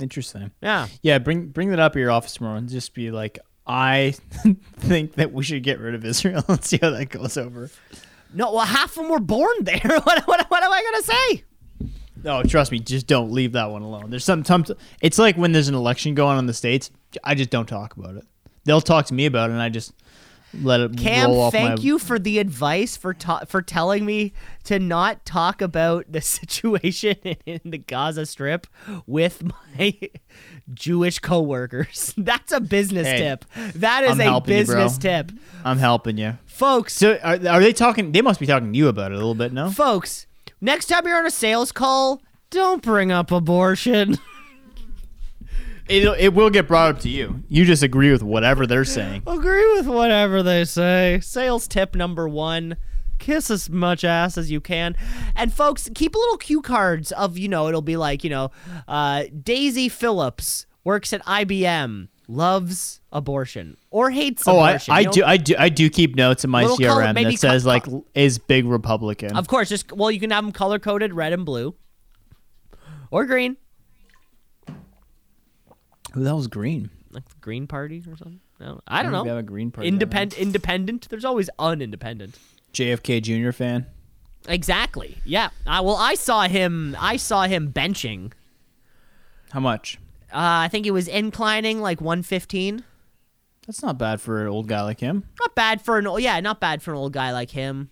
Interesting. 0.00 0.50
Yeah. 0.62 0.88
Yeah, 1.02 1.18
bring 1.18 1.48
bring 1.48 1.70
that 1.70 1.80
up 1.80 1.96
at 1.96 1.98
your 1.98 2.10
office 2.10 2.34
tomorrow 2.34 2.56
and 2.56 2.68
just 2.68 2.94
be 2.94 3.10
like, 3.10 3.38
I 3.66 4.14
think 4.78 5.14
that 5.14 5.32
we 5.32 5.42
should 5.42 5.62
get 5.62 5.80
rid 5.80 5.94
of 5.94 6.04
Israel 6.04 6.44
and 6.48 6.64
see 6.64 6.78
how 6.80 6.90
that 6.90 7.08
goes 7.08 7.36
over. 7.36 7.70
No, 8.34 8.52
well, 8.52 8.66
half 8.66 8.90
of 8.90 8.96
them 8.96 9.08
were 9.08 9.20
born 9.20 9.56
there. 9.62 9.80
what, 9.84 10.26
what, 10.26 10.50
what 10.50 10.62
am 10.62 10.72
I 10.72 10.82
going 10.82 11.02
to 11.02 11.06
say? 11.06 11.44
No, 12.26 12.42
trust 12.42 12.72
me, 12.72 12.80
just 12.80 13.06
don't 13.06 13.30
leave 13.30 13.52
that 13.52 13.70
one 13.70 13.82
alone. 13.82 14.10
There's 14.10 14.24
some, 14.24 14.44
some 14.44 14.64
it's 15.00 15.16
like 15.18 15.36
when 15.36 15.52
there's 15.52 15.68
an 15.68 15.74
election 15.76 16.14
going 16.14 16.32
on 16.32 16.38
in 16.40 16.46
the 16.46 16.54
states, 16.54 16.90
I 17.22 17.34
just 17.36 17.50
don't 17.50 17.66
talk 17.66 17.96
about 17.96 18.16
it. 18.16 18.24
They'll 18.64 18.80
talk 18.80 19.06
to 19.06 19.14
me 19.14 19.26
about 19.26 19.48
it 19.50 19.52
and 19.52 19.62
I 19.62 19.68
just 19.68 19.92
let 20.62 20.80
it 20.80 20.96
Cam, 20.96 21.30
roll 21.30 21.40
off 21.42 21.52
Cam 21.52 21.66
thank 21.68 21.78
my 21.80 21.84
you 21.84 21.98
for 21.98 22.18
the 22.18 22.38
advice 22.38 22.96
for 22.96 23.12
ta- 23.14 23.44
for 23.46 23.60
telling 23.62 24.04
me 24.06 24.32
to 24.64 24.78
not 24.78 25.24
talk 25.24 25.60
about 25.62 26.06
the 26.10 26.20
situation 26.40 27.16
in 27.46 27.60
the 27.64 27.78
Gaza 27.78 28.26
Strip 28.26 28.66
with 29.06 29.42
my 29.44 29.96
Jewish 30.74 31.18
coworkers. 31.20 32.12
That's 32.16 32.52
a 32.52 32.60
business 32.60 33.06
Hey, 33.06 33.18
tip. 33.18 33.44
That 33.76 34.02
is 34.04 34.12
I'm 34.12 34.20
a 34.20 34.24
helping 34.24 34.54
you, 34.54 34.60
business 34.62 34.98
tip, 34.98 35.30
I'm 35.64 35.78
helping 35.78 36.16
you. 36.18 36.38
folks. 36.46 36.94
So 36.94 37.18
are, 37.22 37.38
are 37.48 37.60
they 37.60 37.72
talking 37.72 38.10
they 38.12 38.22
must 38.22 38.40
be 38.40 38.46
talking 38.46 38.72
to 38.72 38.76
you 38.78 38.88
about 38.88 39.12
it 39.12 39.14
a 39.14 39.18
little 39.18 39.34
bit, 39.34 39.52
no? 39.52 39.70
folks, 39.70 40.25
next 40.60 40.86
time 40.86 41.06
you're 41.06 41.18
on 41.18 41.26
a 41.26 41.30
sales 41.30 41.72
call, 41.72 42.22
don't 42.50 42.82
bring 42.82 43.10
up 43.12 43.30
abortion. 43.30 44.18
It 45.88 46.02
it 46.18 46.34
will 46.34 46.50
get 46.50 46.66
brought 46.66 46.96
up 46.96 47.00
to 47.02 47.08
you. 47.08 47.44
You 47.48 47.64
just 47.64 47.82
agree 47.82 48.10
with 48.10 48.22
whatever 48.22 48.66
they're 48.66 48.84
saying. 48.84 49.22
Agree 49.26 49.72
with 49.76 49.86
whatever 49.86 50.42
they 50.42 50.64
say. 50.64 51.20
Sales 51.22 51.68
tip 51.68 51.94
number 51.94 52.28
one. 52.28 52.76
Kiss 53.18 53.50
as 53.50 53.70
much 53.70 54.04
ass 54.04 54.36
as 54.36 54.50
you 54.50 54.60
can. 54.60 54.96
And 55.36 55.52
folks, 55.52 55.88
keep 55.94 56.14
a 56.14 56.18
little 56.18 56.36
cue 56.36 56.60
cards 56.60 57.12
of, 57.12 57.38
you 57.38 57.48
know, 57.48 57.68
it'll 57.68 57.82
be 57.82 57.96
like, 57.96 58.24
you 58.24 58.30
know, 58.30 58.50
uh, 58.88 59.24
Daisy 59.42 59.88
Phillips 59.88 60.66
works 60.84 61.12
at 61.12 61.24
IBM, 61.24 62.08
loves 62.28 63.00
abortion 63.12 63.76
or 63.96 64.10
hates 64.10 64.46
Oh, 64.46 64.58
I, 64.58 64.70
abortion. 64.72 64.92
I 64.94 65.00
you 65.00 65.10
do 65.10 65.24
I 65.24 65.36
do 65.38 65.54
I 65.58 65.68
do 65.70 65.88
keep 65.88 66.16
notes 66.16 66.44
in 66.44 66.50
my 66.50 66.62
Little 66.62 66.76
color- 66.76 67.02
CRM 67.02 67.14
that 67.30 67.38
says 67.38 67.62
co- 67.62 67.68
like 67.70 67.86
is 68.14 68.38
big 68.38 68.66
Republican. 68.66 69.34
Of 69.36 69.48
course, 69.48 69.70
just, 69.70 69.90
well, 69.92 70.10
you 70.10 70.20
can 70.20 70.30
have 70.32 70.44
them 70.44 70.52
color 70.52 70.78
coded 70.78 71.14
red 71.14 71.32
and 71.32 71.46
blue 71.46 71.74
or 73.10 73.24
green. 73.24 73.56
Who 76.12 76.24
that 76.24 76.34
was 76.36 76.46
green. 76.48 76.90
Like 77.10 77.26
the 77.28 77.34
Green 77.40 77.66
Party 77.66 77.98
or 78.10 78.16
something. 78.16 78.40
No, 78.60 78.80
I 78.86 79.02
don't 79.02 79.12
think 79.12 79.24
they 79.24 79.28
know. 79.30 79.36
have 79.36 79.44
a 79.44 79.46
green 79.46 79.70
party. 79.70 79.88
Independent, 79.88 80.38
independent. 80.40 81.08
There's 81.08 81.24
always 81.24 81.48
unindependent. 81.58 82.34
RFK 82.74 83.22
Jr. 83.22 83.52
fan. 83.52 83.86
Exactly. 84.48 85.16
Yeah. 85.24 85.46
Uh, 85.66 85.80
well, 85.84 85.96
I 85.96 86.14
saw 86.14 86.42
him. 86.42 86.94
I 87.00 87.16
saw 87.16 87.44
him 87.44 87.72
benching. 87.72 88.32
How 89.52 89.60
much? 89.60 89.98
Uh, 90.32 90.64
I 90.64 90.68
think 90.68 90.84
he 90.84 90.90
was 90.90 91.08
inclining 91.08 91.80
like 91.80 92.00
115. 92.00 92.84
That's 93.66 93.82
not 93.82 93.98
bad 93.98 94.20
for 94.20 94.42
an 94.42 94.48
old 94.48 94.68
guy 94.68 94.82
like 94.82 95.00
him. 95.00 95.24
Not 95.40 95.54
bad 95.54 95.80
for 95.82 95.98
an 95.98 96.06
old. 96.06 96.22
Yeah, 96.22 96.38
not 96.40 96.60
bad 96.60 96.82
for 96.82 96.92
an 96.92 96.98
old 96.98 97.12
guy 97.12 97.32
like 97.32 97.50
him. 97.50 97.90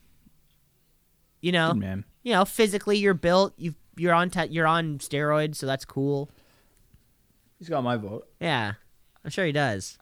You 1.40 1.52
know, 1.52 1.72
Good 1.72 1.80
man. 1.80 2.04
you 2.22 2.32
know, 2.32 2.44
physically 2.44 2.96
you're 2.98 3.12
built. 3.14 3.54
You 3.56 3.74
you're 3.96 4.14
on 4.14 4.30
te- 4.30 4.46
you're 4.50 4.66
on 4.66 4.98
steroids, 4.98 5.56
so 5.56 5.66
that's 5.66 5.84
cool. 5.84 6.30
He's 7.58 7.68
got 7.68 7.82
my 7.82 7.96
vote. 7.96 8.28
Yeah, 8.40 8.74
I'm 9.24 9.30
sure 9.30 9.44
he 9.46 9.52
does. 9.52 9.98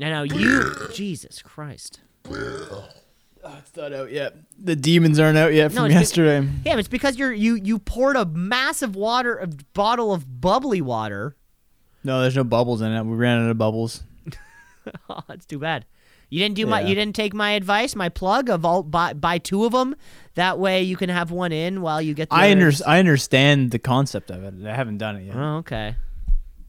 I 0.00 0.08
know 0.10 0.22
you. 0.22 0.74
Jesus 0.94 1.42
Christ. 1.42 2.00
Ah, 2.30 3.58
it's 3.58 3.76
not 3.76 3.92
out 3.92 4.10
yet. 4.10 4.34
The 4.58 4.74
demons 4.74 5.18
aren't 5.20 5.36
out 5.36 5.52
yet 5.52 5.72
No, 5.72 5.82
from 5.82 5.88
be- 5.88 5.94
yesterday. 5.94 6.48
Yeah, 6.64 6.78
it's 6.78 6.88
because 6.88 7.16
you're 7.18 7.32
you 7.32 7.56
you 7.56 7.78
poured 7.78 8.16
a 8.16 8.24
massive 8.24 8.96
water 8.96 9.36
a 9.36 9.46
bottle 9.46 10.12
of 10.12 10.40
bubbly 10.40 10.80
water. 10.80 11.36
No, 12.04 12.20
there's 12.20 12.36
no 12.36 12.44
bubbles 12.44 12.82
in 12.82 12.92
it. 12.92 13.02
We 13.02 13.16
ran 13.16 13.42
out 13.42 13.50
of 13.50 13.58
bubbles. 13.58 14.02
Oh, 15.08 15.20
that's 15.26 15.46
too 15.46 15.58
bad. 15.58 15.86
You 16.28 16.40
didn't 16.40 16.56
do 16.56 16.66
my. 16.66 16.82
You 16.82 16.94
didn't 16.94 17.16
take 17.16 17.32
my 17.32 17.52
advice, 17.52 17.94
my 17.96 18.10
plug 18.10 18.50
of 18.50 18.64
all 18.66 18.82
buy 18.82 19.14
buy 19.14 19.38
two 19.38 19.64
of 19.64 19.72
them. 19.72 19.96
That 20.34 20.58
way 20.58 20.82
you 20.82 20.94
can 20.96 21.08
have 21.08 21.30
one 21.30 21.52
in 21.52 21.80
while 21.80 22.02
you 22.02 22.12
get. 22.12 22.28
The 22.28 22.34
I 22.36 22.50
under. 22.50 22.70
I 22.86 22.98
understand 22.98 23.70
the 23.70 23.78
concept 23.78 24.30
of 24.30 24.44
it. 24.44 24.66
I 24.66 24.74
haven't 24.74 24.98
done 24.98 25.16
it 25.16 25.22
yet. 25.24 25.36
Oh, 25.36 25.56
okay. 25.58 25.96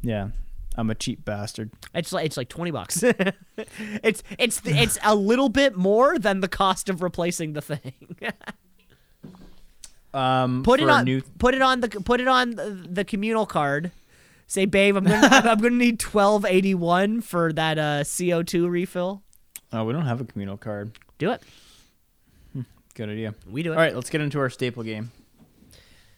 Yeah, 0.02 0.30
I'm 0.78 0.90
a 0.90 0.96
cheap 0.96 1.26
bastard. 1.26 1.72
It's 1.94 2.14
like 2.14 2.26
it's 2.26 2.38
like 2.38 2.48
twenty 2.48 2.72
bucks. 2.72 3.04
it's 4.02 4.24
it's 4.40 4.62
it's 4.64 4.98
a 5.04 5.14
little 5.14 5.50
bit 5.50 5.76
more 5.76 6.18
than 6.20 6.40
the 6.40 6.48
cost 6.48 6.88
of 6.88 7.02
replacing 7.02 7.52
the 7.52 7.62
thing. 7.62 8.16
Um, 10.14 10.64
put 10.64 10.80
it 10.80 10.90
on. 10.90 11.04
New, 11.04 11.22
put 11.40 11.54
it 11.54 11.62
on 11.62 11.82
the 11.82 11.90
put 11.90 12.22
it 12.22 12.28
on 12.30 12.52
the 12.90 13.04
communal 13.04 13.46
card. 13.46 13.92
Say, 14.48 14.66
babe, 14.66 14.96
I'm 14.96 15.04
gonna 15.06 15.28
I'm 15.32 15.58
gonna 15.60 15.72
need 15.76 16.00
twelve 16.00 16.46
eighty 16.46 16.74
one 16.76 17.22
for 17.22 17.52
that 17.54 17.78
uh, 17.80 18.04
CO 18.04 18.44
two 18.44 18.68
refill. 18.68 19.24
oh, 19.74 19.84
we 19.84 19.94
don't 19.94 20.06
have 20.06 20.22
a 20.22 20.26
communal 20.26 20.58
card. 20.58 20.98
Do 21.18 21.32
it. 21.32 21.42
Good 22.94 23.10
idea. 23.10 23.34
We 23.50 23.62
do 23.64 23.72
it. 23.74 23.76
All 23.76 23.82
right, 23.82 23.94
let's 23.96 24.10
get 24.10 24.22
into 24.22 24.40
our 24.40 24.50
staple 24.50 24.84
game. 24.84 25.12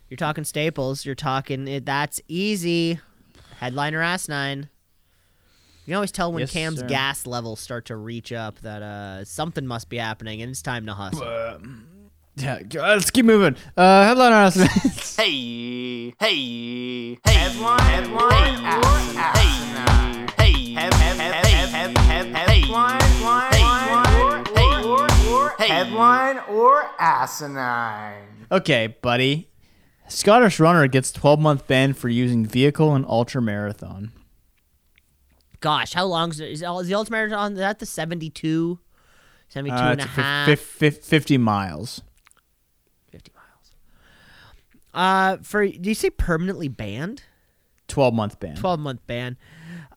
You're 0.09 0.17
talking 0.17 0.43
staples. 0.43 1.05
You're 1.05 1.15
talking 1.15 1.67
it. 1.67 1.85
That's 1.85 2.21
easy. 2.27 2.99
Headliner 3.59 4.01
ass 4.01 4.27
nine. 4.29 4.69
You 5.85 5.91
can 5.91 5.95
always 5.95 6.11
tell 6.11 6.31
when 6.31 6.41
Yes, 6.41 6.51
Cam's 6.51 6.79
sir. 6.79 6.87
gas 6.87 7.25
levels 7.25 7.59
start 7.61 7.85
to 7.85 7.95
reach 7.95 8.31
up 8.33 8.59
that 8.59 8.81
uh, 8.83 9.25
something 9.25 9.65
must 9.65 9.89
be 9.89 9.97
happening 9.97 10.41
and 10.41 10.51
it's 10.51 10.61
time 10.61 10.85
to 10.85 10.93
hustle. 10.93 11.23
Yeah, 12.37 12.59
let's 12.75 13.09
keep 13.09 13.25
moving. 13.25 13.55
Uh, 13.75 14.03
headline 14.03 14.31
on 14.31 14.51
Hey, 15.17 16.13
hey, 16.19 17.15
hey. 17.15 17.17
Headline, 17.25 17.79
headline, 17.79 18.63
hey, 19.15 19.55
hey, 20.37 20.37
hey, 20.37 20.73
head, 20.75 20.93
headline, 20.93 21.95
headline, 21.95 23.01
headline, 24.45 24.45
Headline 25.57 26.37
or 26.49 26.89
asinine? 26.99 28.45
Okay, 28.51 28.95
buddy. 29.01 29.49
Scottish 30.07 30.59
runner 30.59 30.87
gets 30.87 31.11
12 31.11 31.39
month 31.39 31.65
ban 31.67 31.93
for 31.93 32.07
using 32.07 32.45
vehicle 32.45 32.95
in 32.95 33.03
ultra 33.05 33.41
marathon. 33.41 34.11
Gosh, 35.59 35.93
how 35.93 36.05
long 36.05 36.29
is, 36.29 36.39
it, 36.39 36.51
is, 36.51 36.61
is 36.61 36.87
the 36.87 36.93
ultimate 36.93 37.17
marathon? 37.17 37.53
Is 37.53 37.57
that 37.59 37.79
the 37.79 37.85
72? 37.87 38.79
72 39.49 39.75
Uh, 39.75 39.79
and 39.91 39.99
a 39.99 40.03
it's 40.03 40.13
fif- 40.13 40.23
half? 40.23 40.45
fif- 40.47 40.61
fif- 40.61 41.03
50 41.03 41.37
miles. 41.39 42.01
50 44.97 45.01
miles. 45.01 45.39
Uh, 45.39 45.43
for, 45.43 45.67
do 45.67 45.89
you 45.89 45.95
say 45.95 46.09
permanently 46.09 46.67
banned? 46.67 47.23
12 47.87 48.13
month 48.13 48.39
ban. 48.39 48.55
12 48.55 48.79
month 48.79 48.99
ban. 49.07 49.37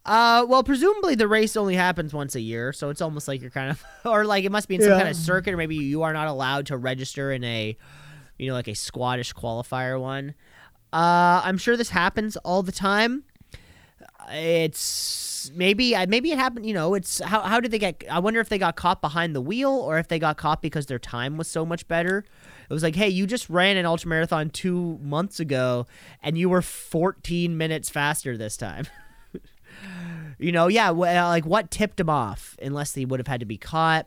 Uh, 0.06 0.46
well, 0.48 0.62
presumably 0.62 1.14
the 1.14 1.28
race 1.28 1.56
only 1.56 1.74
happens 1.74 2.14
once 2.14 2.34
a 2.34 2.40
year, 2.40 2.72
so 2.72 2.88
it's 2.88 3.00
almost 3.02 3.28
like 3.28 3.40
you're 3.42 3.50
kind 3.50 3.70
of, 3.70 3.84
or 4.04 4.24
like 4.24 4.44
it 4.44 4.50
must 4.52 4.68
be 4.68 4.76
in 4.76 4.80
some 4.80 4.90
Yeah. 4.90 4.96
kind 4.98 5.08
of 5.08 5.16
circuit, 5.16 5.52
or 5.52 5.56
maybe 5.56 5.76
you 5.76 6.02
are 6.02 6.12
not 6.12 6.28
allowed 6.28 6.66
to 6.66 6.76
register 6.76 7.32
in 7.32 7.44
a, 7.44 7.76
you 8.38 8.48
know, 8.48 8.54
like 8.54 8.68
a 8.68 8.74
Scottish 8.74 9.34
qualifier 9.34 10.00
one. 10.00 10.34
Uh, 10.92 11.42
I'm 11.44 11.58
sure 11.58 11.76
this 11.76 11.90
happens 11.90 12.36
all 12.38 12.62
the 12.62 12.72
time. 12.72 13.24
It's 14.32 15.50
maybe 15.54 15.94
uh, 15.94 16.06
maybe 16.08 16.30
it 16.32 16.38
happened. 16.38 16.66
You 16.66 16.74
know, 16.74 16.94
it's 16.94 17.20
how 17.20 17.40
how 17.42 17.60
did 17.60 17.70
they 17.70 17.78
get? 17.78 18.04
I 18.10 18.18
wonder 18.18 18.40
if 18.40 18.48
they 18.48 18.58
got 18.58 18.76
caught 18.76 19.00
behind 19.00 19.34
the 19.34 19.40
wheel 19.40 19.70
or 19.72 19.98
if 19.98 20.08
they 20.08 20.18
got 20.18 20.36
caught 20.36 20.62
because 20.62 20.86
their 20.86 20.98
time 20.98 21.36
was 21.36 21.48
so 21.48 21.64
much 21.64 21.86
better. 21.88 22.24
It 22.70 22.72
was 22.72 22.84
like, 22.84 22.94
hey, 22.94 23.08
you 23.08 23.26
just 23.26 23.50
ran 23.50 23.76
an 23.76 23.84
ultra 23.84 24.08
marathon 24.08 24.48
two 24.48 25.00
months 25.02 25.40
ago, 25.40 25.88
and 26.22 26.38
you 26.38 26.48
were 26.48 26.62
14 26.62 27.56
minutes 27.56 27.90
faster 27.90 28.36
this 28.36 28.56
time. 28.56 28.86
you 30.38 30.52
know, 30.52 30.68
yeah, 30.68 30.90
uh, 30.90 30.92
like 30.94 31.44
what 31.44 31.72
tipped 31.72 31.98
him 31.98 32.08
off? 32.08 32.56
Unless 32.62 32.92
they 32.92 33.04
would 33.04 33.18
have 33.18 33.26
had 33.26 33.40
to 33.40 33.46
be 33.46 33.58
caught. 33.58 34.06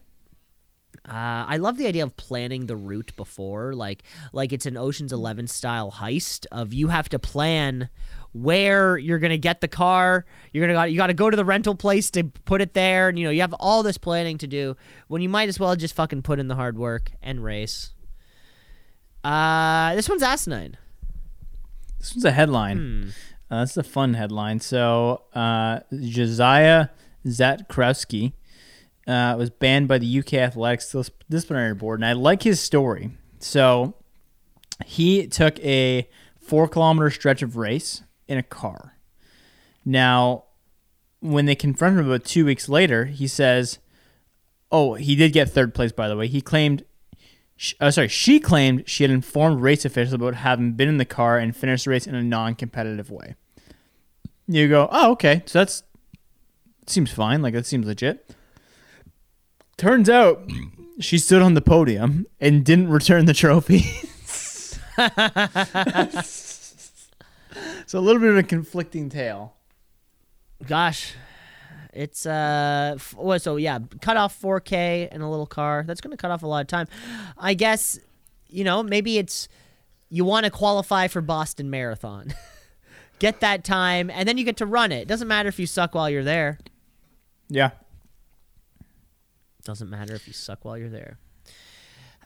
Uh, 1.06 1.44
I 1.46 1.58
love 1.58 1.78
the 1.78 1.88
idea 1.88 2.04
of 2.04 2.16
planning 2.16 2.68
the 2.68 2.78
route 2.78 3.14
before, 3.18 3.74
like 3.74 4.04
like 4.32 4.54
it's 4.54 4.66
an 4.66 4.78
Ocean's 4.78 5.12
Eleven 5.12 5.48
style 5.48 5.92
heist. 5.92 6.46
Of 6.50 6.74
you 6.74 6.88
have 6.88 7.10
to 7.10 7.20
plan 7.20 7.90
where 8.32 8.98
you're 8.98 9.20
gonna 9.20 9.38
get 9.38 9.60
the 9.60 9.68
car. 9.68 10.26
You're 10.54 10.66
gonna 10.66 10.88
you 10.88 10.96
got 10.96 11.08
to 11.08 11.14
go 11.14 11.30
to 11.30 11.36
the 11.36 11.44
rental 11.44 11.76
place 11.76 12.10
to 12.12 12.24
put 12.24 12.62
it 12.62 12.74
there, 12.74 13.10
and 13.10 13.20
you 13.20 13.26
know 13.26 13.32
you 13.32 13.42
have 13.42 13.54
all 13.60 13.84
this 13.84 13.98
planning 13.98 14.38
to 14.38 14.48
do 14.48 14.78
when 15.10 15.22
you 15.22 15.28
might 15.28 15.50
as 15.50 15.60
well 15.60 15.76
just 15.76 15.96
fucking 15.96 16.22
put 16.22 16.40
in 16.40 16.48
the 16.48 16.56
hard 16.56 16.78
work 16.78 17.12
and 17.22 17.44
race. 17.44 17.94
Uh, 19.24 19.96
this 19.96 20.10
one's 20.10 20.24
asinine. 20.24 20.78
This 22.00 22.14
one's 22.14 22.26
a 22.26 22.32
headline. 22.32 22.78
Hmm. 22.78 23.10
Uh, 23.50 23.60
that's 23.60 23.78
a 23.78 23.84
fun 23.84 24.16
headline. 24.16 24.60
So, 24.60 25.24
uh, 25.34 25.80
Joasia 25.92 26.90
Zatkrowski 27.26 28.34
uh, 29.08 29.36
was 29.38 29.50
banned 29.50 29.88
by 29.88 30.00
the 30.00 30.20
UK 30.20 30.34
Athletics 30.34 30.92
Dis- 30.92 31.12
Disciplinary 31.30 31.76
Board, 31.76 32.00
and 32.00 32.06
I 32.06 32.14
like 32.14 32.44
his 32.44 32.60
story. 32.60 33.12
So, 33.40 33.94
he 34.86 35.28
took 35.28 35.60
a 35.60 36.10
four 36.42 36.68
kilometer 36.68 37.10
stretch 37.10 37.42
of 37.42 37.56
race 37.56 38.04
in 38.28 38.38
a 38.38 38.44
car. 38.44 38.98
Now, 39.86 40.46
when 41.20 41.46
they 41.46 41.56
confronted 41.56 42.00
him 42.00 42.08
about 42.08 42.26
two 42.26 42.46
weeks 42.46 42.68
later, 42.68 43.06
he 43.06 43.28
says, 43.28 43.80
"Oh, 44.72 44.96
he 44.96 45.16
did 45.16 45.32
get 45.32 45.50
third 45.50 45.74
place, 45.74 45.92
by 45.92 46.08
the 46.08 46.18
way." 46.18 46.28
He 46.28 46.42
claimed 46.42 46.84
sh- 47.64 47.76
uh, 47.80 47.90
sorry, 47.90 48.10
she 48.10 48.40
claimed 48.40 48.84
she 48.86 49.04
had 49.04 49.12
informed 49.12 49.62
race 49.62 49.86
officials 49.86 50.14
about 50.14 50.36
having 50.36 50.74
been 50.74 50.90
in 50.90 50.98
the 50.98 51.06
car 51.06 51.38
and 51.38 51.56
finished 51.56 51.86
the 51.86 51.92
race 51.92 52.06
in 52.06 52.14
a 52.14 52.22
non-competitive 52.22 53.10
way. 53.10 53.36
You 54.48 54.68
go, 54.68 54.90
oh, 54.92 55.12
okay, 55.14 55.44
so 55.46 55.60
that's 55.60 55.84
seems 56.86 57.12
fine. 57.12 57.42
Like 57.42 57.54
that 57.54 57.66
seems 57.66 57.88
legit. 57.88 58.36
Turns 59.78 60.10
out, 60.10 60.42
she 61.00 61.18
stood 61.18 61.42
on 61.42 61.54
the 61.54 61.62
podium 61.62 62.28
and 62.42 62.66
didn't 62.66 62.90
return 62.90 63.26
the 63.26 63.34
trophy. 63.34 63.80
so 67.88 67.98
a 67.98 68.02
little 68.02 68.22
bit 68.22 68.30
of 68.32 68.38
a 68.38 68.44
conflicting 68.44 69.10
tale. 69.10 69.54
Gosh, 70.68 71.16
it's 71.94 72.26
uh, 72.26 72.94
f- 72.96 73.16
well, 73.18 73.40
so 73.40 73.56
yeah, 73.58 73.80
cut 74.02 74.18
off 74.18 74.40
4K 74.42 75.12
in 75.12 75.22
a 75.22 75.30
little 75.30 75.46
car. 75.46 75.84
That's 75.86 76.02
gonna 76.02 76.18
cut 76.18 76.32
off 76.32 76.44
a 76.44 76.48
lot 76.48 76.62
of 76.62 76.68
time. 76.68 76.88
I 77.38 77.54
guess, 77.54 78.00
you 78.48 78.64
know, 78.64 78.84
maybe 78.84 79.18
it's 79.18 79.48
you 80.10 80.26
want 80.26 80.46
to 80.46 80.52
qualify 80.52 81.08
for 81.08 81.22
Boston 81.22 81.70
Marathon, 81.70 82.34
get 83.20 83.40
that 83.40 83.64
time, 83.64 84.10
and 84.10 84.28
then 84.28 84.38
you 84.38 84.44
get 84.44 84.58
to 84.58 84.66
run 84.66 84.92
it. 84.92 85.08
Doesn't 85.08 85.28
matter 85.28 85.50
if 85.50 85.60
you 85.60 85.66
suck 85.66 85.96
while 85.96 86.10
you're 86.10 86.24
there. 86.24 86.60
Yeah. 87.50 87.72
Doesn't 89.64 89.90
matter 89.90 90.14
if 90.14 90.28
you 90.28 90.34
suck 90.34 90.66
while 90.66 90.78
you're 90.78 90.90
there. 90.90 91.18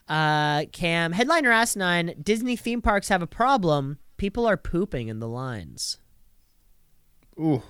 Uh, 0.08 0.66
Cam, 0.72 1.12
headliner 1.12 1.52
asinine. 1.52 2.16
Disney 2.22 2.56
theme 2.56 2.82
parks 2.82 3.10
have 3.10 3.22
a 3.22 3.28
problem. 3.28 4.00
People 4.18 4.46
are 4.48 4.58
pooping 4.58 5.08
in 5.10 5.20
the 5.20 5.28
lines. 5.28 5.98
Ooh. 7.40 7.62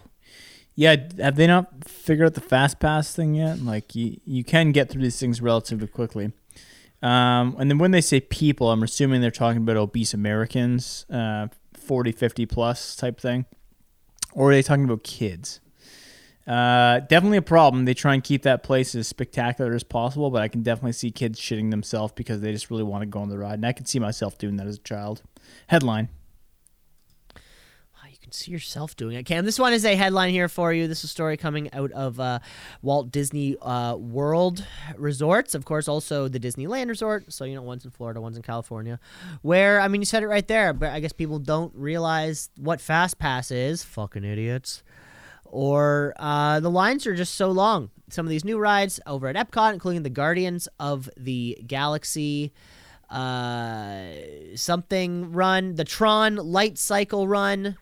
Yeah, 0.79 0.95
have 1.17 1.37
they 1.37 1.47
not 1.47 1.89
figured 1.89 2.27
out 2.27 2.33
the 2.35 2.39
fast 2.39 2.79
pass 2.79 3.11
thing 3.11 3.33
yet? 3.33 3.59
Like 3.59 3.95
you, 3.95 4.21
you 4.25 4.43
can 4.43 4.71
get 4.71 4.91
through 4.91 5.01
these 5.01 5.19
things 5.19 5.41
relatively 5.41 5.87
quickly. 5.87 6.31
Um, 7.01 7.55
and 7.57 7.71
then 7.71 7.79
when 7.79 7.89
they 7.89 7.99
say 7.99 8.19
people, 8.19 8.71
I'm 8.71 8.83
assuming 8.83 9.21
they're 9.21 9.31
talking 9.31 9.63
about 9.63 9.75
obese 9.75 10.13
Americans, 10.13 11.07
uh, 11.09 11.47
40, 11.73 12.11
50 12.11 12.45
plus 12.45 12.95
type 12.95 13.19
thing. 13.19 13.45
Or 14.33 14.51
are 14.51 14.53
they 14.53 14.61
talking 14.61 14.83
about 14.83 15.01
kids? 15.01 15.61
Uh, 16.45 16.99
definitely 16.99 17.39
a 17.39 17.41
problem. 17.41 17.85
They 17.85 17.95
try 17.95 18.13
and 18.13 18.23
keep 18.23 18.43
that 18.43 18.61
place 18.61 18.93
as 18.93 19.07
spectacular 19.07 19.73
as 19.73 19.83
possible, 19.83 20.29
but 20.29 20.43
I 20.43 20.47
can 20.47 20.61
definitely 20.61 20.93
see 20.93 21.09
kids 21.09 21.39
shitting 21.39 21.71
themselves 21.71 22.13
because 22.15 22.41
they 22.41 22.51
just 22.51 22.69
really 22.69 22.83
want 22.83 23.01
to 23.01 23.07
go 23.07 23.19
on 23.19 23.29
the 23.29 23.39
ride. 23.39 23.55
And 23.55 23.65
I 23.65 23.73
can 23.73 23.87
see 23.87 23.97
myself 23.97 24.37
doing 24.37 24.57
that 24.57 24.67
as 24.67 24.75
a 24.75 24.81
child. 24.81 25.23
Headline. 25.67 26.09
Can 28.27 28.33
see 28.33 28.51
yourself 28.51 28.93
doing 28.97 29.15
it, 29.15 29.23
Cam. 29.23 29.45
This 29.45 29.57
one 29.57 29.71
is 29.71 29.85
a 29.85 29.95
headline 29.95 30.31
here 30.31 30.49
for 30.49 30.73
you. 30.73 30.89
This 30.89 30.97
is 30.97 31.05
a 31.05 31.07
story 31.07 31.37
coming 31.37 31.71
out 31.71 31.93
of 31.93 32.19
uh, 32.19 32.39
Walt 32.81 33.09
Disney 33.09 33.55
uh, 33.61 33.95
World 33.95 34.65
Resorts, 34.97 35.55
of 35.55 35.63
course, 35.63 35.87
also 35.87 36.27
the 36.27 36.37
Disneyland 36.37 36.89
Resort. 36.89 37.31
So 37.31 37.45
you 37.45 37.55
know, 37.55 37.61
one's 37.61 37.85
in 37.85 37.91
Florida, 37.91 38.19
one's 38.19 38.35
in 38.35 38.43
California. 38.43 38.99
Where 39.43 39.79
I 39.79 39.87
mean, 39.87 40.01
you 40.01 40.05
said 40.05 40.23
it 40.23 40.27
right 40.27 40.45
there, 40.45 40.73
but 40.73 40.89
I 40.89 40.99
guess 40.99 41.13
people 41.13 41.39
don't 41.39 41.73
realize 41.73 42.49
what 42.57 42.81
Fast 42.81 43.17
Pass 43.17 43.49
is. 43.49 43.85
Fucking 43.85 44.25
idiots. 44.25 44.83
Or 45.45 46.13
uh, 46.17 46.59
the 46.59 46.69
lines 46.69 47.07
are 47.07 47.15
just 47.15 47.35
so 47.35 47.49
long. 47.49 47.91
Some 48.09 48.25
of 48.25 48.29
these 48.29 48.43
new 48.43 48.59
rides 48.59 48.99
over 49.07 49.29
at 49.29 49.37
Epcot, 49.37 49.71
including 49.71 50.03
the 50.03 50.09
Guardians 50.09 50.67
of 50.81 51.09
the 51.15 51.57
Galaxy 51.65 52.51
uh, 53.09 54.01
something 54.55 55.31
run, 55.31 55.75
the 55.75 55.85
Tron 55.85 56.35
Light 56.35 56.77
Cycle 56.77 57.25
run, 57.25 57.77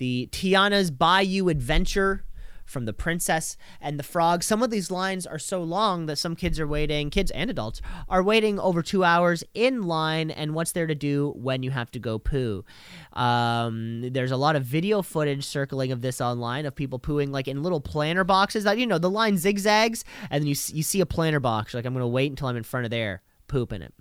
the 0.00 0.30
Tiana's 0.32 0.90
Bayou 0.90 1.50
Adventure 1.50 2.24
from 2.64 2.86
the 2.86 2.92
Princess 2.94 3.58
and 3.82 3.98
the 3.98 4.02
Frog. 4.02 4.42
Some 4.42 4.62
of 4.62 4.70
these 4.70 4.90
lines 4.90 5.26
are 5.26 5.38
so 5.38 5.62
long 5.62 6.06
that 6.06 6.16
some 6.16 6.34
kids 6.34 6.58
are 6.58 6.66
waiting, 6.66 7.10
kids 7.10 7.30
and 7.32 7.50
adults 7.50 7.82
are 8.08 8.22
waiting 8.22 8.58
over 8.58 8.80
two 8.80 9.04
hours 9.04 9.44
in 9.52 9.82
line. 9.82 10.30
And 10.30 10.54
what's 10.54 10.72
there 10.72 10.86
to 10.86 10.94
do 10.94 11.34
when 11.36 11.62
you 11.62 11.70
have 11.70 11.90
to 11.90 11.98
go 11.98 12.18
poo? 12.18 12.64
Um, 13.12 14.10
there's 14.10 14.30
a 14.30 14.38
lot 14.38 14.56
of 14.56 14.64
video 14.64 15.02
footage 15.02 15.44
circling 15.44 15.92
of 15.92 16.00
this 16.00 16.18
online 16.18 16.64
of 16.64 16.74
people 16.74 16.98
pooing 16.98 17.30
like 17.30 17.46
in 17.46 17.62
little 17.62 17.80
planter 17.80 18.24
boxes. 18.24 18.64
That 18.64 18.78
you 18.78 18.86
know 18.86 18.98
the 18.98 19.10
line 19.10 19.36
zigzags, 19.36 20.02
and 20.30 20.42
then 20.42 20.48
you 20.48 20.56
you 20.72 20.82
see 20.82 21.02
a 21.02 21.06
planter 21.06 21.40
box. 21.40 21.74
Like 21.74 21.84
I'm 21.84 21.92
gonna 21.92 22.08
wait 22.08 22.30
until 22.30 22.48
I'm 22.48 22.56
in 22.56 22.62
front 22.62 22.86
of 22.86 22.90
there, 22.90 23.20
pooping 23.48 23.82
it 23.82 23.92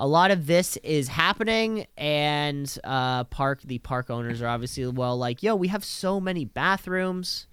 a 0.00 0.06
lot 0.06 0.30
of 0.30 0.46
this 0.46 0.78
is 0.78 1.08
happening 1.08 1.86
and 1.98 2.78
uh 2.84 3.22
park 3.24 3.60
the 3.62 3.78
park 3.78 4.08
owners 4.08 4.40
are 4.40 4.48
obviously 4.48 4.86
well 4.86 5.16
like 5.16 5.42
yo 5.42 5.54
we 5.54 5.68
have 5.68 5.84
so 5.84 6.18
many 6.18 6.44
bathrooms 6.44 7.46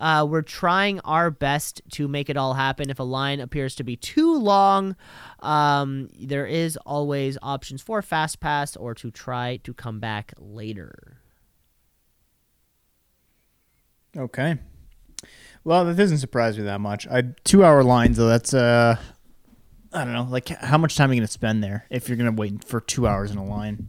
uh, 0.00 0.26
we're 0.26 0.40
trying 0.40 0.98
our 1.00 1.30
best 1.30 1.82
to 1.90 2.08
make 2.08 2.30
it 2.30 2.36
all 2.38 2.54
happen. 2.54 2.88
If 2.88 2.98
a 2.98 3.02
line 3.02 3.38
appears 3.38 3.74
to 3.74 3.84
be 3.84 3.96
too 3.96 4.34
long, 4.34 4.96
um, 5.40 6.08
there 6.18 6.46
is 6.46 6.78
always 6.86 7.36
options 7.42 7.82
for 7.82 8.00
fast 8.00 8.40
pass 8.40 8.76
or 8.76 8.94
to 8.94 9.10
try 9.10 9.58
to 9.58 9.74
come 9.74 10.00
back 10.00 10.32
later. 10.38 11.18
Okay. 14.16 14.56
Well, 15.64 15.84
that 15.84 15.96
doesn't 15.96 16.18
surprise 16.18 16.56
me 16.56 16.64
that 16.64 16.80
much. 16.80 17.06
I 17.06 17.22
two 17.44 17.62
hour 17.62 17.84
lines 17.84 18.16
though. 18.16 18.28
That's 18.28 18.54
uh, 18.54 18.96
I 19.92 20.04
don't 20.04 20.12
know. 20.12 20.26
Like, 20.30 20.48
how 20.48 20.78
much 20.78 20.96
time 20.96 21.10
are 21.10 21.14
you 21.14 21.20
gonna 21.20 21.26
spend 21.28 21.62
there 21.64 21.86
if 21.90 22.08
you're 22.08 22.16
gonna 22.16 22.32
wait 22.32 22.64
for 22.64 22.80
two 22.80 23.06
hours 23.06 23.30
in 23.30 23.38
a 23.38 23.44
line? 23.44 23.88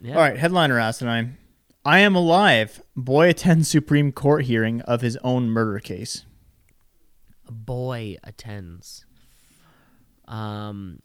Yeah. 0.00 0.14
All 0.16 0.20
right, 0.20 0.36
headliner 0.36 0.78
asinine. 0.80 1.36
I 1.84 2.00
am 2.00 2.14
alive. 2.16 2.82
Boy 2.96 3.28
attends 3.28 3.68
Supreme 3.68 4.10
Court 4.12 4.44
hearing 4.44 4.80
of 4.82 5.00
his 5.00 5.16
own 5.18 5.48
murder 5.50 5.78
case. 5.78 6.24
a 7.46 7.52
boy 7.52 8.16
attends. 8.24 9.04
Um, 10.26 11.00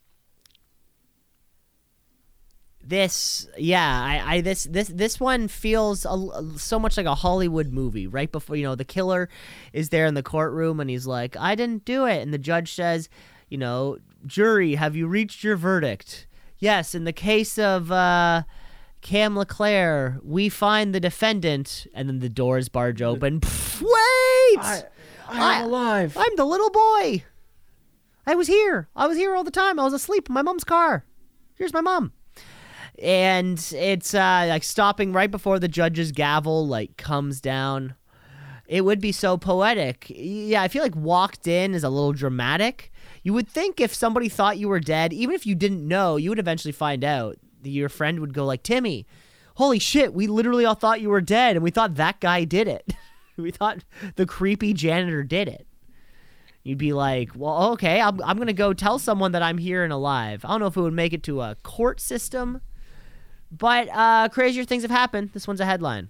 this, 2.87 3.47
yeah, 3.57 4.01
I, 4.01 4.35
I, 4.35 4.41
this, 4.41 4.63
this, 4.63 4.87
this 4.87 5.19
one 5.19 5.47
feels 5.47 6.05
a, 6.05 6.57
so 6.57 6.79
much 6.79 6.97
like 6.97 7.05
a 7.05 7.15
Hollywood 7.15 7.71
movie. 7.71 8.07
Right 8.07 8.31
before, 8.31 8.55
you 8.55 8.63
know, 8.63 8.75
the 8.75 8.85
killer 8.85 9.29
is 9.73 9.89
there 9.89 10.05
in 10.05 10.13
the 10.13 10.23
courtroom 10.23 10.79
and 10.79 10.89
he's 10.89 11.05
like, 11.05 11.35
"I 11.37 11.55
didn't 11.55 11.85
do 11.85 12.05
it," 12.05 12.21
and 12.21 12.33
the 12.33 12.37
judge 12.37 12.73
says, 12.73 13.09
you 13.49 13.57
know, 13.57 13.97
jury, 14.25 14.75
have 14.75 14.95
you 14.95 15.07
reached 15.07 15.43
your 15.43 15.55
verdict? 15.55 16.27
Yes, 16.59 16.95
in 16.95 17.03
the 17.03 17.13
case 17.13 17.57
of 17.57 17.91
uh, 17.91 18.43
Cam 19.01 19.37
LeClaire, 19.37 20.19
we 20.23 20.49
find 20.49 20.93
the 20.93 20.99
defendant, 20.99 21.87
and 21.93 22.09
then 22.09 22.19
the 22.19 22.29
doors 22.29 22.69
barge 22.69 23.01
open. 23.01 23.39
Pff, 23.39 23.81
wait! 23.81 24.59
I, 24.59 24.83
I'm 25.27 25.65
alive. 25.65 26.17
I'm 26.17 26.35
the 26.35 26.45
little 26.45 26.71
boy. 26.71 27.23
I 28.25 28.35
was 28.35 28.47
here. 28.47 28.89
I 28.95 29.07
was 29.07 29.17
here 29.17 29.35
all 29.35 29.43
the 29.43 29.51
time. 29.51 29.79
I 29.79 29.83
was 29.83 29.93
asleep 29.93 30.27
in 30.29 30.33
my 30.33 30.41
mom's 30.41 30.63
car. 30.63 31.05
Here's 31.55 31.73
my 31.73 31.81
mom. 31.81 32.11
And 33.01 33.59
it's 33.75 34.13
uh, 34.13 34.45
like 34.49 34.63
stopping 34.63 35.13
right 35.13 35.29
before 35.29 35.59
the 35.59 35.67
judge's 35.67 36.11
gavel 36.11 36.67
like 36.67 36.97
comes 36.97 37.39
down. 37.39 37.95
It 38.67 38.83
would 38.83 38.99
be 38.99 39.11
so 39.11 39.37
poetic. 39.37 40.07
Yeah, 40.09 40.61
I 40.61 40.67
feel 40.67 40.83
like 40.83 40.95
walked 40.95 41.47
in 41.47 41.73
is 41.73 41.83
a 41.83 41.89
little 41.89 42.11
dramatic. 42.11 42.91
You 43.23 43.33
would 43.33 43.47
think 43.47 43.79
if 43.79 43.93
somebody 43.93 44.29
thought 44.29 44.57
you 44.57 44.67
were 44.67 44.79
dead, 44.79 45.13
even 45.13 45.35
if 45.35 45.45
you 45.45 45.55
didn't 45.55 45.87
know, 45.87 46.17
you 46.17 46.29
would 46.29 46.39
eventually 46.39 46.73
find 46.73 47.03
out. 47.03 47.37
Your 47.63 47.89
friend 47.89 48.19
would 48.19 48.33
go 48.33 48.45
like, 48.45 48.63
"Timmy, 48.63 49.05
holy 49.55 49.79
shit, 49.79 50.13
we 50.13 50.27
literally 50.27 50.65
all 50.65 50.75
thought 50.75 51.01
you 51.01 51.09
were 51.09 51.21
dead 51.21 51.55
and 51.55 51.63
we 51.63 51.71
thought 51.71 51.95
that 51.95 52.19
guy 52.19 52.43
did 52.43 52.67
it. 52.67 52.93
we 53.37 53.51
thought 53.51 53.83
the 54.15 54.25
creepy 54.25 54.73
janitor 54.73 55.23
did 55.23 55.47
it." 55.47 55.67
You'd 56.63 56.77
be 56.77 56.91
like, 56.91 57.31
"Well, 57.35 57.71
okay, 57.71 58.01
I'm 58.01 58.21
I'm 58.21 58.35
going 58.35 58.47
to 58.47 58.53
go 58.53 58.73
tell 58.73 58.99
someone 58.99 59.31
that 59.31 59.41
I'm 59.41 59.57
here 59.57 59.85
and 59.85 59.93
alive." 59.93 60.43
I 60.43 60.49
don't 60.49 60.59
know 60.59 60.67
if 60.67 60.75
it 60.75 60.81
would 60.81 60.93
make 60.93 61.13
it 61.13 61.23
to 61.23 61.41
a 61.41 61.55
court 61.63 62.01
system, 62.01 62.61
but 63.51 63.89
uh 63.93 64.29
crazier 64.29 64.65
things 64.65 64.83
have 64.83 64.91
happened. 64.91 65.31
This 65.33 65.47
one's 65.47 65.59
a 65.59 65.65
headline. 65.65 66.09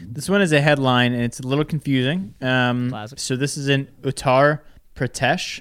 This 0.00 0.28
one 0.28 0.42
is 0.42 0.52
a 0.52 0.60
headline, 0.60 1.12
and 1.12 1.22
it's 1.22 1.40
a 1.40 1.46
little 1.46 1.64
confusing. 1.64 2.34
Um, 2.40 2.90
Classic. 2.90 3.18
so 3.18 3.34
this 3.34 3.56
is 3.56 3.68
in 3.68 3.86
Uttar 4.02 4.60
Pradesh, 4.94 5.60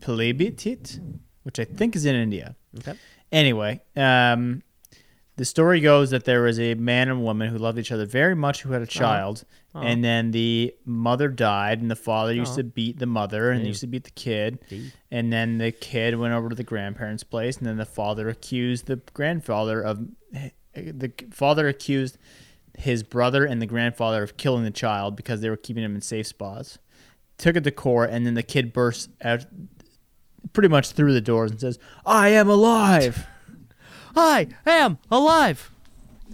Pilibhit, 0.00 1.00
which 1.42 1.58
I 1.58 1.64
think 1.64 1.96
is 1.96 2.04
in 2.04 2.14
India. 2.14 2.54
Okay. 2.78 2.94
Anyway, 3.30 3.80
um, 3.96 4.62
the 5.42 5.46
story 5.46 5.80
goes 5.80 6.10
that 6.10 6.24
there 6.24 6.42
was 6.42 6.60
a 6.60 6.74
man 6.74 7.08
and 7.08 7.24
woman 7.24 7.50
who 7.50 7.58
loved 7.58 7.76
each 7.76 7.90
other 7.90 8.06
very 8.06 8.36
much, 8.36 8.62
who 8.62 8.70
had 8.74 8.80
a 8.80 8.84
uh-huh. 8.84 9.00
child, 9.00 9.44
uh-huh. 9.74 9.84
and 9.84 10.04
then 10.04 10.30
the 10.30 10.72
mother 10.84 11.26
died, 11.26 11.82
and 11.82 11.90
the 11.90 11.96
father 11.96 12.32
used 12.32 12.52
uh-huh. 12.52 12.58
to 12.58 12.62
beat 12.62 13.00
the 13.00 13.06
mother 13.06 13.50
and 13.50 13.66
used 13.66 13.80
to 13.80 13.88
beat 13.88 14.04
the 14.04 14.12
kid, 14.12 14.60
and 15.10 15.32
then 15.32 15.58
the 15.58 15.72
kid 15.72 16.16
went 16.16 16.32
over 16.32 16.48
to 16.48 16.54
the 16.54 16.62
grandparents' 16.62 17.24
place, 17.24 17.56
and 17.56 17.66
then 17.66 17.76
the 17.76 17.84
father 17.84 18.28
accused 18.28 18.86
the 18.86 19.00
grandfather 19.14 19.82
of 19.82 20.06
the 20.76 21.12
father 21.32 21.66
accused 21.66 22.18
his 22.78 23.02
brother 23.02 23.44
and 23.44 23.60
the 23.60 23.66
grandfather 23.66 24.22
of 24.22 24.36
killing 24.36 24.62
the 24.62 24.70
child 24.70 25.16
because 25.16 25.40
they 25.40 25.50
were 25.50 25.56
keeping 25.56 25.82
him 25.82 25.96
in 25.96 26.02
safe 26.02 26.28
spots. 26.28 26.78
Took 27.36 27.56
it 27.56 27.64
to 27.64 27.72
court, 27.72 28.10
and 28.10 28.24
then 28.24 28.34
the 28.34 28.44
kid 28.44 28.72
burst 28.72 29.10
out 29.20 29.44
pretty 30.52 30.68
much 30.68 30.92
through 30.92 31.14
the 31.14 31.20
doors 31.20 31.50
and 31.50 31.58
says, 31.58 31.80
"I 32.06 32.28
am 32.28 32.48
alive." 32.48 33.26
I 34.16 34.48
am 34.66 34.98
alive. 35.10 35.70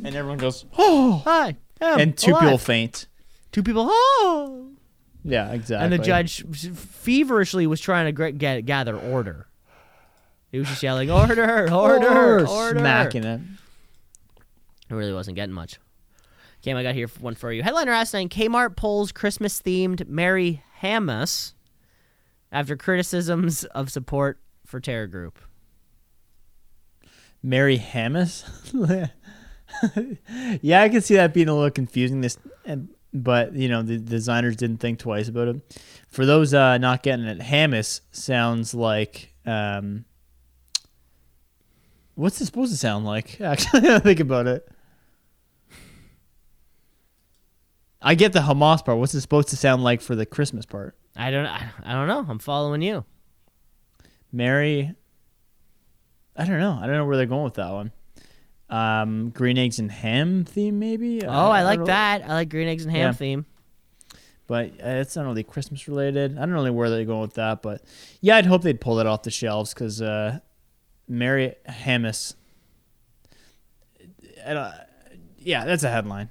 And 0.05 0.15
everyone 0.15 0.39
goes, 0.39 0.65
"Oh!" 0.79 1.23
I 1.27 1.57
am 1.81 2.01
And 2.01 2.17
two 2.17 2.31
alive. 2.33 2.43
people 2.43 2.59
faint. 2.59 3.07
Two 3.53 3.63
people. 3.63 3.89
Oh. 3.91 4.65
Yeah, 5.25 5.53
exactly. 5.53 5.85
And 5.85 5.93
the 5.93 5.99
judge 5.99 6.45
feverishly 6.75 7.67
was 7.67 7.81
trying 7.81 8.15
to 8.15 8.33
get, 8.33 8.65
gather 8.65 8.97
order. 8.97 9.47
He 10.51 10.59
was 10.59 10.69
just 10.69 10.83
yelling, 10.83 11.11
"Order! 11.11 11.71
Order! 11.73 12.47
Order!" 12.49 12.79
smacking 12.79 13.25
it. 13.25 13.41
It 14.89 14.95
really 14.95 15.13
wasn't 15.13 15.35
getting 15.37 15.55
much. 15.55 15.79
Cam, 16.63 16.77
I 16.77 16.83
got 16.83 16.95
here 16.95 17.09
one 17.21 17.35
for 17.35 17.53
you. 17.53 17.63
Headliner 17.63 17.93
asked 17.93 18.11
saying 18.13 18.31
Kmart 18.31 18.75
pulls 18.77 19.13
Christmas 19.13 19.61
themed 19.61 20.09
Mary 20.09 20.63
Hamas 20.81 21.53
after 22.51 22.77
criticisms 22.77 23.65
of 23.65 23.91
support 23.91 24.41
for 24.65 24.81
terror 24.81 25.07
group. 25.07 25.39
Mary 27.43 27.79
Hamas. 27.79 28.45
yeah, 30.63 30.83
I 30.83 30.89
can 30.89 31.01
see 31.01 31.15
that 31.15 31.35
being 31.35 31.49
a 31.49 31.55
little 31.55 31.71
confusing. 31.71 32.21
This, 32.21 32.39
but 33.13 33.55
you 33.55 33.69
know, 33.69 33.83
the 33.83 33.99
designers 33.99 34.57
didn't 34.57 34.79
think 34.79 34.99
twice 34.99 35.29
about 35.29 35.49
it. 35.49 35.81
For 36.09 36.27
those 36.27 36.55
uh, 36.55 36.79
not 36.79 37.03
getting 37.03 37.27
it, 37.27 37.39
Hamas 37.39 38.01
sounds 38.11 38.75
like. 38.75 39.35
Um, 39.47 40.05
what's 42.15 42.41
it 42.41 42.47
supposed 42.47 42.73
to 42.73 42.79
sound 42.79 43.05
like? 43.05 43.41
Actually, 43.41 43.89
I 43.89 43.99
think 43.99 44.21
about 44.21 44.47
it. 44.47 44.69
I 48.01 48.15
get 48.15 48.33
the 48.33 48.41
Hamas 48.41 48.85
part. 48.85 48.99
What's 48.99 49.15
it 49.15 49.21
supposed 49.21 49.49
to 49.49 49.57
sound 49.57 49.83
like 49.83 50.01
for 50.01 50.15
the 50.15 50.27
Christmas 50.27 50.67
part? 50.67 50.97
I 51.17 51.31
don't. 51.31 51.47
I, 51.47 51.71
I 51.85 51.93
don't 51.93 52.07
know. 52.09 52.25
I'm 52.29 52.39
following 52.39 52.83
you. 52.83 53.05
Mary. 54.33 54.95
I 56.39 56.45
don't 56.45 56.61
know. 56.61 56.79
I 56.81 56.87
don't 56.87 56.97
know 56.97 57.05
where 57.05 57.17
they're 57.19 57.27
going 57.27 57.45
with 57.45 57.55
that 57.55 57.71
one. 57.73 57.93
Um, 58.71 59.31
green 59.31 59.59
eggs 59.59 59.79
and 59.79 59.91
ham 59.91 60.45
theme, 60.45 60.79
maybe. 60.79 61.25
Oh, 61.25 61.31
I 61.51 61.63
like 61.65 61.79
don't 61.81 61.87
that. 61.87 62.23
I 62.25 62.35
like 62.35 62.49
green 62.49 62.69
eggs 62.69 62.85
and 62.85 62.93
ham 62.93 63.09
Yeah. 63.09 63.13
theme. 63.13 63.47
But 64.47 64.69
uh, 64.83 65.01
it's 65.01 65.17
not 65.17 65.27
really 65.27 65.43
Christmas 65.43 65.89
related. 65.89 66.37
I 66.39 66.41
don't 66.41 66.51
know 66.51 66.55
really 66.57 66.71
where 66.71 66.89
they're 66.89 67.05
going 67.05 67.21
with 67.21 67.35
that, 67.35 67.61
but 67.61 67.83
yeah, 68.23 68.37
I'd 68.37 68.47
hope 68.47 68.63
they'd 68.63 68.81
pull 68.81 68.97
that 68.97 69.07
off 69.07 69.23
the 69.25 69.31
shelves 69.31 69.75
because 69.75 70.01
uh, 70.01 70.39
Mary. 71.09 71.55
I 74.47 74.55
don't- 74.55 74.75
yeah, 75.39 75.65
that's 75.65 75.83
a 75.83 75.91
headline. 75.91 76.31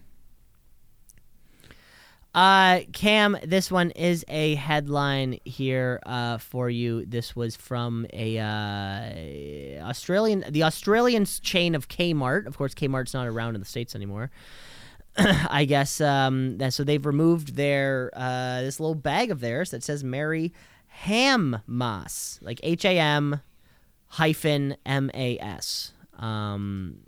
Uh, 2.38 2.82
Cam, 2.94 3.36
this 3.44 3.72
one 3.72 3.90
is 3.90 4.24
a 4.28 4.54
headline 4.54 5.40
here 5.44 6.00
uh, 6.06 6.38
for 6.38 6.70
you. 6.70 7.04
This 7.04 7.36
was 7.36 7.56
from 7.56 8.06
a 8.14 8.38
uh, 8.38 9.84
Australian, 9.84 10.46
the 10.48 10.62
Australian 10.62 11.26
chain 11.26 11.74
of 11.74 11.88
Kmart. 11.88 12.46
Of 12.46 12.56
course, 12.56 12.76
Kmart's 12.76 13.16
not 13.16 13.26
around 13.26 13.56
in 13.56 13.60
the 13.60 13.66
states 13.66 13.96
anymore. 13.96 14.30
I 15.18 15.66
guess 15.66 16.00
um, 16.00 16.60
that, 16.60 16.76
so. 16.76 16.84
They've 16.84 17.04
removed 17.04 17.56
their 17.56 18.12
uh, 18.16 18.62
this 18.62 18.80
little 18.80 18.94
bag 18.94 19.32
of 19.32 19.40
theirs 19.40 19.72
that 19.72 19.82
says 19.82 20.04
Mary 20.04 20.54
Ham 20.90 21.64
Mas, 21.66 22.38
like 22.44 22.60
H 22.62 22.86
A 22.86 23.00
M 23.00 23.42
hyphen 24.10 24.78
M 24.86 25.10
A 25.16 25.40
S. 25.40 25.94
Um, 26.20 27.00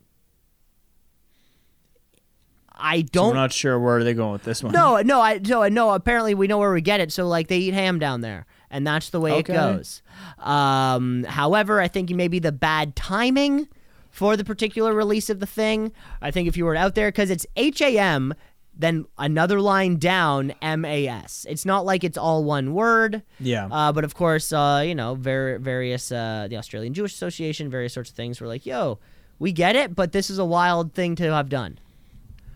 I 2.79 3.01
don't 3.01 3.29
we're 3.29 3.33
not 3.33 3.51
sure 3.53 3.77
where 3.79 4.03
they're 4.03 4.13
going 4.13 4.31
with 4.33 4.43
this 4.43 4.63
one. 4.63 4.71
no, 4.73 5.01
no, 5.01 5.19
I 5.21 5.37
no, 5.39 5.67
no. 5.67 5.91
Apparently, 5.91 6.33
we 6.33 6.47
know 6.47 6.57
where 6.57 6.71
we 6.73 6.81
get 6.81 6.99
it. 6.99 7.11
So, 7.11 7.27
like, 7.27 7.47
they 7.47 7.57
eat 7.57 7.73
ham 7.73 7.99
down 7.99 8.21
there, 8.21 8.45
and 8.71 8.87
that's 8.87 9.09
the 9.09 9.19
way 9.19 9.33
Okay. 9.33 9.53
it 9.53 9.55
goes. 9.55 10.01
Um, 10.39 11.23
however, 11.25 11.81
I 11.81 11.87
think 11.87 12.09
maybe 12.11 12.39
the 12.39 12.51
bad 12.51 12.95
timing 12.95 13.67
for 14.11 14.35
the 14.37 14.43
particular 14.43 14.93
release 14.93 15.29
of 15.29 15.39
the 15.39 15.45
thing. 15.45 15.91
I 16.21 16.31
think 16.31 16.47
if 16.47 16.57
you 16.57 16.65
were 16.65 16.75
out 16.75 16.95
there, 16.95 17.09
because 17.09 17.29
it's 17.29 17.45
H 17.55 17.81
A 17.81 17.97
M, 17.97 18.33
then 18.75 19.05
another 19.17 19.59
line 19.59 19.97
down 19.97 20.53
M 20.61 20.85
A 20.85 21.07
S. 21.07 21.45
It's 21.49 21.65
not 21.65 21.85
like 21.85 22.03
it's 22.03 22.17
all 22.17 22.43
one 22.43 22.73
word. 22.73 23.23
Yeah. 23.39 23.67
Uh, 23.69 23.91
but 23.91 24.03
of 24.05 24.15
course, 24.15 24.53
uh, 24.53 24.83
you 24.85 24.95
know, 24.95 25.15
ver- 25.15 25.57
various 25.59 26.11
uh, 26.11 26.47
the 26.49 26.57
Australian 26.57 26.93
Jewish 26.93 27.13
Association, 27.13 27.69
various 27.69 27.93
sorts 27.93 28.09
of 28.09 28.15
things 28.15 28.39
were 28.39 28.47
like, 28.47 28.65
"Yo, 28.65 28.99
we 29.37 29.51
get 29.51 29.75
it, 29.75 29.95
but 29.95 30.11
this 30.13 30.29
is 30.29 30.39
a 30.39 30.45
wild 30.45 30.93
thing 30.93 31.15
to 31.15 31.33
have 31.33 31.49
done." 31.49 31.77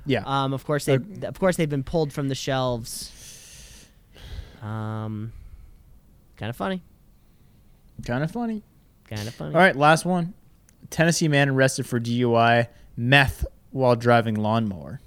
Yeah. 0.06 0.24
Um, 0.26 0.54
of 0.54 0.66
course 0.66 0.86
they, 0.86 0.96
of 1.24 1.40
course 1.40 1.56
they've 1.58 1.70
been 1.70 1.84
pulled 1.84 2.12
from 2.14 2.30
the 2.30 2.36
shelves. 2.36 3.12
Um, 4.62 5.34
kind 6.38 6.50
of 6.50 6.56
funny, 6.56 6.82
kind 8.06 8.24
of 8.24 8.32
funny. 8.32 8.64
kind 9.10 9.28
of 9.28 9.34
funny. 9.34 9.54
All 9.54 9.60
right, 9.62 9.76
last 9.76 10.06
one. 10.06 10.34
Tennessee 10.90 11.28
man 11.28 11.50
arrested 11.50 11.86
for 11.86 12.00
DUI, 12.00 12.68
meth 12.96 13.46
while 13.72 13.96
driving 13.96 14.36
lawnmower. 14.36 15.02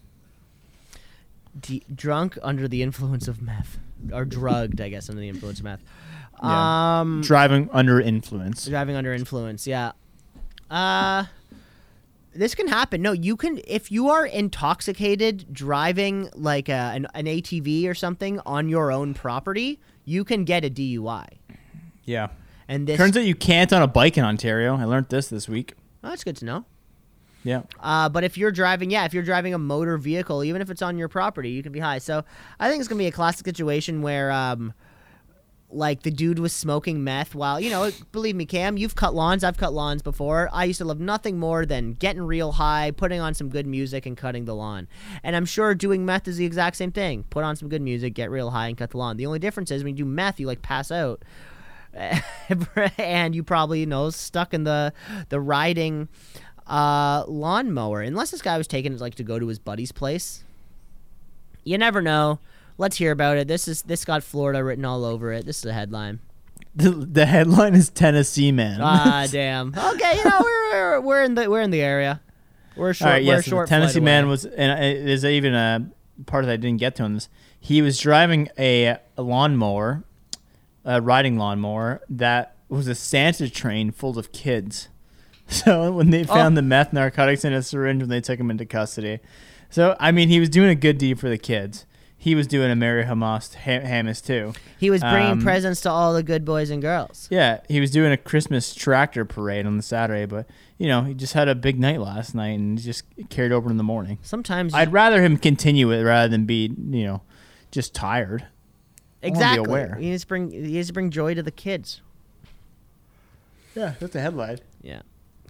D- 1.58 1.84
drunk 1.94 2.36
under 2.42 2.68
the 2.68 2.82
influence 2.82 3.28
of 3.28 3.40
meth, 3.40 3.78
or 4.12 4.24
drugged, 4.26 4.80
I 4.80 4.88
guess, 4.90 5.08
under 5.08 5.20
the 5.20 5.28
influence 5.28 5.58
of 5.60 5.64
meth. 5.64 5.80
Yeah. 6.42 7.00
Um, 7.00 7.22
Driving 7.24 7.70
under 7.72 7.98
influence. 7.98 8.66
driving 8.66 8.94
under 8.94 9.14
influence, 9.14 9.66
yeah. 9.66 9.92
Uh, 10.70 11.24
this 12.36 12.54
can 12.54 12.68
happen. 12.68 13.02
No, 13.02 13.12
you 13.12 13.36
can 13.36 13.60
if 13.66 13.90
you 13.90 14.08
are 14.08 14.26
intoxicated 14.26 15.52
driving 15.52 16.28
like 16.34 16.68
a, 16.68 16.72
an, 16.72 17.06
an 17.14 17.26
ATV 17.26 17.88
or 17.88 17.94
something 17.94 18.40
on 18.46 18.68
your 18.68 18.92
own 18.92 19.14
property, 19.14 19.80
you 20.04 20.24
can 20.24 20.44
get 20.44 20.64
a 20.64 20.70
DUI. 20.70 21.26
Yeah. 22.04 22.28
And 22.68 22.86
this 22.86 22.96
Turns 22.96 23.16
out 23.16 23.24
you 23.24 23.34
can't 23.34 23.72
on 23.72 23.82
a 23.82 23.86
bike 23.86 24.18
in 24.18 24.24
Ontario. 24.24 24.76
I 24.76 24.84
learned 24.84 25.08
this 25.08 25.28
this 25.28 25.48
week. 25.48 25.74
oh, 26.02 26.10
that's 26.10 26.24
good 26.24 26.36
to 26.36 26.44
know. 26.44 26.64
Yeah. 27.44 27.62
Uh, 27.78 28.08
but 28.08 28.24
if 28.24 28.36
you're 28.36 28.50
driving, 28.50 28.90
yeah, 28.90 29.04
if 29.04 29.14
you're 29.14 29.22
driving 29.22 29.54
a 29.54 29.58
motor 29.58 29.96
vehicle, 29.98 30.42
even 30.42 30.60
if 30.60 30.68
it's 30.68 30.82
on 30.82 30.98
your 30.98 31.08
property, 31.08 31.50
you 31.50 31.62
can 31.62 31.70
be 31.70 31.78
high. 31.78 31.98
So 31.98 32.24
I 32.58 32.68
think 32.68 32.80
it's 32.80 32.88
gonna 32.88 32.98
be 32.98 33.06
a 33.06 33.12
classic 33.12 33.46
situation 33.46 34.02
where, 34.02 34.32
um, 34.32 34.74
like 35.70 36.02
the 36.02 36.10
dude 36.10 36.38
was 36.38 36.52
smoking 36.52 37.02
meth 37.02 37.34
while 37.34 37.60
you 37.60 37.70
know, 37.70 37.90
believe 38.12 38.36
me, 38.36 38.46
Cam, 38.46 38.76
you've 38.76 38.94
cut 38.94 39.14
lawns. 39.14 39.42
I've 39.44 39.56
cut 39.56 39.72
lawns 39.72 40.02
before. 40.02 40.48
I 40.52 40.64
used 40.64 40.78
to 40.78 40.84
love 40.84 41.00
nothing 41.00 41.38
more 41.38 41.66
than 41.66 41.92
getting 41.92 42.22
real 42.22 42.52
high, 42.52 42.92
putting 42.92 43.20
on 43.20 43.34
some 43.34 43.48
good 43.48 43.66
music, 43.66 44.06
and 44.06 44.16
cutting 44.16 44.44
the 44.44 44.54
lawn. 44.54 44.88
And 45.22 45.34
I'm 45.34 45.46
sure 45.46 45.74
doing 45.74 46.06
meth 46.06 46.28
is 46.28 46.36
the 46.36 46.44
exact 46.44 46.76
same 46.76 46.92
thing. 46.92 47.24
Put 47.30 47.44
on 47.44 47.56
some 47.56 47.68
good 47.68 47.82
music, 47.82 48.14
get 48.14 48.30
real 48.30 48.50
high, 48.50 48.68
and 48.68 48.78
cut 48.78 48.90
the 48.90 48.98
lawn. 48.98 49.16
The 49.16 49.26
only 49.26 49.38
difference 49.38 49.70
is 49.70 49.82
when 49.82 49.96
you 49.96 50.04
do 50.04 50.10
meth, 50.10 50.40
you 50.40 50.46
like 50.46 50.62
pass 50.62 50.90
out. 50.90 51.22
and 52.98 53.34
you 53.34 53.42
probably 53.42 53.80
you 53.80 53.86
know 53.86 54.10
stuck 54.10 54.52
in 54.52 54.64
the 54.64 54.92
the 55.30 55.40
riding 55.40 56.08
uh, 56.66 57.24
lawnmower. 57.26 58.02
Unless 58.02 58.30
this 58.30 58.42
guy 58.42 58.58
was 58.58 58.66
taking 58.66 58.92
it 58.92 59.00
like 59.00 59.14
to 59.16 59.24
go 59.24 59.38
to 59.38 59.46
his 59.46 59.58
buddy's 59.58 59.92
place. 59.92 60.44
You 61.64 61.78
never 61.78 62.02
know. 62.02 62.38
Let's 62.78 62.96
hear 62.96 63.10
about 63.12 63.36
it. 63.38 63.48
This 63.48 63.68
is 63.68 63.82
this 63.82 64.04
got 64.04 64.22
Florida 64.22 64.62
written 64.62 64.84
all 64.84 65.04
over 65.04 65.32
it. 65.32 65.46
This 65.46 65.58
is 65.58 65.64
a 65.66 65.72
headline. 65.72 66.20
The, 66.74 66.90
the 66.90 67.24
headline 67.26 67.74
is 67.74 67.88
Tennessee 67.88 68.52
man. 68.52 68.80
Ah, 68.82 69.26
damn. 69.30 69.74
Okay, 69.74 70.16
you 70.18 70.24
know 70.24 70.40
we're 70.42 71.00
we're 71.00 71.22
in 71.22 71.34
the 71.34 71.50
we're 71.50 71.62
in 71.62 71.70
the 71.70 71.80
area. 71.80 72.20
We're 72.76 72.92
short. 72.92 73.06
All 73.08 73.12
right, 73.14 73.24
yes, 73.24 73.44
the 73.44 73.50
short 73.50 73.68
Tennessee 73.70 74.00
man 74.00 74.28
was, 74.28 74.44
and 74.44 74.82
it- 74.84 75.04
there's 75.06 75.24
even 75.24 75.54
a 75.54 75.90
part 76.26 76.44
that 76.44 76.52
I 76.52 76.56
didn't 76.56 76.78
get 76.78 76.96
to 76.96 77.04
on 77.04 77.14
this. 77.14 77.28
He 77.58 77.80
was 77.80 77.98
driving 77.98 78.48
a, 78.58 78.98
a 79.16 79.22
lawnmower, 79.22 80.04
a 80.84 81.00
riding 81.00 81.38
lawnmower 81.38 82.02
that 82.10 82.56
was 82.68 82.86
a 82.88 82.94
Santa 82.94 83.48
train 83.48 83.90
full 83.90 84.18
of 84.18 84.32
kids. 84.32 84.88
So 85.48 85.92
when 85.92 86.10
they 86.10 86.24
found 86.24 86.54
Oh. 86.54 86.56
the 86.56 86.62
meth 86.62 86.92
narcotics 86.92 87.44
in 87.44 87.52
a 87.52 87.62
syringe 87.62 88.02
when 88.02 88.08
they 88.10 88.20
took 88.20 88.40
him 88.40 88.50
into 88.50 88.66
custody, 88.66 89.20
so 89.70 89.96
I 90.00 90.10
mean 90.10 90.28
he 90.28 90.40
was 90.40 90.48
doing 90.48 90.70
a 90.70 90.74
good 90.74 90.98
deed 90.98 91.20
for 91.20 91.28
the 91.28 91.38
kids. 91.38 91.86
He 92.26 92.34
was 92.34 92.48
doing 92.48 92.72
a 92.72 92.74
Mary 92.74 93.04
Hamas 93.04 93.54
Ham- 93.54 93.84
Hamas 93.84 94.20
too. 94.20 94.52
He 94.80 94.90
was 94.90 95.00
bringing 95.00 95.30
um, 95.30 95.42
presents 95.42 95.80
to 95.82 95.90
all 95.90 96.12
the 96.12 96.24
good 96.24 96.44
boys 96.44 96.70
and 96.70 96.82
girls. 96.82 97.28
Yeah, 97.30 97.60
he 97.68 97.78
was 97.78 97.92
doing 97.92 98.10
a 98.10 98.16
Christmas 98.16 98.74
tractor 98.74 99.24
parade 99.24 99.64
on 99.64 99.76
the 99.76 99.82
Saturday, 99.84 100.26
but 100.26 100.48
you 100.76 100.88
know 100.88 101.02
he 101.02 101.14
just 101.14 101.34
had 101.34 101.46
a 101.46 101.54
big 101.54 101.78
night 101.78 102.00
last 102.00 102.34
night 102.34 102.58
and 102.58 102.80
just 102.80 103.04
carried 103.30 103.52
over 103.52 103.70
in 103.70 103.76
the 103.76 103.84
morning. 103.84 104.18
Sometimes 104.22 104.74
I'd 104.74 104.92
rather 104.92 105.22
him 105.22 105.36
continue 105.36 105.92
it 105.92 106.02
rather 106.02 106.26
than 106.26 106.46
be, 106.46 106.74
you 106.90 107.04
know, 107.04 107.22
just 107.70 107.94
tired. 107.94 108.48
I 109.22 109.26
be 109.26 109.28
exactly. 109.28 109.64
aware. 109.64 109.94
He 109.94 110.10
needs 110.10 110.22
to 110.22 110.26
bring 110.26 110.50
he 110.50 110.58
needs 110.62 110.88
to 110.88 110.92
bring 110.94 111.12
joy 111.12 111.34
to 111.34 111.44
the 111.44 111.52
kids. 111.52 112.00
Yeah, 113.76 113.94
that's 114.00 114.14
the 114.14 114.20
headline. 114.20 114.58
Yeah. 114.82 115.02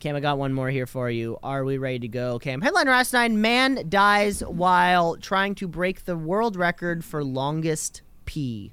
Cam, 0.07 0.15
I 0.15 0.21
got 0.21 0.39
one 0.39 0.53
more 0.53 0.71
here 0.71 0.87
for 0.87 1.11
you. 1.11 1.37
Are 1.43 1.65
we 1.65 1.79
ready 1.79 1.99
to 1.99 2.07
go? 2.07 2.39
Cam, 2.39 2.61
headline 2.61 2.87
nine: 3.13 3.41
Man 3.41 3.87
dies 3.89 4.39
while 4.39 5.17
trying 5.17 5.57
to 5.57 5.67
break 5.67 6.05
the 6.05 6.17
world 6.17 6.55
record 6.55 7.05
for 7.05 7.25
longest 7.25 8.03
pee. 8.25 8.73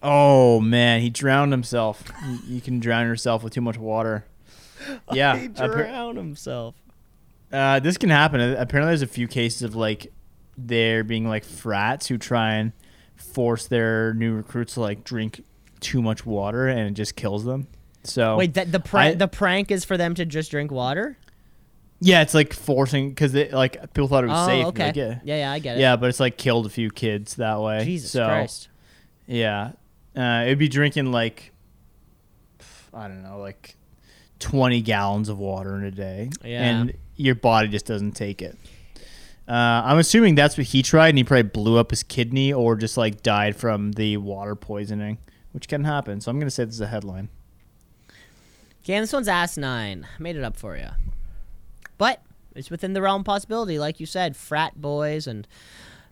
Oh 0.00 0.60
man, 0.60 1.00
he 1.00 1.10
drowned 1.10 1.50
himself. 1.50 2.04
you, 2.46 2.60
can 2.60 2.78
drown 2.78 3.04
yourself 3.04 3.42
with 3.42 3.52
too 3.52 3.60
much 3.60 3.76
water. 3.76 4.26
Yeah, 5.12 5.36
he 5.36 5.46
appa- 5.46 5.68
drowned 5.74 6.18
himself. 6.18 6.76
uh, 7.52 7.80
this 7.80 7.98
can 7.98 8.10
happen. 8.10 8.40
Apparently, 8.40 8.90
there's 8.90 9.02
a 9.02 9.08
few 9.08 9.26
cases 9.26 9.62
of 9.62 9.74
like 9.74 10.12
there 10.56 11.02
being 11.02 11.26
like 11.26 11.44
frats 11.44 12.06
who 12.06 12.16
try 12.16 12.54
and 12.54 12.72
force 13.16 13.66
their 13.66 14.14
new 14.14 14.34
recruits 14.34 14.74
to 14.74 14.80
like 14.82 15.02
drink 15.02 15.42
too 15.80 16.00
much 16.00 16.24
water, 16.24 16.68
and 16.68 16.90
it 16.90 16.94
just 16.94 17.16
kills 17.16 17.44
them. 17.44 17.66
So 18.04 18.36
Wait, 18.36 18.54
that 18.54 18.72
the 18.72 18.80
prank 18.80 19.18
the 19.18 19.28
prank 19.28 19.70
is 19.70 19.84
for 19.84 19.96
them 19.96 20.14
to 20.14 20.24
just 20.24 20.50
drink 20.50 20.70
water? 20.70 21.16
yeah, 22.00 22.20
it's 22.22 22.34
like 22.34 22.52
forcing 22.52 23.10
because 23.10 23.32
like 23.52 23.80
people 23.94 24.08
thought 24.08 24.24
it 24.24 24.26
was 24.26 24.42
Oh, 24.42 24.46
safe. 24.48 24.66
okay. 24.66 24.86
Like, 24.86 24.96
yeah. 24.96 25.20
yeah, 25.22 25.36
yeah, 25.36 25.52
I 25.52 25.58
get 25.60 25.76
it. 25.76 25.80
Yeah, 25.80 25.94
but 25.96 26.08
it's 26.08 26.18
like 26.18 26.36
killed 26.36 26.66
a 26.66 26.68
few 26.68 26.90
kids 26.90 27.36
that 27.36 27.60
way. 27.60 27.84
Jesus 27.84 28.10
so, 28.10 28.26
Christ. 28.26 28.68
Yeah, 29.28 29.72
uh, 30.16 30.42
it'd 30.46 30.58
be 30.58 30.68
drinking 30.68 31.12
like 31.12 31.52
I 32.92 33.06
don't 33.08 33.22
know, 33.22 33.38
like 33.38 33.76
twenty 34.40 34.82
gallons 34.82 35.28
of 35.28 35.38
water 35.38 35.76
in 35.76 35.84
a 35.84 35.90
day, 35.92 36.30
Yeah. 36.44 36.64
and 36.64 36.94
your 37.16 37.36
body 37.36 37.68
just 37.68 37.86
doesn't 37.86 38.12
take 38.12 38.42
it. 38.42 38.58
Uh, 39.48 39.52
I'm 39.84 39.98
assuming 39.98 40.34
that's 40.34 40.58
what 40.58 40.66
he 40.68 40.82
tried, 40.82 41.10
and 41.10 41.18
he 41.18 41.24
probably 41.24 41.44
blew 41.44 41.78
up 41.78 41.90
his 41.90 42.02
kidney 42.02 42.52
or 42.52 42.74
just 42.76 42.96
like 42.96 43.22
died 43.22 43.54
from 43.56 43.92
the 43.92 44.16
water 44.16 44.54
poisoning, 44.56 45.18
which 45.52 45.68
can 45.68 45.84
happen. 45.84 46.20
So 46.20 46.30
I'm 46.30 46.38
gonna 46.38 46.50
say 46.50 46.64
this 46.64 46.74
is 46.74 46.80
a 46.80 46.86
headline. 46.88 47.28
Cam, 48.84 49.02
this 49.02 49.12
one's 49.12 49.28
asinine. 49.28 50.06
I 50.18 50.22
made 50.22 50.36
it 50.36 50.44
up 50.44 50.56
for 50.56 50.76
you. 50.76 50.88
But 51.98 52.22
it's 52.54 52.70
within 52.70 52.92
the 52.92 53.02
realm 53.02 53.24
possibility, 53.24 53.78
like 53.78 54.00
you 54.00 54.06
said, 54.06 54.36
frat 54.36 54.80
boys 54.80 55.26
and 55.26 55.46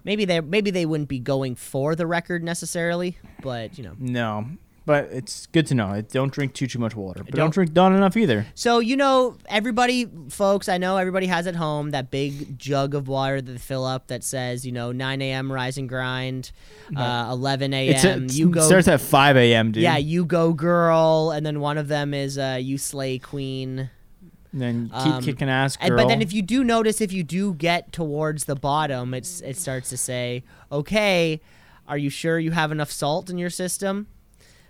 maybe 0.05 0.25
they 0.25 0.41
maybe 0.41 0.71
they 0.71 0.87
wouldn't 0.87 1.09
be 1.09 1.18
going 1.18 1.55
for 1.57 1.95
the 1.95 2.07
record 2.07 2.43
necessarily, 2.45 3.16
but 3.43 3.77
you 3.77 3.85
know. 3.85 3.95
No, 3.99 4.47
but 4.87 5.05
it's 5.12 5.47
good 5.47 5.66
to 5.68 5.74
know. 5.74 6.01
Don't 6.03 6.33
drink 6.33 6.55
too 6.55 6.66
too 6.66 6.78
much 6.78 6.97
water, 6.97 7.22
but 7.22 7.33
don't, 7.35 7.47
Don't- 7.47 7.55
drink 7.55 7.74
not 7.74 7.93
enough 7.93 8.16
either. 8.16 8.47
So 8.55 8.78
you 8.78 8.97
know, 8.97 9.37
everybody, 9.49 10.09
folks, 10.31 10.68
I 10.68 10.78
know 10.78 10.97
everybody 10.97 11.26
has 11.26 11.47
at 11.47 11.57
home 11.57 11.91
that 11.91 12.11
big 12.11 12.59
jug 12.59 12.95
of 12.95 13.07
water 13.09 13.41
that 13.41 13.53
they 13.53 13.59
fill 13.59 13.85
up 13.85 14.07
that 14.09 14.24
says, 14.24 14.64
you 14.66 14.72
know, 14.72 14.93
9 14.93 15.22
a.m. 15.22 15.53
rise 15.53 15.76
and 15.78 15.89
grind, 15.89 16.51
uh, 16.97 17.28
11 17.31 17.72
It's 17.74 18.05
a, 18.05 18.09
a.m. 18.09 18.26
you 18.31 18.49
go, 18.51 18.62
starts 18.62 18.89
at 18.89 19.01
5 19.01 19.37
a.m. 19.37 19.72
Dude. 19.72 19.83
yeah, 19.83 19.97
you 19.97 20.24
go 20.24 20.53
girl, 20.53 21.31
and 21.35 21.45
then 21.47 21.61
one 21.61 21.78
of 21.78 21.89
them 21.89 22.14
is 22.14 22.39
uh, 22.39 22.59
you 22.61 22.78
slay 22.78 23.18
queen. 23.18 23.91
And 24.53 24.61
then 24.61 24.89
keep 24.89 24.97
Um, 25.14 25.22
kicking 25.22 25.49
ass, 25.49 25.76
girl. 25.76 25.87
And, 25.87 25.97
but 25.97 26.09
then 26.09 26.20
if 26.20 26.33
you 26.33 26.43
do 26.43 26.64
notice, 26.64 27.01
if 27.01 27.12
you 27.12 27.22
do 27.22 27.55
get 27.55 27.93
towards 27.93 28.47
the 28.47 28.57
bottom, 28.57 29.14
it's 29.14 29.41
it 29.43 29.57
starts 29.57 29.91
to 29.91 29.97
say, 29.97 30.43
okay, 30.72 31.41
are 31.87 31.97
you 31.99 32.11
sure 32.11 32.37
you 32.41 32.51
have 32.51 32.72
enough 32.72 32.91
salt 32.91 33.31
in 33.31 33.39
your 33.39 33.51
system? 33.51 34.09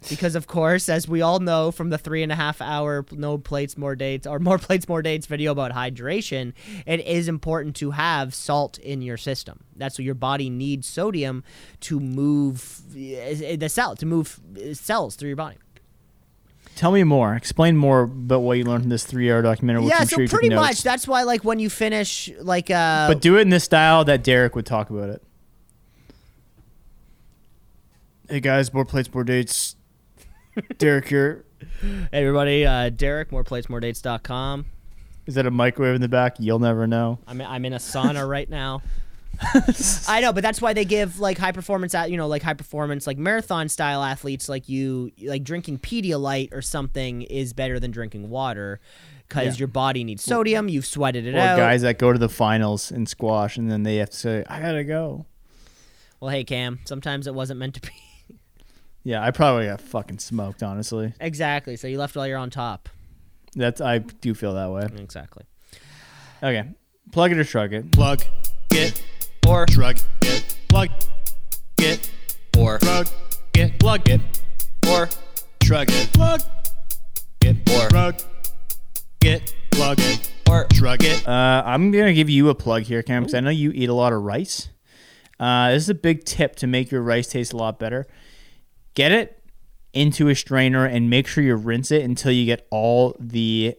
Because 0.09 0.35
of 0.35 0.47
course, 0.47 0.89
as 0.89 1.07
we 1.07 1.21
all 1.21 1.41
know 1.41 1.71
from 1.71 1.91
the 1.91 1.99
three 1.99 2.23
and 2.23 2.33
a 2.33 2.35
half 2.35 2.61
hour 2.63 3.05
no 3.13 3.37
plates 3.37 3.77
more 3.77 3.95
dates 3.95 4.27
or 4.27 4.39
more 4.39 4.59
plates 4.59 4.89
more 4.89 5.03
dates 5.03 5.27
video 5.27 5.53
about 5.53 5.73
hydration, 5.73 6.55
it 6.87 7.01
is 7.07 7.29
important 7.29 7.77
to 7.77 7.91
have 7.91 8.35
salt 8.35 8.79
in 8.79 9.03
your 9.03 9.17
system. 9.19 9.65
That's 9.77 9.99
what 9.99 10.05
your 10.05 10.15
body 10.15 10.49
needs 10.49 10.87
sodium 10.87 11.45
to 11.81 12.01
move 12.01 12.81
the 12.93 13.69
cell 13.69 13.95
to 13.97 14.07
move 14.07 14.41
cells 14.73 15.17
through 15.17 15.29
your 15.29 15.37
body. 15.37 15.59
Tell 16.77 16.93
me 16.93 17.05
more. 17.05 17.35
Explain 17.35 17.77
more 17.77 18.03
about 18.03 18.41
what 18.41 18.57
you 18.57 18.65
learned 18.65 18.85
from 18.85 18.91
this 18.91 19.05
three-hour 19.05 19.43
documentary. 19.43 19.85
yeah, 19.85 20.05
so 20.05 20.17
sure 20.17 20.29
pretty 20.29 20.49
much 20.49 20.83
that's 20.83 21.07
why 21.07 21.25
like 21.25 21.45
when 21.45 21.59
you 21.59 21.69
finish 21.69 22.31
like 22.41 22.71
uh 22.71 23.07
But 23.09 23.21
do 23.21 23.37
it 23.37 23.43
in 23.43 23.51
the 23.51 23.61
style 23.61 24.05
that 24.07 24.25
Derek 24.25 24.55
would 24.55 24.65
talk 24.65 24.89
about 24.89 25.11
it. 25.11 25.23
Hey 28.31 28.41
guys, 28.41 28.73
more 28.73 28.87
plates, 28.87 29.13
more 29.13 29.25
dates. 29.25 29.77
Derek 30.79 31.09
here. 31.09 31.45
Hey 31.81 32.07
everybody, 32.13 32.65
uh, 32.67 32.89
Derek, 32.91 33.31
moreplatesmoredates.com. 33.31 34.67
Is 35.27 35.35
that 35.35 35.47
a 35.47 35.51
microwave 35.51 35.95
in 35.95 36.01
the 36.01 36.09
back? 36.09 36.37
You'll 36.39 36.59
never 36.59 36.87
know. 36.87 37.19
I'm 37.27 37.41
I'm 37.41 37.65
in 37.65 37.73
a 37.73 37.79
sauna 37.79 38.27
right 38.29 38.49
now. 38.49 38.83
I 40.09 40.21
know, 40.21 40.33
but 40.35 40.43
that's 40.43 40.61
why 40.61 40.73
they 40.75 40.85
give 40.85 41.19
like 41.19 41.39
high 41.39 41.53
performance 41.53 41.95
at 41.95 42.11
you 42.11 42.17
know 42.17 42.27
like 42.29 42.43
high 42.43 42.55
performance 42.55 43.07
like 43.07 43.17
marathon 43.19 43.69
style 43.69 44.03
athletes 44.03 44.49
like 44.49 44.69
you 44.69 45.13
like 45.23 45.45
drinking 45.45 45.79
Pedialyte 45.79 46.53
or 46.53 46.61
something 46.63 47.23
is 47.23 47.53
better 47.53 47.79
than 47.81 47.91
drinking 47.91 48.29
water 48.29 48.81
because 49.29 49.55
Yeah. 49.57 49.61
your 49.61 49.69
body 49.69 50.05
needs 50.05 50.23
sodium. 50.25 50.69
You've 50.69 50.85
sweated 50.87 51.27
it 51.27 51.35
Or 51.35 51.39
out. 51.41 51.57
guys 51.57 51.83
that 51.83 51.99
go 51.99 52.13
to 52.13 52.19
the 52.19 52.29
finals 52.29 52.91
in 52.91 53.07
squash 53.07 53.57
and 53.57 53.71
then 53.71 53.83
they 53.83 53.97
have 53.97 54.11
to 54.11 54.17
say, 54.17 54.45
"I 54.49 54.61
gotta 54.61 54.85
go." 54.85 55.25
Well, 56.19 56.31
hey 56.31 56.45
Cam, 56.45 56.81
sometimes 56.85 57.27
it 57.27 57.35
wasn't 57.35 57.61
meant 57.61 57.75
to 57.75 57.81
be. 57.81 57.89
Yeah, 59.03 59.23
I 59.25 59.31
probably 59.31 59.67
got 59.67 59.81
fucking 59.81 60.19
smoked. 60.19 60.63
Honestly, 60.63 61.15
exactly. 61.21 61.77
So 61.77 61.89
you 61.89 61.99
left 61.99 62.15
while 62.17 62.27
you're 62.27 62.39
on 62.39 62.51
top. 62.51 62.89
that's 63.55 63.81
I 63.81 63.99
do 63.99 64.35
feel 64.35 64.55
that 64.55 64.71
way. 64.71 64.87
Exactly. 65.03 65.45
Okay, 66.43 66.65
plug 67.13 67.33
it 67.33 67.39
or 67.39 67.45
shrug 67.45 67.73
it. 67.73 67.91
Plug 67.93 68.23
it 68.73 69.03
Or 69.49 69.67
shrug 69.71 69.99
it. 70.23 70.57
Plug 70.69 70.91
it 71.79 72.11
or 72.57 72.79
shrug 72.81 73.09
it. 73.57 73.79
Plug 73.79 74.09
it 74.09 74.43
or 74.87 75.09
shrug 75.63 75.91
it. 75.91 76.13
Plug 76.13 76.41
it 77.43 77.71
Or- 77.71 77.89
shrug 77.89 78.15
it. 79.23 79.55
Plug 79.71 79.99
it 80.01 80.33
or 80.49 80.67
shrug 80.75 81.03
it. 81.03 81.27
Uh, 81.27 81.63
I'm 81.65 81.91
gonna 81.91 82.13
give 82.13 82.29
you 82.29 82.49
a 82.51 82.55
plug 82.55 82.83
here, 82.83 83.03
Cam, 83.03 83.23
because 83.23 83.35
I 83.35 83.41
know 83.41 83.51
you 83.51 83.71
eat 83.75 83.89
a 83.89 83.95
lot 83.95 84.13
of 84.13 84.23
rice. 84.23 84.69
Uh, 85.39 85.71
this 85.71 85.85
is 85.85 85.89
a 85.89 85.95
big 85.95 86.25
tip 86.25 86.55
to 86.57 86.67
make 86.67 86.91
your 86.91 87.01
rice 87.03 87.29
taste 87.29 87.53
a 87.55 87.57
lot 87.57 87.79
better. 87.79 88.07
Get 88.95 89.13
it 89.13 89.43
into 89.93 90.29
a 90.29 90.35
strainer 90.35 90.85
and 90.87 91.11
make 91.11 91.27
sure 91.27 91.43
you 91.43 91.57
rinse 91.57 91.91
it 91.91 92.03
until 92.03 92.33
you 92.33 92.45
get 92.47 92.67
all 92.71 93.17
the. 93.19 93.77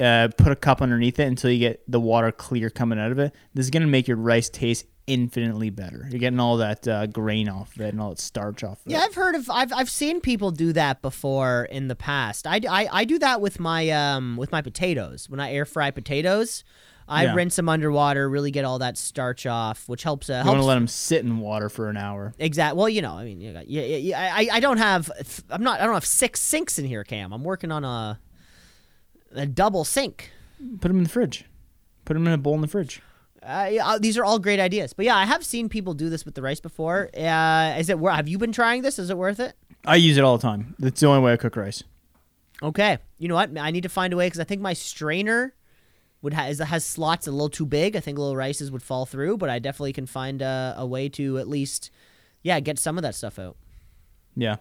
Uh, 0.00 0.26
put 0.36 0.50
a 0.50 0.56
cup 0.56 0.82
underneath 0.82 1.20
it 1.20 1.28
until 1.28 1.52
you 1.52 1.60
get 1.60 1.80
the 1.86 2.00
water 2.00 2.32
clear 2.32 2.68
coming 2.68 2.98
out 2.98 3.12
of 3.12 3.18
it. 3.20 3.32
This 3.54 3.66
is 3.66 3.70
gonna 3.70 3.86
make 3.86 4.08
your 4.08 4.16
rice 4.16 4.48
taste 4.48 4.86
infinitely 5.06 5.70
better. 5.70 6.08
You're 6.10 6.18
getting 6.18 6.40
all 6.40 6.56
that 6.56 6.88
uh, 6.88 7.06
grain 7.06 7.48
off 7.48 7.76
of 7.76 7.82
it 7.82 7.90
and 7.90 8.00
all 8.00 8.08
that 8.10 8.18
starch 8.18 8.64
off. 8.64 8.84
Of 8.84 8.90
Yeah, 8.90 9.02
it. 9.02 9.04
I've 9.04 9.14
heard 9.14 9.36
of 9.36 9.48
I've 9.48 9.72
I've 9.72 9.90
seen 9.90 10.20
people 10.20 10.50
do 10.50 10.72
that 10.72 11.00
before 11.00 11.68
in 11.70 11.86
the 11.86 11.94
past. 11.94 12.44
I, 12.44 12.60
I, 12.68 12.88
I 12.90 13.04
do 13.04 13.20
that 13.20 13.40
with 13.40 13.60
my 13.60 13.88
um 13.90 14.36
with 14.36 14.50
my 14.50 14.62
potatoes. 14.62 15.30
When 15.30 15.38
I 15.38 15.52
air 15.52 15.64
fry 15.64 15.92
potatoes, 15.92 16.64
I 17.06 17.24
Yeah. 17.24 17.34
rinse 17.34 17.56
them 17.56 17.68
underwater, 17.68 18.28
really 18.28 18.50
get 18.50 18.64
all 18.64 18.78
that 18.78 18.96
starch 18.96 19.44
off, 19.46 19.88
which 19.88 20.02
helps 20.02 20.30
uh, 20.30 20.32
You 20.32 20.36
want 20.38 20.46
helps 20.46 20.60
to 20.60 20.66
let 20.66 20.74
them 20.76 20.88
sit 20.88 21.24
in 21.24 21.38
water 21.38 21.68
for 21.68 21.88
an 21.90 21.96
hour. 21.96 22.32
Exactly. 22.38 22.78
Well, 22.78 22.88
you 22.88 23.02
know, 23.02 23.12
I 23.12 23.24
mean, 23.24 23.40
you 23.40 23.52
got, 23.52 23.68
yeah, 23.68 23.82
yeah, 23.82 23.96
yeah, 23.96 24.34
I, 24.34 24.48
I 24.52 24.60
don't 24.60 24.78
have, 24.78 25.10
I'm 25.50 25.62
not, 25.62 25.80
I 25.80 25.84
don't 25.84 25.94
have 25.94 26.06
six 26.06 26.40
sinks 26.40 26.78
in 26.78 26.86
here, 26.86 27.04
Cam. 27.04 27.32
I'm 27.32 27.44
working 27.44 27.70
on 27.70 27.84
a, 27.84 28.18
a 29.34 29.46
double 29.46 29.84
sink. 29.84 30.30
Put 30.80 30.88
them 30.88 30.98
in 30.98 31.04
the 31.04 31.10
fridge. 31.10 31.44
Put 32.04 32.14
them 32.14 32.26
in 32.26 32.32
a 32.32 32.38
bowl 32.38 32.54
in 32.54 32.60
the 32.62 32.68
fridge. 32.68 33.02
Uh, 33.42 33.68
yeah, 33.70 33.86
uh, 33.86 33.98
these 33.98 34.16
are 34.16 34.24
all 34.24 34.38
great 34.38 34.58
ideas. 34.58 34.94
But 34.94 35.04
yeah, 35.04 35.16
I 35.16 35.26
have 35.26 35.44
seen 35.44 35.68
people 35.68 35.92
do 35.92 36.08
this 36.08 36.24
with 36.24 36.34
the 36.34 36.40
rice 36.40 36.60
before. 36.60 37.10
Uh, 37.14 37.76
is 37.78 37.90
it? 37.90 37.98
wor- 37.98 38.12
Have 38.12 38.26
you 38.28 38.38
been 38.38 38.52
trying 38.52 38.80
this? 38.80 38.98
Is 38.98 39.10
it 39.10 39.18
worth 39.18 39.38
it? 39.38 39.54
I 39.84 39.96
use 39.96 40.16
it 40.16 40.24
all 40.24 40.38
the 40.38 40.42
time. 40.42 40.74
That's 40.78 41.00
the 41.00 41.06
only 41.08 41.20
way 41.20 41.34
I 41.34 41.36
cook 41.36 41.54
rice. 41.56 41.82
Okay. 42.62 42.96
You 43.18 43.28
know 43.28 43.34
what? 43.34 43.58
I 43.58 43.70
need 43.70 43.82
to 43.82 43.90
find 43.90 44.14
a 44.14 44.16
way 44.16 44.26
because 44.26 44.40
I 44.40 44.44
think 44.44 44.62
my 44.62 44.72
strainer 44.72 45.54
would 46.24 46.32
ha- 46.34 46.46
is, 46.46 46.58
has 46.58 46.84
slots 46.84 47.28
a 47.28 47.30
little 47.30 47.48
too 47.48 47.66
big. 47.66 47.94
I 47.94 48.00
think 48.00 48.18
little 48.18 48.34
rices 48.36 48.72
would 48.72 48.82
fall 48.82 49.06
through, 49.06 49.36
but 49.36 49.48
I 49.50 49.60
definitely 49.60 49.92
can 49.92 50.06
find 50.06 50.42
a, 50.42 50.74
a 50.76 50.84
way 50.86 51.08
to 51.10 51.38
at 51.38 51.46
least, 51.46 51.90
yeah, 52.42 52.58
get 52.58 52.78
some 52.80 52.98
of 52.98 53.02
that 53.02 53.14
stuff 53.14 53.38
out. 53.38 53.56
Yeah. 54.34 54.56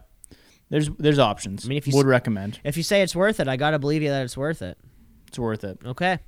There's 0.70 0.90
there's 1.00 1.20
options. 1.20 1.66
I 1.66 1.70
mean, 1.70 1.78
if 1.78 1.88
you 1.88 1.96
would 1.96 2.06
s- 2.06 2.10
recommend, 2.10 2.60
If 2.64 2.78
you 2.78 2.84
say 2.84 3.02
it's 3.02 3.16
worth 3.16 3.40
it, 3.40 3.48
I 3.48 3.58
gotta 3.58 3.80
believe 3.80 4.02
you 4.04 4.10
that 4.10 4.24
it's 4.24 4.38
worth 4.38 4.62
it. 4.62 4.78
it's 5.28 5.38
worth 5.40 5.64
it. 5.64 5.80
Okay. 5.86 6.20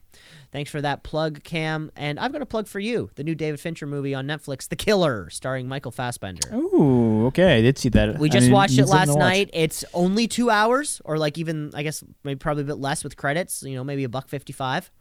Thanks 0.51 0.69
for 0.71 0.81
that 0.81 1.03
plug, 1.03 1.43
Cam. 1.43 1.91
And 1.95 2.17
I've 2.19 2.31
got 2.31 2.41
a 2.41 2.45
plug 2.45 2.67
for 2.67 2.79
you: 2.79 3.09
the 3.15 3.23
new 3.23 3.33
David 3.35 3.59
Fincher 3.59 3.85
movie 3.87 4.13
on 4.13 4.25
Netflix, 4.27 4.69
The 4.69 4.75
Killer, 4.75 5.29
starring 5.29 5.67
Michael 5.67 5.91
Fassbender. 5.91 6.47
Ooh, 6.53 7.25
okay. 7.27 7.57
I 7.57 7.61
did 7.61 7.77
see 7.77 7.89
that. 7.89 8.19
We 8.19 8.29
I 8.29 8.31
just 8.31 8.45
mean, 8.45 8.53
watched 8.53 8.77
it 8.77 8.85
last 8.85 9.07
to 9.07 9.13
watch. 9.15 9.19
night. 9.19 9.49
It's 9.53 9.83
only 9.93 10.27
two 10.27 10.49
hours, 10.49 11.01
or 11.05 11.17
like 11.17 11.37
even 11.37 11.71
I 11.73 11.83
guess 11.83 12.03
maybe 12.23 12.37
probably 12.37 12.63
a 12.63 12.67
bit 12.67 12.77
less 12.77 13.03
with 13.03 13.17
credits. 13.17 13.63
You 13.63 13.75
know, 13.75 13.83
maybe 13.83 14.03
a 14.05 14.09
buck 14.09 14.29
fifty-five. 14.29 14.91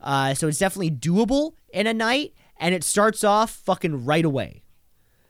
Uh, 0.00 0.34
so 0.34 0.48
it's 0.48 0.58
definitely 0.58 0.90
doable 0.90 1.52
in 1.72 1.86
a 1.86 1.94
night, 1.94 2.34
and 2.58 2.74
it 2.74 2.82
starts 2.84 3.22
off 3.24 3.50
fucking 3.50 4.04
right 4.04 4.24
away. 4.24 4.62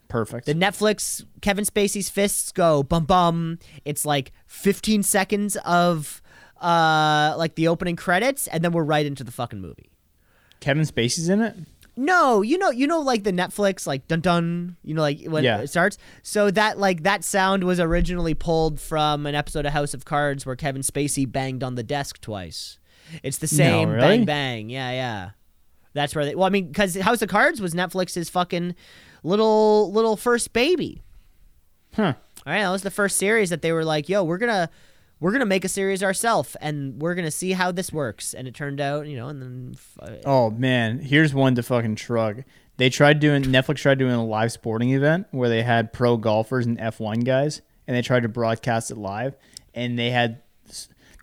Perfect. 0.09 0.47
The 0.47 0.55
Netflix 0.55 1.25
Kevin 1.41 1.65
Spacey's 1.65 2.11
fists 2.11 2.51
go 2.53 2.83
bum 2.83 3.05
bum. 3.05 3.59
It's 3.85 4.05
like 4.05 4.33
fifteen 4.47 5.03
seconds 5.05 5.57
of 5.65 6.21
uh 6.61 7.35
like 7.39 7.55
the 7.55 7.69
opening 7.69 7.95
credits, 7.97 8.47
and 8.49 8.65
then 8.65 8.73
we're 8.73 8.83
right 8.85 9.07
into 9.07 9.23
the 9.23 9.31
fucking 9.33 9.61
movie. 9.61 9.91
Kevin 10.59 10.83
Spacey's 10.85 11.29
in 11.29 11.41
it. 11.41 11.57
No, 11.97 12.43
you 12.43 12.59
know, 12.59 12.71
you 12.71 12.87
know, 12.87 13.01
like 13.01 13.23
the 13.25 13.33
Netflix, 13.33 13.87
like 13.87 14.09
dun 14.09 14.21
dun. 14.21 14.77
You 14.83 14.95
know, 14.95 15.03
like 15.03 15.23
when 15.27 15.45
Yeah. 15.45 15.59
it 15.61 15.69
starts. 15.69 15.97
So 16.23 16.51
that 16.51 16.77
like 16.79 17.05
that 17.05 17.23
sound 17.23 17.63
was 17.63 17.79
originally 17.79 18.35
pulled 18.35 18.81
from 18.81 19.27
an 19.27 19.35
episode 19.37 19.65
of 19.65 19.73
House 19.73 19.95
of 19.95 20.05
Cards 20.05 20.45
where 20.45 20.57
Kevin 20.57 20.83
Spacey 20.83 21.31
banged 21.31 21.63
on 21.63 21.77
the 21.77 21.83
desk 21.85 22.21
twice. 22.21 22.79
It's 23.23 23.39
the 23.39 23.47
same 23.47 23.91
really? 23.91 24.01
bang 24.01 24.25
bang. 24.25 24.71
Yeah, 24.71 24.91
yeah. 24.91 25.31
That's 25.93 26.15
where 26.15 26.25
they. 26.25 26.35
Well, 26.35 26.47
I 26.47 26.51
mean, 26.51 26.69
because 26.69 26.97
House 26.97 27.23
of 27.23 27.29
Cards 27.29 27.61
was 27.61 27.75
Netflix's 27.75 28.29
fucking 28.29 28.75
little 29.23 29.93
little 29.93 30.17
first 30.17 30.53
baby. 30.53 31.03
Huh. 31.95 32.15
All 32.47 32.53
right, 32.53 32.63
that 32.63 32.71
was 32.71 32.83
the 32.83 32.91
first 32.91 33.17
series 33.17 33.51
that 33.51 33.63
they 33.63 33.73
were 33.73 33.85
like, 33.85 34.09
"Yo, 34.09 34.25
we're 34.25 34.39
gonna." 34.39 34.71
We're 35.23 35.33
gonna 35.33 35.45
make 35.45 35.67
a 35.67 35.69
series 35.69 36.03
ourselves, 36.03 36.57
and 36.63 36.99
we're 36.99 37.15
gonna 37.15 37.31
see 37.31 37.53
how 37.53 37.73
this 37.73 37.93
works. 37.93 38.33
And 38.33 38.49
it 38.49 38.55
turned 38.55 38.81
out, 38.81 39.07
you 39.07 39.19
know, 39.19 39.29
and 39.29 39.43
then 39.43 39.75
uh, 40.01 40.17
Oh 40.25 40.51
man, 40.51 40.99
here's 40.99 41.35
one 41.35 41.55
to 41.57 41.63
fucking 41.63 41.97
shrug. 41.97 42.43
They 42.79 42.89
tried 42.89 43.21
doing 43.21 43.43
Netflix 43.43 43.77
tried 43.77 43.99
doing 43.99 44.15
a 44.15 44.25
live 44.25 44.51
sporting 44.51 44.93
event 44.95 45.27
where 45.31 45.51
they 45.51 45.63
had 45.63 45.93
pro 45.93 46.17
golfers 46.17 46.65
and 46.65 46.79
F1 46.79 47.23
guys, 47.27 47.61
and 47.87 47.95
they 47.95 48.01
tried 48.01 48.23
to 48.23 48.31
broadcast 48.31 48.91
it 48.91 48.97
live, 48.97 49.37
and 49.75 49.99
they 49.99 50.09
had 50.09 50.41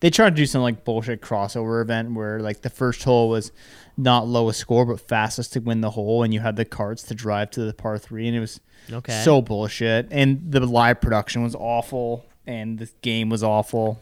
they 0.02 0.10
tried 0.10 0.32
to 0.32 0.36
do 0.36 0.46
some 0.46 0.62
like 0.62 0.84
bullshit 0.86 1.22
crossover 1.22 1.82
event 1.82 2.14
where 2.14 2.40
like 2.40 2.62
the 2.62 2.70
first 2.70 3.04
hole 3.04 3.30
was 3.30 3.52
not 3.98 4.28
lowest 4.28 4.60
score 4.60 4.86
but 4.86 5.00
fastest 5.00 5.54
to 5.54 5.60
win 5.60 5.82
the 5.82 5.92
hole, 5.92 6.24
and 6.24 6.34
you 6.34 6.40
had 6.40 6.56
the 6.56 6.66
carts 6.66 7.04
to 7.04 7.16
drive 7.16 7.50
to 7.52 7.62
the 7.62 7.74
par 7.74 7.98
three, 7.98 8.28
and 8.28 8.36
it 8.38 8.40
was 8.40 8.60
Okay. 8.92 9.22
so 9.24 9.42
bullshit, 9.42 10.08
and 10.12 10.52
the 10.52 10.60
live 10.66 11.02
production 11.02 11.44
was 11.44 11.56
awful, 11.56 12.26
and 12.46 12.78
the 12.80 12.90
game 13.02 13.30
was 13.30 13.44
awful. 13.44 14.00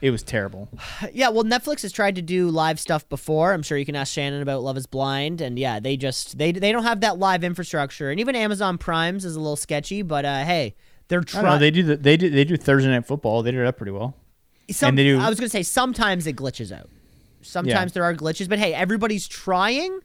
It 0.00 0.10
was 0.10 0.22
terrible. 0.22 0.68
Yeah, 1.12 1.28
well, 1.30 1.44
Netflix 1.44 1.82
has 1.82 1.92
tried 1.92 2.16
to 2.16 2.22
do 2.22 2.48
live 2.50 2.78
stuff 2.78 3.08
before. 3.08 3.52
I'm 3.52 3.62
sure 3.62 3.76
you 3.78 3.84
can 3.86 3.96
ask 3.96 4.12
Shannon 4.12 4.42
about 4.42 4.62
Love 4.62 4.76
Is 4.76 4.86
Blind, 4.86 5.40
and 5.40 5.58
yeah, 5.58 5.80
they 5.80 5.96
just 5.96 6.36
they 6.38 6.52
they 6.52 6.72
don't 6.72 6.82
have 6.84 7.00
that 7.00 7.18
live 7.18 7.42
infrastructure, 7.42 8.10
and 8.10 8.20
even 8.20 8.36
Amazon 8.36 8.78
Prime's 8.78 9.24
is 9.24 9.34
a 9.36 9.40
little 9.40 9.56
sketchy. 9.56 10.02
But 10.02 10.24
uh, 10.24 10.44
hey, 10.44 10.74
they're 11.08 11.20
I 11.20 11.22
don't 11.22 11.34
know, 11.34 11.40
trying. 11.48 11.60
they 11.60 11.70
do 11.70 11.82
the, 11.84 11.96
they 11.96 12.16
do 12.16 12.28
they 12.30 12.44
do 12.44 12.56
Thursday 12.56 12.90
night 12.90 13.06
football. 13.06 13.42
They 13.42 13.50
did 13.52 13.64
that 13.66 13.76
pretty 13.76 13.92
well. 13.92 14.14
And 14.82 14.98
they 14.98 15.04
do- 15.04 15.18
I 15.20 15.28
was 15.28 15.38
gonna 15.38 15.48
say 15.48 15.62
sometimes 15.62 16.26
it 16.26 16.36
glitches 16.36 16.72
out. 16.72 16.88
Sometimes 17.42 17.92
there 17.92 18.04
are 18.04 18.14
glitches, 18.14 18.48
but 18.48 18.58
hey, 18.58 18.72
everybody's 18.74 19.26
trying. 19.26 20.00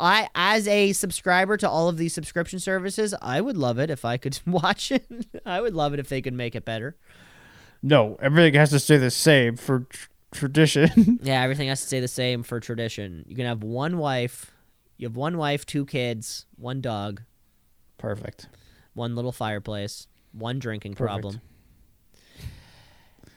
I, 0.00 0.28
as 0.36 0.68
a 0.68 0.92
subscriber 0.92 1.56
to 1.56 1.68
all 1.68 1.88
of 1.88 1.96
these 1.96 2.14
subscription 2.14 2.60
services, 2.60 3.14
I 3.20 3.40
would 3.40 3.56
love 3.56 3.78
it 3.80 3.90
if 3.90 4.04
I 4.04 4.16
could 4.16 4.38
watch 4.46 4.92
it. 4.92 5.04
I 5.44 5.60
would 5.60 5.74
love 5.74 5.92
it 5.92 5.98
if 6.00 6.08
they 6.08 6.22
could 6.22 6.34
make 6.34 6.54
it 6.54 6.64
better. 6.64 6.96
No, 7.82 8.16
everything 8.20 8.54
has 8.54 8.70
to 8.70 8.78
stay 8.78 8.96
the 8.96 9.10
same 9.10 9.56
for 9.56 9.80
tr- 9.88 10.08
tradition. 10.32 11.18
Yeah, 11.22 11.42
everything 11.42 11.68
has 11.68 11.80
to 11.80 11.86
stay 11.88 11.98
the 12.00 12.06
same 12.08 12.42
for 12.44 12.60
tradition. 12.60 13.24
You 13.28 13.34
can 13.34 13.46
have 13.46 13.62
one 13.64 13.98
wife. 13.98 14.52
You 14.98 15.08
have 15.08 15.16
one 15.16 15.36
wife, 15.36 15.64
two 15.66 15.84
kids, 15.84 16.46
one 16.56 16.80
dog, 16.80 17.22
Perfect. 17.98 18.48
one 18.94 19.14
little 19.16 19.32
fireplace, 19.32 20.06
one 20.32 20.58
drinking 20.58 20.94
Perfect. 20.94 21.06
problem. 21.22 21.40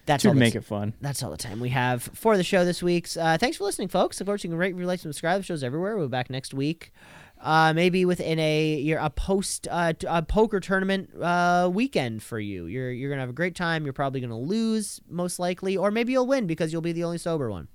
That's 0.06 0.24
To 0.24 0.30
all. 0.30 0.34
the 0.34 0.40
make 0.40 0.56
it 0.56 0.64
fun. 0.66 0.94
That's 1.02 1.22
all 1.24 1.32
the 1.32 1.38
time 1.38 1.60
we 1.60 1.70
have 1.70 2.04
for 2.14 2.36
the 2.38 2.44
show 2.44 2.66
this 2.66 2.82
week. 2.82 3.08
Uh, 3.18 3.38
thanks 3.38 3.58
for 3.58 3.64
listening, 3.66 3.88
folks. 3.88 4.20
Of 4.20 4.28
course, 4.28 4.44
you 4.44 4.50
can 4.50 4.58
rate, 4.58 4.74
review, 4.74 4.88
like, 4.88 5.00
subscribe. 5.00 5.40
The 5.42 5.46
show's 5.46 5.64
everywhere. 5.64 5.96
We'll 5.98 6.08
be 6.08 6.12
back 6.12 6.30
next 6.30 6.54
week. 6.54 6.92
Uh, 7.40 7.74
maybe 7.74 8.06
within 8.06 8.38
a 8.40 8.76
your 8.76 9.00
a 9.00 9.10
post 9.10 9.68
uh, 9.72 9.94
a 10.08 10.22
poker 10.22 10.60
tournament 10.60 11.10
uh, 11.20 11.70
weekend 11.74 12.22
for 12.22 12.40
you. 12.40 12.68
You're 12.68 12.92
you're 12.92 13.10
gonna 13.10 13.22
have 13.22 13.32
a 13.32 13.34
great 13.34 13.56
time. 13.56 13.84
You're 13.84 13.94
probably 13.94 14.22
gonna 14.22 14.38
lose 14.38 15.02
most 15.10 15.40
likely, 15.40 15.76
or 15.76 15.90
maybe 15.90 16.12
you'll 16.12 16.28
win 16.28 16.46
because 16.46 16.72
you'll 16.72 16.84
be 16.84 16.92
the 16.92 17.04
only 17.04 17.18
sober 17.18 17.50
one. 17.50 17.68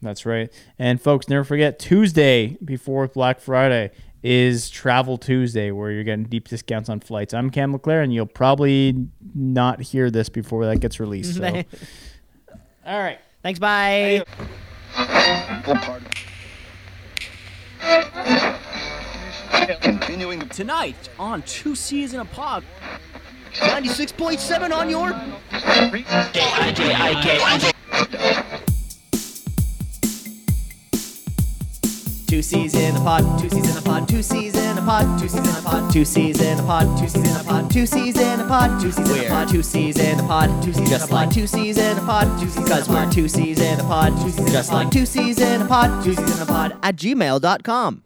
That's 0.00 0.24
right. 0.24 0.50
And 0.78 1.00
folks, 1.00 1.28
never 1.28 1.44
forget 1.44 1.78
Tuesday 1.78 2.56
before 2.64 3.06
Black 3.06 3.38
Friday 3.38 3.90
is 4.22 4.70
Travel 4.70 5.18
Tuesday, 5.18 5.70
where 5.70 5.90
you're 5.90 6.04
getting 6.04 6.24
deep 6.24 6.48
discounts 6.48 6.88
on 6.88 7.00
flights. 7.00 7.34
I'm 7.34 7.50
Cam 7.50 7.72
LeClaire, 7.72 8.02
and 8.02 8.12
you'll 8.14 8.26
probably 8.26 9.08
not 9.34 9.80
hear 9.80 10.10
this 10.10 10.28
before 10.28 10.66
that 10.66 10.80
gets 10.80 11.00
released. 11.00 11.36
So. 11.36 11.44
All 12.86 12.98
right. 12.98 13.18
Thanks. 13.42 13.58
Bye. 13.58 14.24
Continuing 19.80 20.48
Tonight 20.48 21.08
on 21.18 21.42
Two 21.42 21.74
C's 21.74 22.14
in 22.14 22.20
a 22.20 22.24
Pod. 22.24 22.64
96.7 23.52 24.72
on 24.72 24.88
your 24.88 25.12
Two 32.32 32.40
C's 32.40 32.74
in 32.74 32.96
a 32.96 32.98
pod, 33.00 33.38
two 33.38 33.50
C's 33.50 33.68
in 33.68 33.76
a 33.76 33.82
pod, 33.82 34.08
two 34.08 34.22
C's 34.22 34.56
in 34.56 34.78
a 34.78 34.80
pod, 34.80 35.20
two 35.20 35.28
C's 35.28 35.44
in 35.46 35.58
a 35.58 35.60
pod, 35.60 35.92
two 35.92 36.02
C's 36.02 36.40
in 36.40 36.58
a 36.58 36.62
pod, 36.62 36.98
two 36.98 37.06
C's 37.06 37.28
in 37.28 37.36
a 37.38 37.44
pod, 37.44 37.70
two 37.70 37.86
C's 37.86 38.16
in 38.16 38.40
a 38.40 38.44
pod, 38.48 38.70
two 38.72 38.88
C's 38.88 38.96
in 38.96 39.20
a 39.20 39.28
pod, 39.28 39.52
two 39.52 39.62
C's 39.66 39.98
in 39.98 40.18
a 40.18 40.22
pod, 40.24 40.62
two 40.62 40.72
C's 40.72 40.88
just 40.88 41.10
like 41.10 41.30
two 41.30 41.46
C's 41.46 41.76
in 41.76 41.98
a 41.98 42.00
pod, 42.00 42.40
two 42.40 42.48
C's 42.48 42.62
because 42.64 42.88
we're 42.88 43.10
two 43.12 43.28
C's 43.28 43.60
in 43.60 43.80
a 43.80 43.82
pod, 43.82 44.16
two 44.22 44.30
C's 44.30 44.50
just 44.50 44.72
like 44.72 44.90
two 44.90 45.04
C's 45.04 45.38
in 45.40 45.60
a 45.60 45.66
pod, 45.66 46.02
two 46.02 46.14
C's 46.14 46.36
in 46.36 46.42
a 46.42 46.46
pod 46.46 46.78
at 46.82 46.96
gmail.com. 46.96 48.02